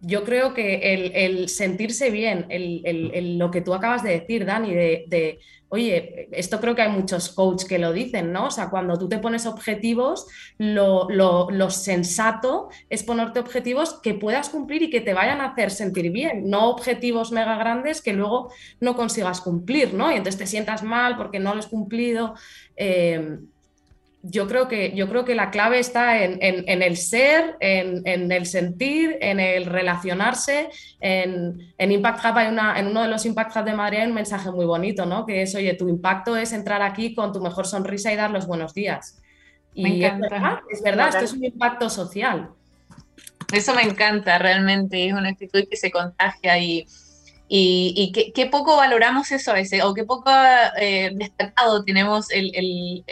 yo 0.00 0.24
creo 0.24 0.54
que 0.54 1.14
el, 1.14 1.48
sentirse 1.48 2.10
bien, 2.10 2.46
lo 3.38 3.50
que 3.50 3.60
tú 3.60 3.74
acabas 3.74 4.02
de 4.02 4.10
decir, 4.10 4.44
Dani, 4.44 4.72
de, 4.72 5.40
oye, 5.70 6.28
esto 6.30 6.60
creo 6.60 6.76
que 6.76 6.82
hay 6.82 6.90
muchos 6.90 7.30
coaches 7.30 7.68
que 7.68 7.78
lo 7.80 7.92
dicen, 7.92 8.32
¿no? 8.32 8.46
O 8.46 8.50
sea, 8.50 8.70
cuando 8.70 8.96
tú 8.96 9.08
te 9.08 9.18
pones 9.18 9.44
objetivos, 9.46 10.26
lo, 10.58 11.70
sensato 11.70 12.68
es 12.88 13.02
ponerte 13.02 13.40
objetivos 13.40 14.00
que 14.00 14.14
puedas 14.14 14.50
cumplir 14.50 14.82
y 14.82 14.90
que 14.90 15.00
te 15.00 15.14
vayan 15.14 15.40
a 15.40 15.46
hacer 15.46 15.72
sentir 15.72 16.12
bien, 16.12 16.48
no 16.48 16.70
objetivos 16.70 17.32
mega 17.32 17.56
grandes 17.56 18.00
que 18.00 18.12
luego 18.12 18.52
no 18.80 18.94
consigas 18.94 19.40
cumplir, 19.40 19.94
¿no? 19.94 20.12
Y 20.12 20.14
entonces 20.14 20.38
te 20.38 20.46
sientas 20.46 20.84
mal 20.84 21.16
porque 21.16 21.40
no 21.40 21.54
lo 21.54 21.58
has 21.58 21.66
cumplido. 21.66 22.34
Eh, 22.76 23.38
yo 24.22 24.48
creo 24.48 24.66
que, 24.66 24.94
yo 24.94 25.08
creo 25.08 25.24
que 25.24 25.34
la 25.34 25.50
clave 25.50 25.78
está 25.78 26.22
en, 26.22 26.38
el 26.42 26.96
ser, 26.96 27.56
en, 27.60 28.32
el 28.32 28.46
sentir, 28.46 29.16
en 29.20 29.38
el 29.38 29.66
relacionarse. 29.66 30.70
En, 31.00 31.72
Impact 31.78 32.24
Hub 32.24 32.36
hay 32.36 32.48
una, 32.48 32.78
en 32.78 32.88
uno 32.88 33.02
de 33.02 33.08
los 33.08 33.24
Impact 33.26 33.56
Hub 33.56 33.64
de 33.64 33.74
Madrid 33.74 33.98
hay 34.00 34.08
un 34.08 34.14
mensaje 34.14 34.50
muy 34.50 34.66
bonito, 34.66 35.06
¿no? 35.06 35.24
Que 35.24 35.42
es, 35.42 35.54
oye, 35.54 35.74
tu 35.74 35.88
impacto 35.88 36.36
es 36.36 36.52
entrar 36.52 36.82
aquí 36.82 37.14
con 37.14 37.32
tu 37.32 37.40
mejor 37.40 37.66
sonrisa 37.66 38.12
y 38.12 38.16
dar 38.16 38.30
los 38.30 38.46
buenos 38.46 38.74
días. 38.74 39.18
Y 39.72 40.02
es 40.02 40.18
verdad, 40.18 40.58
es 40.70 40.82
verdad, 40.82 41.08
esto 41.08 41.24
es 41.24 41.32
un 41.32 41.44
impacto 41.44 41.88
social. 41.88 42.50
Eso 43.52 43.74
me 43.74 43.82
encanta 43.82 44.36
realmente, 44.38 45.06
es 45.06 45.12
una 45.12 45.28
actitud 45.28 45.64
que 45.70 45.76
se 45.76 45.90
contagia 45.90 46.58
y 46.58 46.86
y, 47.48 48.12
qué, 48.34 48.46
poco 48.46 48.76
valoramos 48.76 49.32
eso 49.32 49.52
a 49.52 49.54
veces, 49.54 49.82
o 49.82 49.94
qué 49.94 50.04
poco 50.04 50.30
eh, 50.78 51.10
destacado 51.14 51.82
tenemos 51.84 52.30
el, 52.30 53.04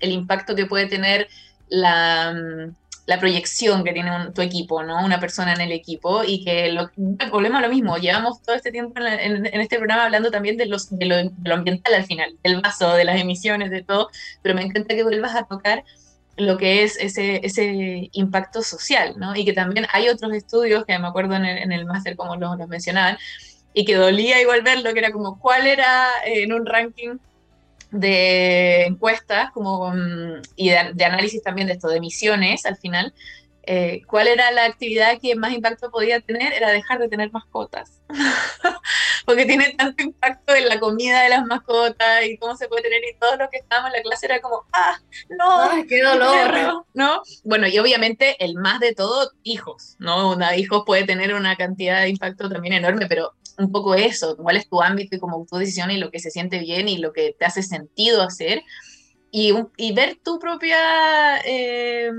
impacto 0.00 0.56
que 0.56 0.66
puede 0.66 0.86
tener 0.86 1.28
la, 1.68 2.32
mm, 2.32 3.20
proyección 3.20 3.84
que 3.84 3.92
tiene 3.92 4.10
tu 4.34 4.42
equipo, 4.42 4.82
¿no? 4.82 5.04
Una 5.04 5.20
persona 5.20 5.52
en 5.52 5.60
el 5.60 5.72
equipo, 5.72 6.24
y 6.24 6.44
que 6.44 6.72
lo, 6.72 6.90
volvemos 7.30 7.58
a 7.58 7.66
lo 7.66 7.68
mismo, 7.68 7.96
llevamos 7.96 8.42
todo 8.42 8.56
este 8.56 8.72
tiempo 8.72 9.00
en, 9.00 9.46
este 9.46 9.76
programa 9.76 10.04
hablando 10.04 10.30
también 10.30 10.56
de, 10.56 10.66
los, 10.66 10.90
de, 10.90 11.06
lo, 11.44 11.54
ambiental 11.54 11.94
al 11.94 12.06
final, 12.06 12.36
del 12.42 12.60
vaso, 12.60 12.94
de 12.94 13.04
las 13.04 13.20
emisiones, 13.20 13.70
de 13.70 13.82
todo, 13.82 14.10
pero 14.42 14.54
me 14.54 14.62
encanta 14.62 14.94
que 14.96 15.04
vuelvas 15.04 15.36
a 15.36 15.44
tocar 15.44 15.84
lo 16.36 16.56
que 16.56 16.82
es 16.82 16.96
ese, 16.98 17.40
ese 17.44 18.10
impacto 18.12 18.62
social, 18.62 19.14
¿no? 19.18 19.36
Y 19.36 19.44
que 19.44 19.52
también 19.52 19.86
hay 19.92 20.08
otros 20.08 20.32
estudios, 20.32 20.84
que 20.84 20.98
me 20.98 21.06
acuerdo 21.06 21.36
en 21.36 21.72
el, 21.72 21.86
máster 21.86 22.16
como 22.16 22.36
los, 22.36 22.56
mencionaban, 22.68 23.18
y 23.72 23.84
que 23.84 23.94
dolía 23.94 24.40
igual 24.40 24.62
verlo, 24.62 24.92
que 24.92 24.98
era 24.98 25.12
como 25.12 25.38
cuál 25.38 25.66
era 25.66 26.08
eh, 26.24 26.42
en 26.42 26.52
un 26.52 26.66
ranking 26.66 27.18
de 27.90 28.86
encuestas 28.86 29.50
como, 29.52 29.92
y 30.56 30.70
de, 30.70 30.92
de, 30.94 31.04
análisis 31.04 31.42
también 31.42 31.68
de 31.68 31.74
esto, 31.74 31.88
de 31.88 31.98
emisiones 31.98 32.66
al 32.66 32.76
final, 32.76 33.14
eh, 33.66 34.02
cuál 34.06 34.28
era 34.28 34.50
la 34.50 34.64
actividad 34.64 35.18
que 35.20 35.34
más 35.36 35.52
impacto 35.52 35.90
podía 35.90 36.20
tener, 36.20 36.52
era 36.52 36.70
dejar 36.70 36.98
de 36.98 37.08
tener 37.08 37.32
mascotas. 37.32 38.00
Porque 39.26 39.46
tiene 39.46 39.74
tanto 39.78 40.02
impacto 40.02 40.54
en 40.54 40.68
la 40.68 40.78
comida 40.78 41.22
de 41.22 41.30
las 41.30 41.46
mascotas 41.46 42.24
y 42.26 42.36
cómo 42.36 42.56
se 42.56 42.68
puede 42.68 42.82
tener, 42.82 43.00
y 43.04 43.18
todo 43.18 43.36
lo 43.36 43.48
que 43.48 43.58
estábamos 43.58 43.90
en 43.90 43.96
la 43.98 44.02
clase 44.02 44.26
era 44.26 44.40
como, 44.40 44.64
ah, 44.72 44.98
no, 45.30 45.84
qué 45.88 46.02
dolor. 46.02 46.84
¿no? 46.92 47.22
Bueno, 47.42 47.66
y 47.66 47.78
obviamente 47.78 48.36
el 48.44 48.54
más 48.54 48.80
de 48.80 48.94
todo, 48.94 49.30
hijos, 49.42 49.96
¿no? 49.98 50.32
Una, 50.32 50.56
hijos 50.56 50.82
puede 50.84 51.04
tener 51.04 51.34
una 51.34 51.56
cantidad 51.56 52.02
de 52.02 52.10
impacto 52.10 52.50
también 52.50 52.74
enorme, 52.74 53.06
pero 53.06 53.32
un 53.56 53.72
poco 53.72 53.94
eso, 53.94 54.36
cuál 54.36 54.56
es 54.56 54.68
tu 54.68 54.82
ámbito 54.82 55.16
y 55.16 55.20
como 55.20 55.46
tu 55.46 55.56
decisión 55.56 55.90
y 55.90 55.98
lo 55.98 56.10
que 56.10 56.18
se 56.18 56.30
siente 56.30 56.58
bien 56.58 56.88
y 56.88 56.98
lo 56.98 57.12
que 57.12 57.34
te 57.38 57.44
hace 57.44 57.62
sentido 57.62 58.22
hacer. 58.22 58.62
Y, 59.30 59.54
y 59.76 59.92
ver 59.94 60.18
tu 60.22 60.38
propia... 60.38 61.38
Eh, 61.44 62.10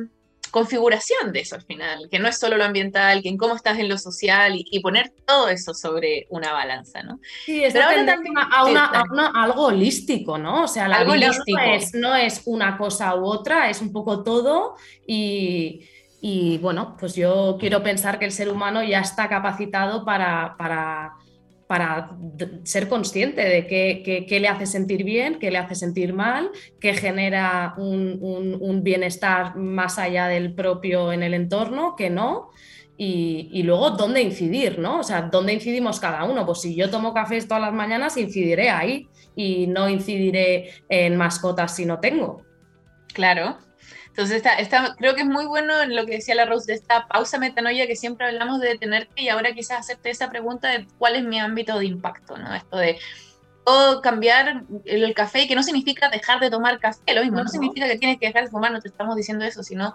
configuración 0.55 1.33
de 1.33 1.41
eso 1.41 1.55
al 1.55 1.63
final, 1.63 2.07
que 2.09 2.17
no 2.17 2.29
es 2.29 2.39
solo 2.39 2.55
lo 2.55 2.63
ambiental, 2.63 3.21
que 3.21 3.27
en 3.27 3.35
cómo 3.35 3.57
estás 3.57 3.77
en 3.77 3.89
lo 3.89 3.97
social 3.97 4.53
y, 4.55 4.79
poner 4.79 5.11
todo 5.25 5.49
eso 5.49 5.73
sobre 5.73 6.27
una 6.29 6.53
balanza, 6.53 7.03
¿no? 7.03 7.19
Sí, 7.45 7.61
es 7.61 7.73
Pero 7.73 7.87
ahora 7.87 8.05
también 8.05 8.37
a, 8.37 9.43
algo 9.43 9.65
holístico, 9.65 10.37
¿no? 10.37 10.63
O 10.63 10.67
sea, 10.69 10.87
la 10.87 10.99
algo 10.99 11.11
vida 11.11 11.25
holístico. 11.27 11.59
No, 11.95 12.15
es, 12.15 12.41
una 12.45 12.77
cosa 12.77 13.13
u 13.15 13.25
otra, 13.25 13.69
es 13.69 13.81
un 13.81 13.91
poco 13.91 14.23
todo 14.23 14.77
y, 15.05 15.81
y, 16.21 16.57
bueno, 16.59 16.95
pues 16.97 17.15
yo 17.15 17.57
quiero 17.59 17.83
pensar 17.83 18.17
que 18.17 18.23
el 18.23 18.31
ser 18.31 18.47
humano 18.47 18.81
ya 18.81 19.01
está 19.01 19.27
capacitado 19.27 20.05
para, 20.05 20.55
para 20.57 21.15
para 21.67 22.11
ser 22.63 22.87
consciente 22.87 23.41
de 23.41 23.65
qué, 23.65 24.39
le 24.39 24.47
hace 24.47 24.65
sentir 24.65 25.03
bien, 25.03 25.39
qué 25.39 25.49
le 25.49 25.57
hace 25.57 25.75
sentir 25.75 26.13
mal, 26.13 26.51
qué 26.79 26.93
genera 26.93 27.73
un, 27.77 28.81
bienestar 28.83 29.55
más 29.55 29.97
allá 29.97 30.27
del 30.27 30.53
propio 30.53 31.11
en 31.11 31.23
el 31.23 31.33
entorno, 31.33 31.95
qué 31.95 32.09
no. 32.09 32.49
Y, 32.97 33.63
luego 33.63 33.91
dónde 33.91 34.21
incidir, 34.21 34.79
¿no? 34.79 34.99
O 34.99 35.03
sea, 35.03 35.23
dónde 35.23 35.53
incidimos 35.53 35.99
cada 35.99 36.23
uno. 36.23 36.45
Pues 36.45 36.61
si 36.61 36.75
yo 36.75 36.89
tomo 36.89 37.13
cafés 37.13 37.47
todas 37.47 37.61
las 37.61 37.73
mañanas, 37.73 38.15
incidiré 38.15 38.69
ahí 38.69 39.09
y 39.35 39.67
no 39.67 39.89
incidiré 39.89 40.69
en 40.87 41.17
mascotas 41.17 41.75
si 41.75 41.85
no 41.85 41.99
tengo. 41.99 42.43
Claro, 43.13 43.57
entonces, 44.15 44.43
está, 44.59 44.95
creo 44.95 45.13
que 45.13 45.23
es 45.23 45.27
muy 45.27 45.45
bueno 45.45 45.81
en 45.81 45.93
lo 45.93 46.05
que 46.05 46.13
decía 46.13 46.35
la 46.35 46.45
Rose 46.45 46.67
de 46.67 46.77
esta 46.77 47.05
pausa 47.05 47.37
metanoia 47.37 47.85
que 47.85 47.97
siempre 47.97 48.25
hablamos 48.25 48.61
de 48.61 48.69
detenerte 48.69 49.21
y 49.21 49.27
ahora 49.27 49.53
quizás 49.53 49.81
hacerte 49.81 50.09
esa 50.09 50.29
pregunta 50.29 50.69
de 50.69 50.87
cuál 50.97 51.17
es 51.17 51.25
mi 51.25 51.37
ámbito 51.37 51.77
de 51.77 51.87
impacto, 51.87 52.37
¿no? 52.37 52.55
Esto 52.55 52.77
de 52.77 52.97
o 53.65 53.99
cambiar 54.01 54.63
el, 54.85 55.13
café, 55.13 55.49
que 55.49 55.55
no 55.55 55.63
significa 55.63 56.07
dejar 56.07 56.39
de 56.39 56.49
tomar 56.49 56.79
café, 56.79 57.13
lo 57.13 57.23
mismo, 57.23 57.43
no, 57.43 57.49
significa 57.49 57.89
que 57.89 57.97
tienes 57.97 58.17
que 58.17 58.27
dejar 58.27 58.45
de 58.45 58.51
fumar, 58.51 58.71
no 58.71 58.79
te 58.79 58.87
estamos 58.87 59.17
diciendo 59.17 59.43
eso, 59.43 59.63
sino 59.63 59.93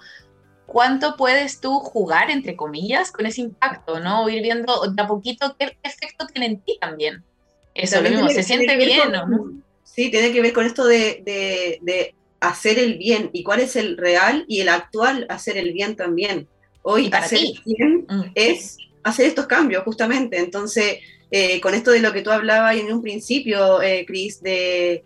cuánto 0.66 1.16
puedes 1.16 1.62
tú 1.62 1.79
jugar, 1.79 2.31
entre 2.31 2.57
comillas, 2.57 3.12
con 3.12 3.25
ese 3.25 3.41
impacto, 3.41 4.01
¿no? 4.01 4.25
O 4.25 4.29
ir 4.29 4.43
viendo 4.43 4.83
de 4.87 5.03
a 5.03 5.07
poquito 5.07 5.57
qué 5.59 5.79
efecto 5.83 6.27
tiene 6.27 6.45
en 6.45 6.61
ti 6.61 6.77
también. 6.79 7.25
Eso, 7.73 8.03
lo 8.03 8.11
mismo, 8.11 8.29
se 8.29 8.43
siente 8.43 8.77
bien, 8.77 9.12
¿no? 9.12 9.62
Sí, 9.83 10.11
tiene 10.11 10.31
que 10.31 10.43
ver 10.43 10.53
con 10.53 10.66
esto 10.66 10.85
de, 10.85 11.23
de 11.25 12.14
hacer 12.41 12.78
el 12.78 12.99
bien 12.99 13.30
y 13.32 13.43
cuál 13.43 13.61
es 13.61 13.76
el 13.76 13.97
real 13.97 14.45
y 14.49 14.61
el 14.61 14.68
actual 14.68 15.26
hacer 15.28 15.57
el 15.57 15.72
bien 15.72 15.97
también. 15.97 16.49
Hoy 16.82 17.11
hacer 17.12 17.38
el 17.38 17.61
bien 17.64 18.07
mm. 18.09 18.32
es 18.34 18.78
hacer 19.03 19.26
estos 19.26 19.47
cambios 19.47 19.84
justamente. 19.84 20.38
Entonces, 20.38 20.99
eh, 21.30 21.61
con 21.61 21.74
esto 21.74 21.91
de 21.91 22.01
lo 22.01 22.12
que 22.12 22.22
tú 22.22 22.30
hablabas 22.30 22.76
en 22.76 22.93
un 22.93 23.03
principio, 23.03 23.82
eh, 23.82 24.05
Cris, 24.07 24.43
de, 24.43 25.05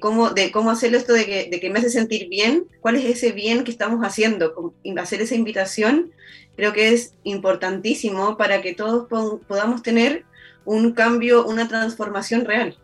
cómo, 0.00 0.30
de 0.30 0.50
cómo 0.50 0.70
hacerlo 0.70 0.98
esto 0.98 1.12
de 1.12 1.24
que, 1.24 1.48
de 1.50 1.60
que, 1.60 1.70
me 1.70 1.78
hace 1.78 1.90
sentir 1.90 2.28
bien, 2.28 2.66
cuál 2.80 2.96
es 2.96 3.04
ese 3.04 3.32
bien 3.32 3.64
que 3.64 3.70
estamos 3.70 4.04
haciendo, 4.04 4.74
hacer 4.98 5.22
esa 5.22 5.34
invitación, 5.34 6.12
creo 6.56 6.72
que 6.72 6.92
es 6.92 7.14
importantísimo 7.24 8.36
para 8.36 8.60
que 8.60 8.74
todos 8.74 9.08
podamos 9.08 9.82
tener 9.82 10.24
un 10.64 10.92
cambio, 10.92 11.46
una 11.46 11.68
transformación 11.68 12.44
real. 12.44 12.76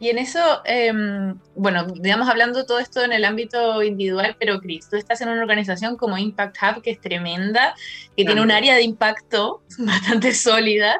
Y 0.00 0.08
en 0.08 0.18
eso, 0.18 0.40
em, 0.64 1.38
bueno, 1.54 1.86
digamos 1.86 2.28
hablando 2.28 2.64
todo 2.64 2.78
esto 2.78 3.04
en 3.04 3.12
el 3.12 3.24
ámbito 3.24 3.82
individual, 3.82 4.34
pero 4.40 4.58
Cris, 4.58 4.88
tú 4.88 4.96
estás 4.96 5.20
en 5.20 5.28
una 5.28 5.42
organización 5.42 5.96
como 5.96 6.16
Impact 6.16 6.56
Hub 6.62 6.82
que 6.82 6.90
es 6.90 7.00
tremenda, 7.00 7.74
que 8.16 8.24
tiene 8.24 8.40
un 8.40 8.50
área 8.50 8.74
de 8.74 8.82
impacto 8.82 9.62
bastante 9.78 10.32
sólida, 10.32 10.98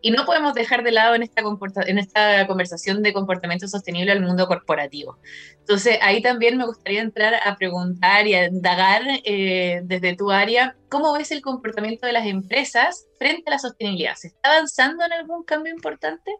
y 0.00 0.10
no 0.10 0.24
podemos 0.24 0.54
dejar 0.54 0.82
de 0.82 0.92
lado 0.92 1.14
en 1.14 1.22
esta, 1.22 1.42
en 1.86 1.98
esta 1.98 2.46
conversación 2.46 3.02
de 3.02 3.12
comportamiento 3.12 3.66
sostenible 3.68 4.12
al 4.12 4.22
mundo 4.22 4.46
corporativo. 4.46 5.18
Entonces, 5.58 5.98
ahí 6.00 6.22
también 6.22 6.56
me 6.56 6.66
gustaría 6.66 7.00
entrar 7.00 7.34
a 7.34 7.56
preguntar 7.56 8.26
y 8.26 8.34
a 8.34 8.46
indagar 8.46 9.02
eh, 9.24 9.80
desde 9.84 10.16
tu 10.16 10.30
área, 10.30 10.76
¿cómo 10.88 11.12
ves 11.12 11.32
el 11.32 11.42
comportamiento 11.42 12.06
de 12.06 12.12
las 12.12 12.26
empresas 12.26 13.06
frente 13.18 13.44
a 13.46 13.50
la 13.50 13.58
sostenibilidad? 13.58 14.14
¿Se 14.14 14.28
está 14.28 14.50
avanzando 14.52 15.04
en 15.04 15.12
algún 15.12 15.44
cambio 15.44 15.74
importante? 15.74 16.30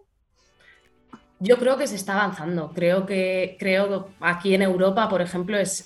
Yo 1.41 1.57
creo 1.57 1.77
que 1.77 1.87
se 1.87 1.95
está 1.95 2.15
avanzando. 2.15 2.73
Creo 2.75 3.07
que 3.07 3.57
creo 3.61 4.09
aquí 4.19 4.55
en 4.55 4.63
Europa, 4.63 5.09
por 5.09 5.23
ejemplo, 5.23 5.57
es, 5.57 5.85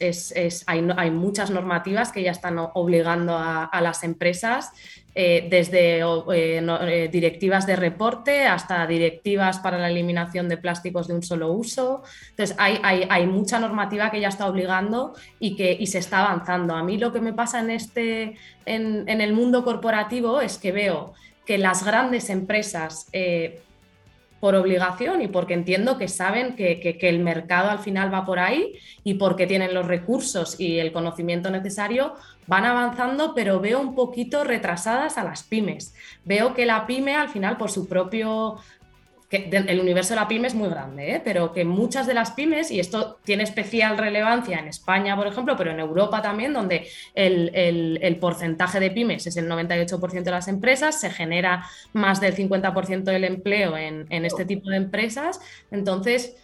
hay, 0.66 1.10
muchas 1.10 1.50
normativas 1.50 2.10
que 2.10 2.22
ya 2.22 2.30
están 2.30 2.56
obligando 2.58 3.36
a, 3.36 3.68
las 3.82 4.02
empresas 4.02 4.72
eh, 5.14 5.46
desde 5.50 5.98
eh, 6.00 6.66
eh, 6.66 7.08
directivas 7.12 7.66
de 7.66 7.76
reporte 7.76 8.46
hasta 8.46 8.86
directivas 8.86 9.58
para 9.58 9.76
la 9.76 9.90
eliminación 9.90 10.48
de 10.48 10.56
plásticos 10.56 11.06
de 11.06 11.14
un 11.14 11.22
solo 11.22 11.52
uso. 11.52 12.02
Entonces, 12.30 12.56
hay, 12.58 13.26
mucha 13.26 13.58
normativa 13.58 14.10
que 14.10 14.20
ya 14.20 14.28
está 14.28 14.46
obligando 14.46 15.12
y 15.38 15.54
que 15.54 15.76
y 15.78 15.86
se 15.88 15.98
está 15.98 16.20
avanzando. 16.24 16.74
A 16.74 16.82
mí 16.82 16.96
lo 16.96 17.12
que 17.12 17.20
me 17.20 17.34
pasa 17.34 17.60
en, 17.60 17.68
este, 17.68 18.38
en 18.64 19.20
el 19.20 19.34
mundo 19.34 19.64
corporativo 19.64 20.40
es 20.40 20.56
que 20.56 20.72
veo 20.72 21.12
que 21.44 21.58
las 21.58 21.84
grandes 21.84 22.30
empresas 22.30 23.08
por 24.42 24.56
obligación 24.56 25.22
y 25.22 25.28
porque 25.28 25.54
entiendo 25.54 25.98
que 25.98 26.08
saben 26.08 26.56
que, 26.56 26.98
el 27.02 27.20
mercado 27.20 27.70
al 27.70 27.78
final 27.78 28.12
va 28.12 28.26
por 28.26 28.40
ahí 28.40 28.72
y 29.04 29.14
porque 29.14 29.46
tienen 29.46 29.72
los 29.72 29.86
recursos 29.86 30.58
y 30.58 30.80
el 30.80 30.90
conocimiento 30.90 31.48
necesario, 31.48 32.16
van 32.48 32.64
avanzando, 32.64 33.36
pero 33.36 33.60
veo 33.60 33.78
un 33.78 33.94
poquito 33.94 34.42
retrasadas 34.42 35.16
a 35.16 35.22
las 35.22 35.44
pymes. 35.44 35.94
Veo 36.24 36.54
que 36.54 36.66
la 36.66 36.88
pyme 36.88 37.14
al 37.14 37.28
final 37.28 37.56
por 37.56 37.70
su 37.70 37.86
propio 37.86 38.56
el 39.32 39.80
universo 39.80 40.14
de 40.14 40.20
la 40.20 40.28
pyme 40.28 40.48
es 40.48 40.54
muy 40.54 40.68
grande, 40.68 41.14
¿eh? 41.14 41.22
pero 41.24 41.52
que 41.52 41.64
muchas 41.64 42.06
de 42.06 42.12
las 42.12 42.32
pymes, 42.32 42.70
y 42.70 42.80
esto 42.80 43.18
tiene 43.24 43.44
especial 43.44 43.96
relevancia 43.96 44.58
en 44.58 44.68
España, 44.68 45.16
por 45.16 45.26
ejemplo, 45.26 45.56
pero 45.56 45.70
en 45.70 45.80
Europa 45.80 46.20
también, 46.20 46.52
donde 46.52 46.86
el, 47.14 48.18
porcentaje 48.20 48.78
de 48.78 48.90
pymes 48.90 49.26
es 49.26 49.36
el 49.38 49.48
98% 49.48 50.22
de 50.22 50.30
las 50.30 50.48
empresas, 50.48 51.00
se 51.00 51.10
genera 51.10 51.64
más 51.94 52.20
del 52.20 52.36
50% 52.36 53.04
del 53.04 53.24
empleo 53.24 53.76
en, 53.76 54.24
este 54.24 54.44
tipo 54.44 54.68
de 54.70 54.76
empresas. 54.76 55.40
Entonces, 55.70 56.36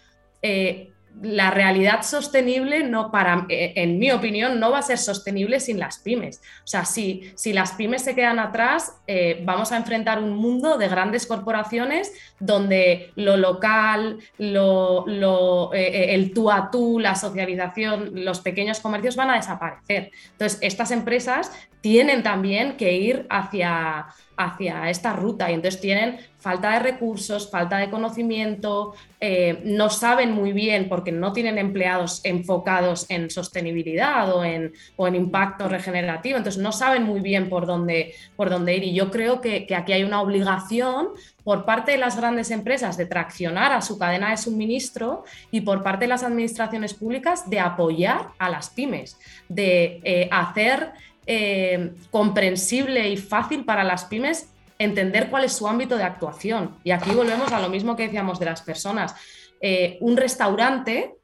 eh, 0.43 0.91
la 1.23 1.51
realidad 1.51 2.03
sostenible, 2.03 2.85
no 2.85 3.11
para, 3.11 3.47
eh, 3.49 3.73
en 3.77 3.99
mi 3.99 4.11
opinión, 4.11 4.61
no 4.61 4.71
va 4.71 4.79
a 4.79 4.83
ser 4.83 4.99
sostenible 4.99 5.61
sin 5.61 5.79
las 5.79 5.99
pymes. 5.99 6.41
O 6.65 6.67
sea, 6.67 6.85
si, 6.85 7.33
si 7.35 7.53
las 7.53 7.73
pymes 7.73 8.03
se 8.03 8.15
quedan 8.15 8.39
atrás, 8.39 9.01
eh, 9.07 9.43
vamos 9.45 9.73
a 9.73 9.77
enfrentar 9.77 10.23
un 10.23 10.37
mundo 10.37 10.79
de 10.79 10.89
grandes 10.89 11.27
corporaciones 11.27 12.13
donde 12.39 13.13
lo 13.17 13.37
local, 13.37 14.19
lo, 14.39 15.73
eh, 15.75 16.15
el 16.15 16.33
tú 16.33 16.51
a 16.51 16.71
tú, 16.71 16.99
la 17.01 17.15
socialización, 17.15 18.25
los 18.25 18.41
pequeños 18.41 18.81
comercios 18.81 19.17
van 19.17 19.31
a 19.31 19.37
desaparecer. 19.37 20.11
Entonces, 20.33 20.59
estas 20.63 20.91
empresas 20.91 21.53
tienen 21.81 22.23
también 22.23 22.77
que 22.77 22.95
ir 22.95 23.27
hacia, 23.31 24.07
hacia 24.39 24.89
esta 24.89 25.13
ruta. 25.13 25.51
Y 25.51 25.55
entonces 25.55 25.81
tienen 25.81 26.19
falta 26.39 26.73
de 26.73 26.79
recursos, 26.79 27.51
falta 27.51 27.79
de 27.79 27.91
conocimiento, 27.91 28.95
eh, 29.21 29.61
no 29.65 29.91
saben 29.91 30.31
muy 30.31 30.53
bien 30.53 30.89
porque 30.89 31.11
no 31.11 31.33
tienen 31.33 31.59
empleados 31.59 32.21
enfocados 32.23 33.07
en 33.11 33.29
sostenibilidad 33.29 34.33
o 34.33 34.45
en, 34.45 34.73
o 34.97 35.09
en 35.09 35.17
impacto 35.17 35.69
regenerativo, 35.69 36.39
entonces 36.39 36.63
no 36.63 36.71
saben 36.71 37.03
muy 37.03 37.21
bien 37.21 37.49
por 37.49 37.67
dónde, 37.67 38.15
por 38.37 38.51
dónde 38.51 38.77
ir. 38.77 38.85
Y 38.85 38.95
yo 38.95 39.11
creo 39.11 39.41
que, 39.41 39.67
que 39.67 39.75
aquí 39.75 39.93
hay 39.93 40.05
una 40.05 40.23
obligación 40.23 41.09
por 41.43 41.65
parte 41.65 41.93
de 41.93 41.99
las 41.99 42.17
grandes 42.17 42.51
empresas 42.51 42.97
de 42.97 43.07
traccionar 43.07 43.73
a 43.73 43.81
su 43.81 43.99
cadena 43.99 44.31
de 44.31 44.37
suministro 44.37 45.25
y 45.51 45.63
por 45.63 45.83
parte 45.83 46.05
de 46.05 46.11
las 46.11 46.23
administraciones 46.23 46.95
públicas 46.95 47.51
de 47.51 47.59
apoyar 47.59 48.29
a 48.39 48.49
las 48.51 48.71
pymes, 48.71 49.19
de 49.49 50.01
eh, 50.05 50.29
hacer 50.31 50.93
eh, 51.31 51.93
comprensible 52.11 53.07
y 53.11 53.19
fácil 53.19 53.67
para 53.67 53.85
las 53.85 54.07
pymes 54.07 54.49
entender 54.79 55.29
cuál 55.29 55.45
es 55.45 55.53
su 55.53 55.69
ámbito 55.69 55.99
de 55.99 56.05
actuación. 56.05 56.79
Y 56.85 56.91
aquí 56.91 57.11
volvemos 57.11 57.53
a 57.53 57.61
lo 57.61 57.69
mismo 57.69 57.97
que 57.97 58.05
decíamos 58.05 58.39
de 58.39 58.47
las 58.47 58.63
personas. 58.63 59.15
Eh, 59.61 59.99
un 60.01 60.17
restaurante 60.17 61.18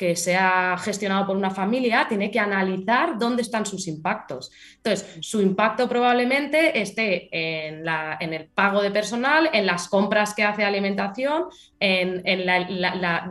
que 0.00 0.16
sea 0.16 0.78
gestionado 0.78 1.26
por 1.26 1.36
una 1.36 1.50
familia 1.50 2.06
tiene 2.08 2.30
que 2.30 2.40
analizar 2.40 3.18
dónde 3.18 3.42
están 3.42 3.66
sus 3.66 3.86
impactos. 3.86 4.50
Entonces, 4.76 5.18
su 5.20 5.42
impacto 5.42 5.90
probablemente 5.90 6.80
esté 6.80 7.28
en, 7.30 7.86
el 8.32 8.46
pago 8.46 8.80
de 8.80 8.90
personal, 8.90 9.50
en 9.52 9.66
las 9.66 9.88
compras 9.88 10.32
que 10.32 10.42
hace 10.42 10.64
alimentación, 10.64 11.48
en, 11.78 12.46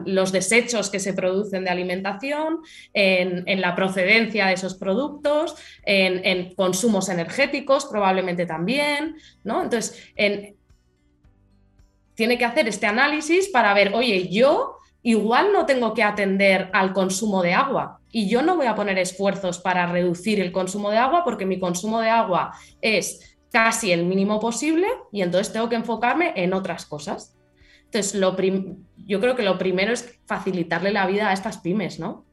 los 0.05 0.31
desechos 0.31 0.91
que 0.91 0.99
se 0.99 1.13
producen 1.13 1.63
de 1.63 1.71
alimentación, 1.71 2.59
en, 2.93 3.61
la 3.61 3.73
procedencia 3.73 4.45
de 4.45 4.53
esos 4.53 4.75
productos, 4.75 5.55
en, 5.83 6.53
consumos 6.53 7.09
energéticos 7.09 7.87
probablemente 7.87 8.45
también. 8.45 9.15
¿no? 9.43 9.63
Entonces, 9.63 10.13
tiene 12.13 12.37
que 12.37 12.45
hacer 12.45 12.67
este 12.67 12.85
análisis 12.85 13.49
para 13.49 13.73
ver, 13.73 13.95
oye, 13.95 14.27
yo 14.29 14.78
igual 15.03 15.53
no 15.53 15.65
tengo 15.65 15.93
que 15.93 16.03
atender 16.03 16.69
al 16.73 16.93
consumo 16.93 17.41
de 17.41 17.53
agua 17.53 17.99
y 18.11 18.27
yo 18.29 18.41
no 18.41 18.55
voy 18.55 18.65
a 18.65 18.75
poner 18.75 18.97
esfuerzos 18.97 19.59
para 19.59 19.85
reducir 19.85 20.39
el 20.39 20.51
consumo 20.51 20.91
de 20.91 20.97
agua 20.97 21.23
porque 21.23 21.45
mi 21.45 21.59
consumo 21.59 22.01
de 22.01 22.09
agua 22.09 22.53
es 22.81 23.37
casi 23.51 23.91
el 23.91 24.05
mínimo 24.05 24.39
posible 24.39 24.87
y 25.11 25.21
entonces 25.21 25.53
tengo 25.53 25.69
que 25.69 25.75
enfocarme 25.75 26.33
en 26.35 26.53
otras 26.53 26.85
cosas. 26.85 27.35
Entonces, 27.85 28.13
lo 28.15 28.35
yo 29.07 29.19
creo 29.19 29.35
que 29.35 29.41
lo 29.41 29.57
primero 29.57 29.91
es 29.91 30.19
facilitarle 30.27 30.91
la 30.91 31.07
vida 31.07 31.29
a 31.29 31.33
estas 31.33 31.57
pymes, 31.57 31.99
¿no? 31.99 32.25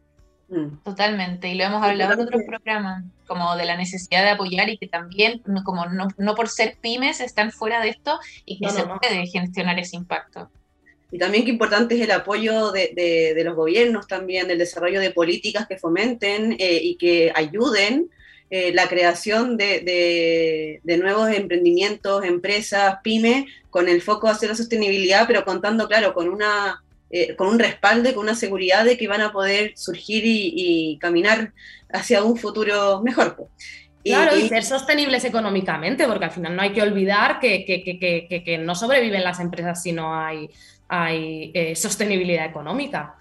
Mm. 0.48 0.82
Totalmente, 0.84 1.48
y 1.48 1.54
lo 1.54 1.64
hemos 1.64 1.82
hablado 1.82 2.14
en 2.14 2.20
otros 2.20 2.42
programas, 2.46 3.04
como 3.26 3.56
de 3.56 3.64
la 3.64 3.76
necesidad 3.76 4.22
de 4.22 4.30
apoyar 4.30 4.68
y 4.68 4.78
que 4.78 4.86
también, 4.86 5.42
como 5.64 5.86
no, 5.86 6.34
por 6.34 6.48
ser 6.48 6.76
pymes, 6.80 7.20
están 7.20 7.50
fuera 7.50 7.80
de 7.80 7.88
esto 7.88 8.18
y 8.44 8.58
que 8.58 8.68
se 8.68 8.84
puede 8.84 9.26
gestionar 9.26 9.78
ese 9.78 9.96
impacto. 9.96 10.50
Y 11.10 11.18
también 11.18 11.44
qué 11.44 11.50
importante 11.50 11.94
es 11.94 12.00
el 12.00 12.10
apoyo 12.10 12.72
de, 12.72 13.40
los 13.44 13.54
gobiernos 13.54 14.08
también, 14.08 14.48
del 14.48 14.58
desarrollo 14.58 15.00
de 15.00 15.12
políticas 15.12 15.66
que 15.66 15.78
fomenten 15.78 16.56
eh, 16.58 16.80
y 16.82 16.96
que 16.96 17.32
ayuden 17.34 18.10
eh, 18.50 18.72
la 18.74 18.88
creación 18.88 19.56
de, 19.56 20.80
nuevos 20.84 21.30
emprendimientos, 21.30 22.24
empresas, 22.24 22.96
pymes, 23.02 23.44
con 23.70 23.88
el 23.88 24.02
foco 24.02 24.28
hacia 24.28 24.48
la 24.48 24.54
sostenibilidad, 24.56 25.26
pero 25.26 25.44
contando, 25.44 25.86
claro, 25.86 26.12
con 26.12 26.28
una 26.28 26.82
eh, 27.08 27.36
con 27.36 27.46
un 27.46 27.60
respaldo, 27.60 28.12
con 28.14 28.24
una 28.24 28.34
seguridad 28.34 28.84
de 28.84 28.98
que 28.98 29.06
van 29.06 29.20
a 29.20 29.32
poder 29.32 29.72
surgir 29.76 30.24
y, 30.26 30.98
caminar 31.00 31.52
hacia 31.92 32.24
un 32.24 32.36
futuro 32.36 33.00
mejor. 33.04 33.48
Claro, 34.04 34.36
y, 34.36 34.48
ser 34.48 34.64
sostenibles 34.64 35.24
económicamente, 35.24 36.06
porque 36.06 36.24
al 36.24 36.30
final 36.32 36.56
no 36.56 36.62
hay 36.62 36.72
que 36.72 36.82
olvidar 36.82 37.38
que, 37.38 37.64
que 37.64 38.58
no 38.58 38.74
sobreviven 38.74 39.22
las 39.22 39.38
empresas 39.38 39.82
si 39.82 39.92
no 39.92 40.16
hay 40.16 40.50
hay 40.88 41.50
eh, 41.54 41.76
sostenibilidad 41.76 42.46
económica. 42.46 43.16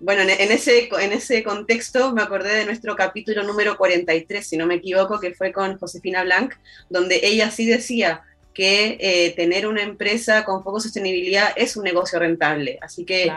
Bueno, 0.00 0.22
en, 0.22 0.52
ese, 0.52 0.88
en 1.00 1.12
ese 1.12 1.42
contexto 1.42 2.12
me 2.12 2.22
acordé 2.22 2.54
de 2.56 2.66
nuestro 2.66 2.94
capítulo 2.94 3.42
número 3.42 3.76
43, 3.76 4.46
si 4.46 4.56
no 4.56 4.66
me 4.66 4.74
equivoco, 4.74 5.18
que 5.18 5.34
fue 5.34 5.52
con 5.52 5.78
Josefina 5.78 6.24
Blanc, 6.24 6.54
donde 6.90 7.20
ella 7.22 7.50
sí 7.50 7.64
decía 7.64 8.22
que 8.52 8.98
eh, 9.00 9.34
tener 9.34 9.66
una 9.66 9.82
empresa 9.82 10.44
con 10.44 10.62
poco 10.62 10.80
sostenibilidad 10.80 11.52
es 11.56 11.76
un 11.76 11.84
negocio 11.84 12.18
rentable. 12.18 12.78
Así 12.82 13.04
que 13.04 13.32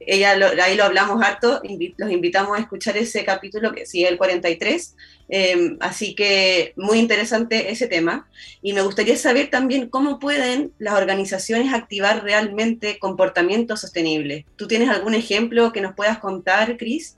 ella 0.00 0.32
ahí 0.62 0.76
lo 0.76 0.84
hablamos 0.84 1.22
harto, 1.22 1.60
los 1.98 2.10
invitamos 2.10 2.56
a 2.56 2.60
escuchar 2.60 2.96
ese 2.96 3.24
capítulo 3.24 3.72
que 3.72 3.84
sigue 3.84 4.08
el 4.08 4.16
43, 4.16 4.96
em, 5.28 5.76
así 5.80 6.14
que 6.14 6.72
muy 6.76 6.98
interesante 6.98 7.70
ese 7.70 7.86
tema. 7.86 8.26
Y 8.62 8.72
me 8.72 8.82
gustaría 8.82 9.16
saber 9.16 9.50
también 9.50 9.88
cómo 9.88 10.18
pueden 10.18 10.72
las 10.78 10.94
organizaciones 10.94 11.72
activar 11.72 12.24
realmente 12.24 12.98
comportamiento 12.98 13.76
sostenible. 13.76 14.46
¿Tú 14.56 14.66
tienes 14.66 14.88
algún 14.88 15.14
ejemplo 15.14 15.70
que 15.72 15.82
nos 15.82 15.94
puedas 15.94 16.18
contar, 16.18 16.78
Cris? 16.78 17.16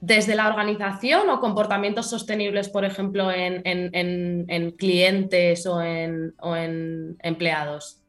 Desde 0.00 0.34
la 0.34 0.48
organización 0.48 1.28
o 1.28 1.40
comportamientos 1.40 2.08
sostenibles, 2.08 2.68
por 2.68 2.84
ejemplo, 2.84 3.30
en, 3.32 4.70
clientes 4.78 5.66
o 5.66 5.82
en 5.82 7.16
empleados 7.22 7.99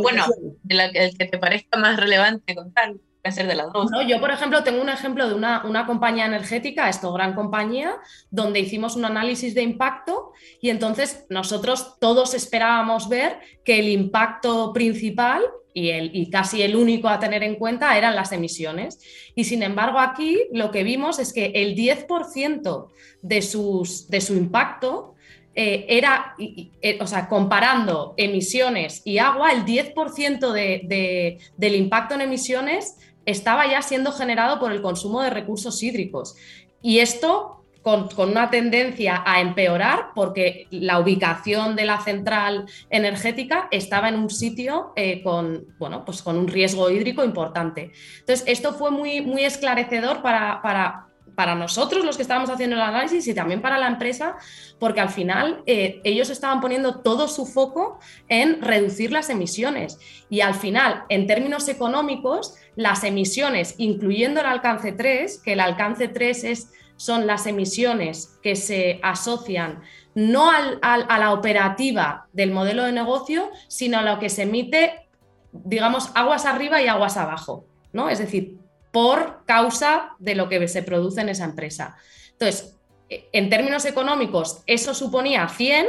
bueno, 0.00 0.24
el 0.68 1.16
que 1.16 1.26
te 1.26 1.38
parezca 1.38 1.78
más 1.78 1.98
relevante 1.98 2.54
contar, 2.54 2.94
puede 3.22 3.34
ser 3.34 3.46
de 3.46 3.54
las 3.54 3.72
dos. 3.72 3.90
yo, 4.06 4.20
por 4.20 4.30
ejemplo, 4.30 4.62
tengo 4.62 4.80
un 4.80 4.88
ejemplo 4.88 5.28
de 5.28 5.34
una, 5.34 5.84
compañía 5.86 6.26
energética, 6.26 6.88
esto, 6.88 7.12
gran 7.12 7.34
compañía, 7.34 7.96
donde 8.30 8.60
hicimos 8.60 8.96
un 8.96 9.04
análisis 9.04 9.54
de 9.54 9.62
impacto 9.62 10.32
y 10.60 10.70
entonces 10.70 11.26
nosotros 11.28 11.98
todos 12.00 12.34
esperábamos 12.34 13.08
ver 13.08 13.38
que 13.64 13.78
el 13.78 13.88
impacto 13.88 14.72
principal 14.72 15.42
y, 15.72 15.90
el, 15.90 16.10
y 16.14 16.30
casi 16.30 16.62
el 16.62 16.74
único 16.74 17.08
a 17.08 17.20
tener 17.20 17.42
en 17.42 17.56
cuenta 17.56 17.96
eran 17.96 18.16
las 18.16 18.32
emisiones. 18.32 18.98
Y 19.34 19.44
sin 19.44 19.62
embargo, 19.62 19.98
aquí 19.98 20.48
lo 20.52 20.70
que 20.70 20.82
vimos 20.82 21.18
es 21.18 21.32
que 21.32 21.52
el 21.54 21.76
10% 21.76 22.88
de, 23.22 23.42
sus, 23.42 24.08
de 24.08 24.20
su 24.20 24.34
impacto 24.34 25.14
eh, 25.54 25.86
era, 25.88 26.34
eh, 26.38 26.98
o 27.00 27.06
sea, 27.06 27.28
comparando 27.28 28.14
emisiones 28.16 29.02
y 29.04 29.18
agua, 29.18 29.52
el 29.52 29.64
10% 29.64 30.52
de, 30.52 31.38
del 31.56 31.74
impacto 31.74 32.14
en 32.14 32.20
emisiones 32.20 32.96
estaba 33.26 33.66
ya 33.66 33.82
siendo 33.82 34.12
generado 34.12 34.60
por 34.60 34.72
el 34.72 34.80
consumo 34.82 35.22
de 35.22 35.30
recursos 35.30 35.82
hídricos. 35.82 36.36
Y 36.82 37.00
esto 37.00 37.64
con, 37.82 38.08
una 38.16 38.50
tendencia 38.50 39.22
a 39.26 39.40
empeorar 39.40 40.10
porque 40.14 40.66
la 40.70 40.98
ubicación 40.98 41.76
de 41.76 41.84
la 41.84 42.00
central 42.00 42.66
energética 42.90 43.68
estaba 43.70 44.08
en 44.08 44.16
un 44.16 44.30
sitio 44.30 44.92
eh, 44.96 45.22
con, 45.22 45.66
bueno, 45.78 46.04
pues 46.04 46.22
con 46.22 46.36
un 46.36 46.48
riesgo 46.48 46.90
hídrico 46.90 47.24
importante. 47.24 47.92
Entonces, 48.20 48.44
esto 48.46 48.74
fue 48.74 48.90
muy, 48.90 49.20
muy 49.20 49.44
esclarecedor 49.44 50.22
para 50.22 50.62
para 50.62 51.09
nosotros 51.54 52.04
los 52.04 52.16
que 52.16 52.22
estábamos 52.22 52.50
haciendo 52.50 52.76
el 52.76 52.82
análisis 52.82 53.26
y 53.26 53.34
también 53.34 53.60
para 53.60 53.78
la 53.78 53.88
empresa, 53.88 54.36
porque 54.78 55.00
al 55.00 55.10
final 55.10 55.62
eh, 55.66 56.00
ellos 56.04 56.30
estaban 56.30 56.60
poniendo 56.60 57.00
todo 57.00 57.28
su 57.28 57.46
foco 57.46 57.98
en 58.28 58.62
reducir 58.62 59.12
las 59.12 59.30
emisiones. 59.30 59.98
Y 60.28 60.40
al 60.40 60.54
final, 60.54 61.04
en 61.08 61.26
términos 61.26 61.68
económicos, 61.68 62.54
las 62.76 63.04
emisiones, 63.04 63.74
incluyendo 63.78 64.40
el 64.40 64.46
alcance 64.46 64.92
3, 64.92 65.38
que 65.38 65.52
el 65.54 65.60
alcance 65.60 66.08
3 66.08 66.44
es, 66.44 66.72
son 66.96 67.26
las 67.26 67.46
emisiones 67.46 68.38
que 68.42 68.56
se 68.56 69.00
asocian 69.02 69.80
no 70.14 70.50
a 70.50 71.18
la 71.18 71.32
operativa 71.32 72.26
del 72.32 72.50
modelo 72.50 72.84
de 72.84 72.92
negocio, 72.92 73.50
sino 73.68 73.98
a 73.98 74.02
lo 74.02 74.18
que 74.18 74.28
se 74.28 74.42
emite, 74.42 75.08
digamos, 75.52 76.10
aguas 76.14 76.46
arriba 76.46 76.82
y 76.82 76.88
aguas 76.88 77.16
abajo. 77.16 77.64
¿no? 77.92 78.08
Es 78.08 78.18
decir, 78.18 78.58
por 78.92 79.44
causa 79.44 80.16
de 80.18 80.34
lo 80.34 80.48
que 80.48 80.66
se 80.68 80.82
produce 80.82 81.20
en 81.20 81.28
esa 81.28 81.44
empresa. 81.44 81.96
Entonces, 82.32 82.76
en 83.08 83.50
términos 83.50 83.84
económicos, 83.84 84.62
eso 84.66 84.94
suponía 84.94 85.48
100 85.48 85.86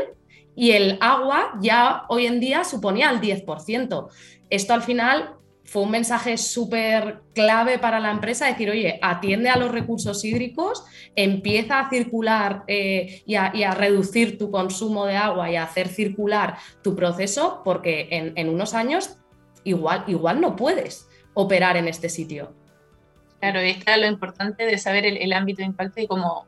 y 0.56 0.72
el 0.72 0.97
agua 1.02 1.54
ya 1.62 2.04
hoy 2.10 2.26
en 2.26 2.39
día 2.39 2.64
suponía 2.64 3.10
el 3.10 3.22
10%. 3.22 4.08
Esto 4.49 4.74
al 4.74 4.82
final 4.82 5.36
fue 5.64 5.84
un 5.84 5.91
mensaje 5.91 6.38
súper 6.38 7.22
clave 7.34 7.80
para 7.80 8.02
la 8.02 8.12
empresa, 8.12 8.45
decir, 8.45 8.70
oye, 8.70 8.99
atiende 9.02 9.49
a 9.49 9.56
los 9.56 9.72
recursos 9.72 10.26
hídricos, 10.26 10.84
empieza 11.16 11.80
a 11.80 11.89
circular 11.89 12.64
eh, 12.68 13.24
y, 13.26 13.36
a, 13.36 13.74
reducir 13.74 14.38
tu 14.38 14.52
consumo 14.52 15.06
de 15.06 15.16
agua 15.16 15.49
y 15.49 15.56
a 15.56 15.64
hacer 15.64 15.88
circular 15.88 16.58
tu 16.82 16.93
proceso, 16.93 17.62
porque 17.64 18.10
en, 18.12 18.49
unos 18.49 18.74
años 18.74 19.18
igual, 19.64 20.04
igual 20.08 20.41
no 20.41 20.58
puedes 20.58 21.08
operar 21.34 21.78
en 21.78 21.88
este 21.88 22.10
sitio. 22.10 22.54
Claro, 23.42 23.66
y 23.66 23.72
está 23.72 23.98
lo 23.98 24.06
importante 24.06 24.68
de 24.68 24.78
saber 24.78 25.04
el, 25.04 25.34
ámbito 25.34 25.58
de 25.58 25.66
impacto 25.66 26.00
y 26.00 26.06
cómo 26.06 26.46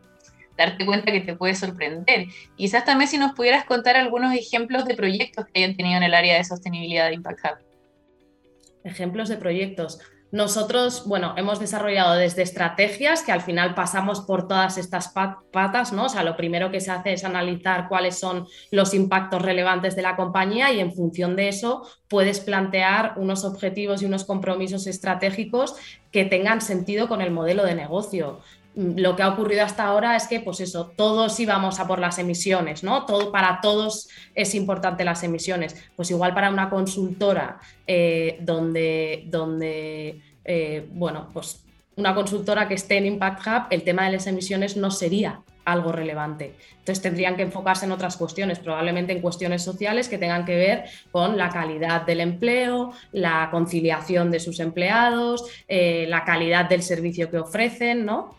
darte 0.56 0.86
cuenta 0.86 1.12
que 1.12 1.22
te 1.22 1.36
puede 1.36 1.56
sorprender. 1.56 2.28
Quizás 2.56 2.86
también 2.86 3.08
si 3.08 3.18
nos 3.18 3.34
pudieras 3.34 3.66
contar 3.66 3.98
algunos 3.98 4.32
ejemplos 4.36 4.86
de 4.86 4.94
proyectos 4.94 5.48
que 5.48 5.64
hayan 5.64 5.76
tenido 5.76 5.98
en 5.98 6.04
el 6.04 6.14
área 6.14 6.38
de 6.38 6.44
sostenibilidad 6.44 7.08
de 7.08 7.16
Impact. 7.16 7.64
Ejemplos 8.84 9.28
de 9.28 9.38
proyectos. 9.38 10.00
Nosotros, 10.34 11.04
bueno, 11.06 11.36
hemos 11.38 11.60
desarrollado 11.60 12.16
desde 12.16 12.42
estrategias 12.42 13.22
que 13.22 13.32
al 13.32 13.42
final 13.42 13.76
pasamos 13.76 14.22
por 14.22 14.48
todas 14.48 14.80
estas 14.80 15.14
patas, 15.52 15.94
¿no? 15.94 16.06
O 16.06 16.10
sea, 16.10 16.24
lo 16.24 16.36
primero 16.36 16.72
que 16.72 16.82
se 16.82 16.90
hace 16.90 17.14
es 17.14 17.24
analizar 17.24 17.88
cuáles 17.88 18.18
son 18.18 18.48
los 18.72 18.96
impactos 18.96 19.44
relevantes 19.44 19.96
de 19.96 20.02
la 20.02 20.16
compañía 20.16 20.74
y 20.74 20.80
en 20.80 20.92
función 20.92 21.36
de 21.36 21.50
eso 21.50 21.88
puedes 22.08 22.40
plantear 22.40 23.14
unos 23.18 23.46
objetivos 23.46 24.02
y 24.02 24.06
unos 24.06 24.26
compromisos 24.26 24.88
estratégicos 24.88 25.76
que 26.10 26.26
tengan 26.26 26.62
sentido 26.62 27.08
con 27.08 27.22
el 27.22 27.30
modelo 27.30 27.64
de 27.64 27.76
negocio 27.76 28.40
lo 28.76 29.16
que 29.16 29.24
ha 29.24 29.30
ocurrido 29.30 29.64
hasta 29.64 29.84
ahora 29.84 30.16
es 30.16 30.28
que, 30.28 30.40
pues 30.40 30.60
eso, 30.60 30.92
todos 30.96 31.40
íbamos 31.40 31.80
a 31.80 31.88
por 31.88 32.00
las 32.00 32.18
emisiones, 32.20 32.84
¿no? 32.84 33.06
Todo, 33.06 33.32
para 33.32 33.62
todos 33.62 34.10
es 34.36 34.56
importante 34.56 35.04
las 35.04 35.24
emisiones. 35.24 35.76
Pues 35.96 36.10
igual 36.12 36.34
para 36.34 36.50
una 36.50 36.70
consultora 36.70 37.60
eh, 37.86 38.38
donde, 38.42 39.26
donde 39.28 40.22
eh, 40.44 40.88
bueno, 40.92 41.30
pues 41.34 41.64
una 41.96 42.16
consultora 42.16 42.68
que 42.68 42.74
esté 42.74 42.98
en 42.98 43.06
Impact 43.06 43.48
Hub, 43.48 43.64
el 43.70 43.84
tema 43.84 44.06
de 44.06 44.14
las 44.14 44.28
emisiones 44.28 44.76
no 44.78 44.90
sería 44.90 45.42
algo 45.66 45.92
relevante. 45.92 46.56
Entonces 46.72 47.02
tendrían 47.02 47.36
que 47.36 47.44
enfocarse 47.44 47.86
en 47.86 47.92
otras 47.92 48.18
cuestiones, 48.18 48.60
probablemente 48.60 49.14
en 49.14 49.22
cuestiones 49.22 49.64
sociales 49.64 50.10
que 50.10 50.18
tengan 50.18 50.46
que 50.46 50.56
ver 50.56 50.86
con 51.12 51.38
la 51.38 51.50
calidad 51.50 52.02
del 52.02 52.20
empleo, 52.20 52.92
la 53.12 53.48
conciliación 53.52 54.32
de 54.32 54.40
sus 54.40 54.60
empleados, 54.60 55.46
eh, 55.68 56.06
la 56.10 56.26
calidad 56.26 56.68
del 56.68 56.84
servicio 56.84 57.30
que 57.30 57.38
ofrecen, 57.38 58.06
¿no? 58.06 58.36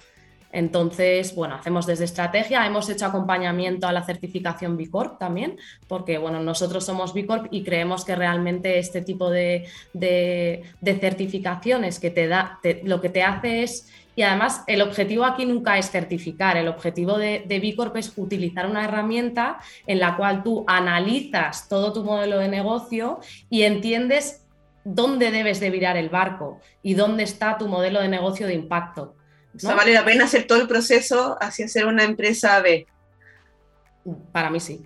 Entonces, 0.55 1.35
bueno, 1.35 1.57
hacemos 1.57 1.85
desde 1.85 2.05
estrategia, 2.05 2.65
hemos 2.65 2.89
hecho 2.89 3.07
acompañamiento 3.07 3.89
a 3.89 3.93
la 3.93 4.05
certificación 4.05 4.77
B 4.77 4.89
Corp 4.89 5.19
también, 5.19 5.59
porque 5.89 6.17
bueno, 6.17 6.39
nosotros 6.39 6.87
somos 6.87 7.13
B 7.13 7.27
Corp 7.27 7.49
y 7.51 7.65
creemos 7.65 8.05
que 8.05 8.15
realmente 8.15 8.79
este 8.79 9.03
tipo 9.03 9.31
de, 9.31 9.69
certificaciones 10.85 11.99
que 11.99 12.11
te 12.11 12.29
da, 12.29 12.61
lo 12.85 13.01
que 13.01 13.09
te 13.09 13.25
hace 13.25 13.65
es, 13.65 13.93
y 14.15 14.23
además 14.23 14.63
el 14.69 14.81
objetivo 14.83 15.25
aquí 15.25 15.45
nunca 15.45 15.77
es 15.77 15.91
certificar, 15.91 16.57
el 16.57 16.69
objetivo 16.69 17.19
de, 17.19 17.43
de 17.49 17.59
B 17.59 17.75
Corp 17.75 17.97
es 17.97 18.13
utilizar 18.17 18.71
una 18.71 18.85
herramienta 18.85 19.59
en 19.89 19.99
la 19.99 20.17
cual 20.17 20.45
tú 20.45 20.65
analizas 20.69 21.69
todo 21.69 21.93
tu 21.93 22.05
modelo 22.05 22.39
de 22.39 22.47
negocio 22.47 23.19
y 23.51 23.63
entiendes 23.63 24.47
dónde 24.85 25.33
debes 25.33 25.59
de 25.59 25.71
virar 25.71 25.97
el 25.97 26.11
barco 26.11 26.61
y 26.81 26.95
dónde 26.95 27.25
está 27.25 27.59
tu 27.59 27.67
modelo 27.67 28.01
de 28.01 28.09
negocio 28.09 28.47
de 28.47 28.55
impacto. 28.55 29.17
O 29.57 29.59
sea, 29.59 29.75
vale 29.75 29.93
la 29.93 30.05
pena 30.05 30.25
hacer 30.25 30.47
todo 30.47 30.61
el 30.61 30.67
proceso 30.67 31.37
hacia 31.41 31.69
ser 31.69 31.87
una 31.87 32.05
empresa 32.05 32.61
B. 32.61 32.87
Para 34.33 34.51
mí 34.51 34.61
sí. 34.61 34.85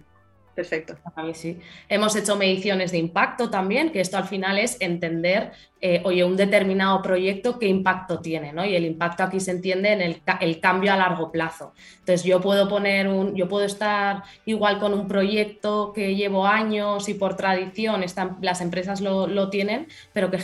Perfecto. 0.59 0.97
Mí 1.25 1.35
sí. 1.35 1.61
Hemos 1.89 2.17
hecho 2.17 2.35
mediciones 2.35 2.91
de 2.91 2.99
impacto 2.99 3.49
también, 3.49 3.93
que 3.93 4.01
esto 4.01 4.17
al 4.17 4.25
final 4.25 4.59
es 4.59 4.77
entender, 4.81 5.53
eh, 5.81 6.03
oye, 6.05 6.25
un 6.25 6.37
determinado 6.37 7.01
proyecto 7.01 7.61
qué 7.61 7.69
impacto 7.69 8.19
tiene, 8.19 8.53
¿no? 8.53 8.65
Y 8.67 8.75
el 8.75 8.85
impacto 8.85 9.23
aquí 9.23 9.39
se 9.39 9.53
entiende 9.53 9.93
en 9.93 10.01
el, 10.03 10.61
cambio 10.61 10.93
a 10.93 10.97
largo 10.97 11.31
plazo. 11.31 11.75
Entonces 12.01 12.25
yo 12.25 12.41
puedo 12.41 12.69
poner 12.69 13.07
un, 13.07 13.37
yo 13.37 13.47
puedo 13.47 13.65
estar 13.65 14.25
igual 14.47 14.81
con 14.81 14.95
un 14.95 15.07
proyecto 15.07 15.93
que 15.93 16.17
llevo 16.17 16.45
años 16.45 17.09
y 17.09 17.15
por 17.15 17.37
tradición 17.37 18.03
están, 18.03 18.39
las 18.41 18.61
empresas 18.61 19.01
lo, 19.01 19.51
tienen, 19.51 19.87
pero 20.13 20.29
que 20.29 20.39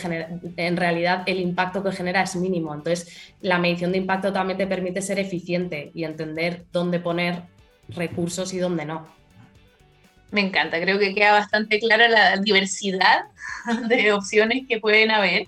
en 0.55 0.77
realidad 0.77 1.23
el 1.25 1.41
impacto 1.41 1.83
que 1.83 1.91
genera 1.91 2.21
es 2.21 2.37
mínimo. 2.37 2.73
Entonces 2.73 3.33
la 3.41 3.59
medición 3.59 3.91
de 3.91 3.97
impacto 3.97 4.31
también 4.31 4.57
te 4.57 4.65
permite 4.65 5.01
ser 5.01 5.19
eficiente 5.19 5.91
y 5.93 6.05
entender 6.05 6.63
dónde 6.71 7.01
poner 7.01 7.43
recursos 7.89 8.53
y 8.53 8.59
dónde 8.59 8.85
no. 8.85 9.24
Me 10.31 10.41
encanta, 10.41 10.81
creo 10.81 10.99
que 10.99 11.13
queda 11.13 11.31
bastante 11.31 11.79
clara 11.79 12.07
la 12.07 12.37
diversidad 12.37 13.25
de 13.87 14.11
opciones 14.13 14.63
que 14.67 14.79
pueden 14.79 15.11
haber. 15.11 15.47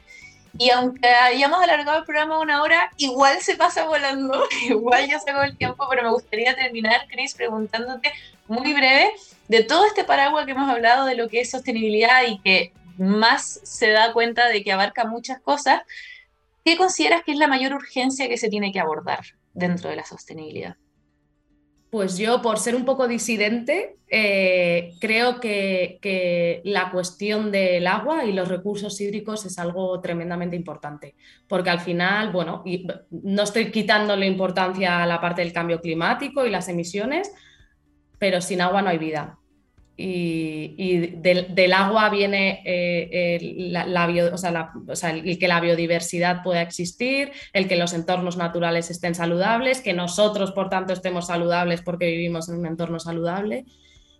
Y 0.59 0.71
aunque 0.71 1.07
hayamos 1.07 1.61
alargado 1.61 1.99
el 1.99 2.05
programa 2.05 2.39
una 2.39 2.63
hora, 2.63 2.91
igual 2.97 3.39
se 3.41 3.55
pasa 3.55 3.86
volando, 3.86 4.43
igual 4.69 5.07
ya 5.07 5.19
se 5.19 5.30
acabó 5.30 5.45
el 5.45 5.57
tiempo, 5.57 5.86
pero 5.89 6.03
me 6.03 6.09
gustaría 6.09 6.55
terminar, 6.55 7.05
Chris, 7.09 7.36
preguntándote 7.36 8.11
muy 8.47 8.73
breve 8.73 9.11
de 9.47 9.63
todo 9.63 9.86
este 9.86 10.03
paraguas 10.03 10.45
que 10.45 10.51
hemos 10.51 10.69
hablado 10.69 11.05
de 11.05 11.15
lo 11.15 11.30
que 11.30 11.41
es 11.41 11.51
sostenibilidad 11.51 12.23
y 12.28 12.39
que 12.39 12.73
más 12.97 13.59
se 13.63 13.91
da 13.91 14.13
cuenta 14.13 14.47
de 14.47 14.63
que 14.63 14.71
abarca 14.71 15.05
muchas 15.05 15.39
cosas. 15.39 15.82
¿Qué 16.65 16.75
consideras 16.75 17.23
que 17.23 17.34
es 17.34 17.38
la 17.38 17.47
mayor 17.47 17.73
urgencia 17.73 18.28
que 18.28 18.38
se 18.38 18.49
tiene 18.49 18.71
que 18.71 18.80
abordar 18.80 19.25
dentro 19.53 19.89
de 19.89 19.95
la 19.95 20.05
sostenibilidad? 20.05 20.75
Pues 21.97 22.15
yo, 22.15 22.43
por 22.43 22.59
ser 22.59 22.75
un 22.75 22.85
poco 22.85 23.07
disidente, 23.07 23.97
eh, 24.07 24.93
creo 25.01 25.39
que, 25.39 26.61
la 26.63 26.91
cuestión 26.91 27.51
del 27.51 27.87
agua 27.87 28.23
y 28.23 28.33
los 28.33 28.49
recursos 28.49 29.01
hídricos 29.01 29.47
es 29.47 29.57
algo 29.57 29.99
tremendamente 29.99 30.55
importante, 30.55 31.15
porque 31.47 31.71
al 31.71 31.79
final, 31.79 32.31
bueno, 32.31 32.63
no 33.09 33.41
estoy 33.41 33.71
quitándole 33.71 34.27
importancia 34.27 35.01
a 35.01 35.07
la 35.07 35.19
parte 35.19 35.41
del 35.41 35.51
cambio 35.51 35.81
climático 35.81 36.45
y 36.45 36.51
las 36.51 36.69
emisiones, 36.69 37.31
pero 38.19 38.41
sin 38.41 38.61
agua 38.61 38.83
no 38.83 38.89
hay 38.89 38.99
vida 38.99 39.39
y, 39.99 41.07
del, 41.17 41.73
agua 41.73 42.09
viene 42.09 42.61
eh, 42.63 43.39
el, 43.41 45.39
que 45.39 45.47
la 45.47 45.59
biodiversidad 45.59 46.43
pueda 46.43 46.61
existir, 46.61 47.31
el 47.51 47.67
que 47.67 47.77
los 47.77 47.93
entornos 47.93 48.37
naturales 48.37 48.91
estén 48.91 49.15
saludables, 49.15 49.81
que 49.81 49.93
nosotros, 49.93 50.51
por 50.51 50.69
tanto, 50.69 50.93
estemos 50.93 51.27
saludables 51.27 51.81
porque 51.81 52.05
vivimos 52.05 52.47
en 52.47 52.59
un 52.59 52.67
entorno 52.67 52.99
saludable. 52.99 53.65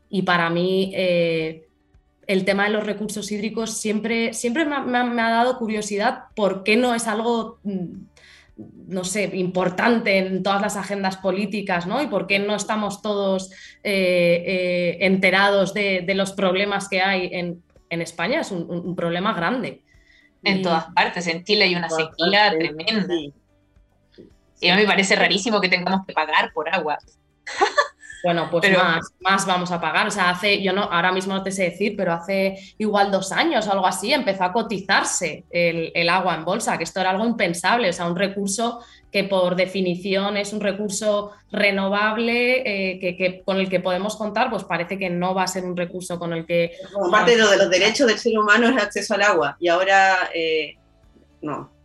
Y 0.10 0.24
para 0.24 0.50
mí, 0.50 0.92
eh, 0.96 1.68
el 2.26 2.44
tema 2.44 2.64
de 2.64 2.72
los 2.72 2.86
recursos 2.86 3.32
hídricos 3.32 3.78
siempre, 3.78 4.34
siempre 4.34 4.66
me, 4.66 4.82
me, 4.82 5.22
ha 5.22 5.30
dado 5.30 5.60
curiosidad 5.60 6.24
por 6.36 6.64
qué 6.64 6.76
no 6.76 6.96
es 6.96 7.08
algo 7.08 7.60
mm, 7.64 7.86
no 8.58 9.04
sé, 9.04 9.30
importante 9.34 10.18
en 10.18 10.42
todas 10.42 10.62
las 10.62 10.78
agendas 10.78 11.18
políticas, 11.18 11.86
¿no? 11.86 12.02
Y 12.02 12.08
por 12.08 12.26
qué 12.26 12.40
no 12.40 12.56
estamos 12.56 13.02
todos 13.02 13.52
eh, 13.84 14.44
eh, 14.48 14.98
enterados 15.02 15.74
de, 15.74 16.06
los 16.16 16.32
problemas 16.32 16.90
que 16.90 17.02
hay 17.02 17.30
en, 17.32 17.64
España. 17.90 18.42
Es 18.42 18.52
un, 18.52 18.96
problema 18.96 19.34
grande. 19.34 19.84
En 20.44 20.62
todas 20.62 20.86
partes, 20.94 21.28
en 21.28 21.44
Chile 21.44 21.66
hay 21.66 21.76
una 21.76 21.90
sequía 21.90 22.52
tremenda. 22.58 23.14
Y 24.60 24.70
a 24.70 24.76
mí 24.76 24.82
me 24.82 24.88
parece 24.88 25.16
rarísimo 25.16 25.62
que 25.62 25.70
tengamos 25.70 26.06
que 26.06 26.14
pagar 26.14 26.52
por 26.54 26.68
agua. 26.74 26.98
Bueno, 28.24 28.50
pues 28.50 28.72
más, 28.76 29.06
más 29.20 29.46
vamos 29.46 29.72
a 29.72 29.80
pagar. 29.80 30.08
O 30.08 30.12
sea, 30.12 30.30
hace, 30.30 30.62
yo 30.62 30.74
no, 30.74 30.84
ahora 30.84 31.12
mismo 31.12 31.34
no 31.34 31.44
te 31.44 31.52
sé 31.52 31.64
decir, 31.64 31.96
pero 31.96 32.14
hace 32.14 32.58
igual 32.78 33.12
dos 33.12 33.32
años 33.32 33.68
o 33.68 33.72
algo 33.72 33.88
así 33.88 34.14
empezó 34.14 34.44
a 34.44 34.54
cotizarse 34.54 35.46
el, 35.50 36.10
agua 36.10 36.36
en 36.36 36.46
bolsa, 36.46 36.78
que 36.78 36.84
esto 36.84 37.00
era 37.00 37.12
algo 37.12 37.26
impensable, 37.26 37.90
o 37.90 37.94
sea, 37.94 38.08
un 38.08 38.16
recurso 38.16 38.80
que 39.12 39.24
por 39.24 39.56
definición 39.56 40.38
es 40.38 40.54
un 40.54 40.62
recurso 40.62 41.32
renovable 41.52 42.62
eh, 42.66 43.00
que, 43.00 43.42
con 43.44 43.58
el 43.58 43.70
que 43.70 43.80
podemos 43.80 44.16
contar, 44.16 44.50
pues 44.50 44.64
parece 44.64 44.98
que 44.98 45.10
no 45.10 45.34
va 45.34 45.44
a 45.44 45.48
ser 45.48 45.64
un 45.64 45.76
recurso 45.76 46.18
con 46.20 46.34
el 46.34 46.46
que... 46.46 46.74
Como 46.92 47.12
parte 47.12 47.32
de, 47.36 47.38
los 47.38 47.70
derechos 47.70 48.08
del 48.08 48.18
ser 48.18 48.38
humano 48.38 48.68
es 48.68 48.74
el 48.74 48.80
acceso 48.80 49.14
al 49.14 49.22
agua 49.22 49.58
y 49.60 49.68
ahora 49.68 50.30
eh, 50.34 50.76
no. 51.42 51.77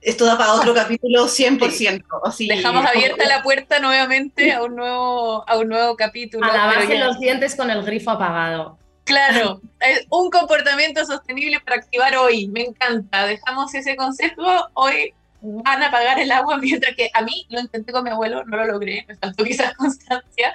Esto 0.00 0.24
da 0.24 0.38
para 0.38 0.54
otro 0.54 0.74
capítulo 0.74 1.26
100%. 1.26 2.04
Dejamos 2.48 2.86
abierta 2.86 3.26
la 3.26 3.42
puerta 3.42 3.78
nuevamente 3.80 4.52
a 4.52 4.62
un 4.62 4.76
nuevo, 4.76 5.48
a 5.48 5.58
un 5.58 5.68
nuevo 5.68 5.96
capítulo. 5.96 6.44
A 6.46 6.56
lavarse 6.56 6.98
los 6.98 7.18
dientes 7.18 7.54
con 7.56 7.70
el 7.70 7.82
grifo 7.82 8.10
apagado. 8.10 8.78
Claro, 9.04 9.60
es 9.80 10.06
un 10.10 10.30
comportamiento 10.30 11.04
sostenible 11.04 11.60
para 11.60 11.76
activar 11.76 12.16
hoy. 12.16 12.48
Me 12.48 12.62
encanta. 12.62 13.26
Dejamos 13.26 13.74
ese 13.74 13.96
consejo. 13.96 14.44
Hoy 14.74 15.14
van 15.40 15.82
a 15.82 15.88
apagar 15.88 16.18
el 16.18 16.30
agua, 16.30 16.58
mientras 16.62 16.94
que 16.94 17.10
a 17.12 17.22
mí 17.22 17.46
lo 17.48 17.60
intenté 17.60 17.92
con 17.92 18.04
mi 18.04 18.10
abuelo, 18.10 18.44
no 18.44 18.56
lo 18.56 18.66
logré, 18.66 19.04
me 19.08 19.16
faltó 19.16 19.44
quizás 19.44 19.74
constancia. 19.74 20.54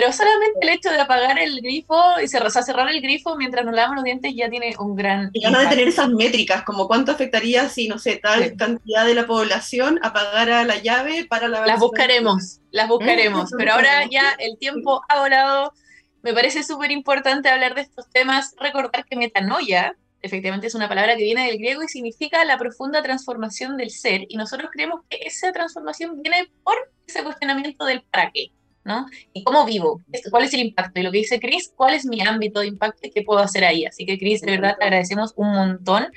Pero 0.00 0.14
solamente 0.14 0.58
el 0.62 0.68
hecho 0.70 0.90
de 0.90 0.98
apagar 0.98 1.38
el 1.38 1.60
grifo 1.60 1.94
y 2.24 2.26
cerrar, 2.26 2.88
el 2.88 3.02
grifo 3.02 3.36
mientras 3.36 3.66
nos 3.66 3.74
lavamos 3.74 3.96
los 3.96 4.04
dientes 4.04 4.32
ya 4.34 4.48
tiene 4.48 4.74
un 4.78 4.96
gran. 4.96 5.28
Y 5.34 5.44
van 5.44 5.52
de 5.52 5.66
tener 5.66 5.88
esas 5.88 6.08
métricas, 6.08 6.62
como 6.62 6.88
cuánto 6.88 7.12
afectaría 7.12 7.68
si, 7.68 7.86
no 7.86 7.98
sé, 7.98 8.16
tal 8.16 8.56
cantidad 8.56 9.04
de 9.04 9.14
la 9.14 9.26
población 9.26 10.00
apagara 10.02 10.64
la 10.64 10.76
llave 10.78 11.26
para 11.26 11.48
lavar. 11.48 11.68
Las 11.68 11.80
buscaremos, 11.80 12.60
las 12.70 12.88
buscaremos. 12.88 13.50
Pero 13.58 13.74
ahora 13.74 14.08
ya 14.10 14.34
el 14.38 14.56
tiempo 14.56 15.02
ha 15.06 15.20
volado. 15.20 15.74
Me 16.22 16.32
parece 16.32 16.62
súper 16.62 16.92
importante 16.92 17.50
hablar 17.50 17.74
de 17.74 17.82
estos 17.82 18.08
temas. 18.08 18.54
Recordar 18.58 19.04
que 19.04 19.16
metanoia 19.16 19.94
efectivamente 20.22 20.66
es 20.68 20.74
una 20.74 20.88
palabra 20.88 21.14
que 21.14 21.24
viene 21.24 21.44
del 21.44 21.58
griego 21.58 21.82
y 21.82 21.88
significa 21.88 22.42
la 22.46 22.56
profunda 22.56 23.02
transformación 23.02 23.76
del 23.76 23.90
ser. 23.90 24.22
Y 24.30 24.38
nosotros 24.38 24.70
creemos 24.72 25.02
que 25.10 25.18
esa 25.26 25.52
transformación 25.52 26.22
viene 26.22 26.50
por 26.64 26.76
ese 27.06 27.22
cuestionamiento 27.22 27.84
del 27.84 28.00
para 28.00 28.30
qué. 28.30 28.50
¿No? 28.84 29.06
¿Y 29.32 29.44
cómo 29.44 29.64
vivo? 29.64 30.02
¿Cuál 30.30 30.44
es 30.44 30.54
el 30.54 30.60
impacto? 30.60 31.00
Y 31.00 31.02
lo 31.02 31.12
que 31.12 31.18
dice 31.18 31.40
Cris, 31.40 31.72
¿cuál 31.76 31.94
es 31.94 32.06
mi 32.06 32.20
ámbito 32.20 32.60
de 32.60 32.66
impacto 32.66 33.06
y 33.06 33.10
qué 33.10 33.22
puedo 33.22 33.40
hacer 33.40 33.64
ahí? 33.64 33.84
Así 33.84 34.06
que 34.06 34.18
Cris, 34.18 34.40
de 34.40 34.52
verdad 34.52 34.76
te 34.78 34.84
agradecemos 34.84 35.32
un 35.36 35.52
montón 35.52 36.08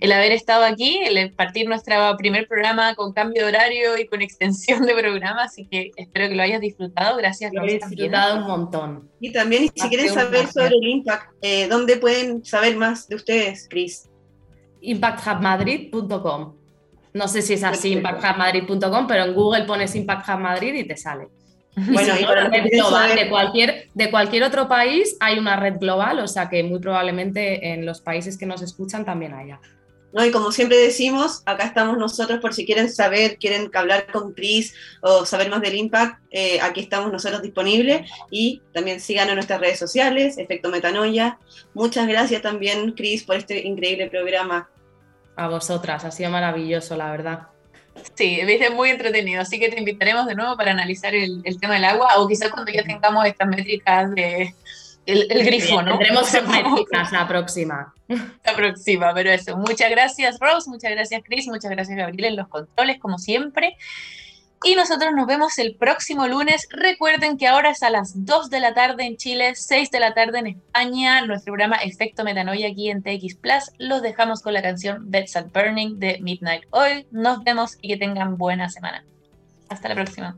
el 0.00 0.12
haber 0.12 0.32
estado 0.32 0.64
aquí, 0.64 1.00
el 1.04 1.32
partir 1.32 1.68
nuestro 1.68 2.16
primer 2.16 2.46
programa 2.46 2.94
con 2.94 3.12
cambio 3.12 3.42
de 3.42 3.48
horario 3.48 3.98
y 3.98 4.06
con 4.06 4.22
extensión 4.22 4.86
de 4.86 4.94
programa, 4.94 5.44
así 5.44 5.66
que 5.66 5.90
espero 5.96 6.28
que 6.28 6.36
lo 6.36 6.42
hayas 6.42 6.60
disfrutado. 6.60 7.16
Gracias. 7.16 7.52
Lo 7.52 7.64
he 7.64 7.74
disfrutado 7.74 8.38
un 8.38 8.46
montón. 8.46 9.10
Y 9.20 9.32
también, 9.32 9.68
si 9.74 9.88
quieren 9.88 10.12
saber 10.12 10.46
sobre 10.46 10.76
el 10.76 10.86
Impact, 10.86 11.32
eh, 11.42 11.68
¿dónde 11.68 11.96
pueden 11.96 12.44
saber 12.44 12.76
más 12.76 13.08
de 13.08 13.16
ustedes, 13.16 13.66
Cris? 13.68 14.08
impacthubmadrid.com. 14.80 16.54
No 17.14 17.26
sé 17.26 17.42
si 17.42 17.54
es 17.54 17.64
así, 17.64 17.92
impacthubmadrid.com, 17.92 19.06
pero 19.08 19.24
en 19.24 19.34
Google 19.34 19.64
pones 19.64 19.96
Impact 19.96 20.28
Hub 20.28 20.38
Madrid 20.38 20.74
y 20.74 20.84
te 20.86 20.96
sale. 20.96 21.28
Bueno, 21.86 22.14
y 22.18 22.24
para 22.24 22.48
red 22.48 22.70
global 22.70 23.14
de 23.14 23.28
cualquier, 23.28 23.88
de 23.94 24.10
cualquier 24.10 24.42
otro 24.42 24.68
país 24.68 25.16
hay 25.20 25.38
una 25.38 25.56
red 25.56 25.78
global, 25.78 26.18
o 26.20 26.28
sea 26.28 26.48
que 26.48 26.62
muy 26.62 26.78
probablemente 26.78 27.72
en 27.72 27.86
los 27.86 28.00
países 28.00 28.36
que 28.36 28.46
nos 28.46 28.62
escuchan 28.62 29.04
también 29.04 29.34
haya. 29.34 29.60
¿No? 30.10 30.24
Y 30.24 30.30
como 30.30 30.52
siempre 30.52 30.78
decimos, 30.78 31.42
acá 31.44 31.64
estamos 31.64 31.98
nosotros 31.98 32.40
por 32.40 32.54
si 32.54 32.64
quieren 32.64 32.90
saber, 32.90 33.36
quieren 33.36 33.70
hablar 33.74 34.10
con 34.10 34.32
Cris 34.32 34.74
o 35.02 35.26
saber 35.26 35.50
más 35.50 35.60
del 35.60 35.74
Impact, 35.74 36.18
eh, 36.30 36.60
aquí 36.62 36.80
estamos 36.80 37.12
nosotros 37.12 37.42
disponibles 37.42 38.10
y 38.30 38.62
también 38.72 39.00
sigan 39.00 39.28
en 39.28 39.34
nuestras 39.34 39.60
redes 39.60 39.78
sociales, 39.78 40.38
Efecto 40.38 40.70
Metanoia. 40.70 41.38
Muchas 41.74 42.08
gracias 42.08 42.40
también, 42.40 42.92
Cris, 42.92 43.22
por 43.22 43.36
este 43.36 43.66
increíble 43.66 44.08
programa. 44.08 44.70
A 45.36 45.48
vosotras, 45.48 46.06
ha 46.06 46.10
sido 46.10 46.30
maravilloso, 46.30 46.96
la 46.96 47.10
verdad. 47.10 47.48
Sí, 48.14 48.40
viste 48.44 48.70
muy 48.70 48.90
entretenido, 48.90 49.42
así 49.42 49.58
que 49.58 49.68
te 49.68 49.78
invitaremos 49.78 50.26
de 50.26 50.34
nuevo 50.34 50.56
para 50.56 50.72
analizar 50.72 51.14
el, 51.14 51.42
tema 51.60 51.74
del 51.74 51.84
agua 51.84 52.08
o 52.18 52.28
quizás 52.28 52.50
cuando 52.50 52.72
ya 52.72 52.82
tengamos 52.82 53.24
estas 53.26 53.48
métricas 53.48 54.14
de 54.14 54.54
el, 55.06 55.44
grifo, 55.44 55.82
¿no? 55.82 55.98
Tendremos 55.98 56.32
métricas 56.48 57.12
la 57.12 57.26
próxima. 57.26 57.94
La 58.08 58.54
próxima, 58.54 59.12
pero 59.14 59.30
eso. 59.30 59.56
Muchas 59.56 59.90
gracias 59.90 60.38
Rose, 60.38 60.68
muchas 60.68 60.90
gracias 60.90 61.22
Chris, 61.24 61.46
muchas 61.46 61.70
gracias 61.70 61.96
Gabriel 61.96 62.24
en 62.26 62.36
los 62.36 62.48
controles 62.48 62.98
como 62.98 63.18
siempre. 63.18 63.76
Y 64.64 64.74
nosotros 64.74 65.12
nos 65.14 65.26
vemos 65.26 65.58
el 65.58 65.76
próximo 65.76 66.26
lunes. 66.26 66.66
Recuerden 66.70 67.38
que 67.38 67.46
ahora 67.46 67.70
es 67.70 67.82
a 67.82 67.90
las 67.90 68.24
2 68.24 68.50
de 68.50 68.60
la 68.60 68.74
tarde 68.74 69.04
en 69.04 69.16
Chile, 69.16 69.54
6 69.54 69.90
de 69.90 70.00
la 70.00 70.14
tarde 70.14 70.40
en 70.40 70.46
España. 70.48 71.24
Nuestro 71.24 71.52
programa 71.52 71.76
Efecto 71.76 72.24
Metanoia 72.24 72.68
aquí 72.68 72.90
en 72.90 73.02
TX 73.02 73.36
Plus. 73.36 73.70
Los 73.78 74.02
dejamos 74.02 74.42
con 74.42 74.54
la 74.54 74.62
canción 74.62 75.10
Beds 75.10 75.36
at 75.36 75.46
Burning 75.52 75.98
de 75.98 76.18
Midnight 76.20 76.64
Oil. 76.70 77.06
Nos 77.12 77.44
vemos 77.44 77.78
y 77.80 77.88
que 77.88 77.96
tengan 77.98 78.36
buena 78.36 78.68
semana. 78.68 79.04
Hasta 79.68 79.88
la 79.88 79.94
próxima. 79.94 80.36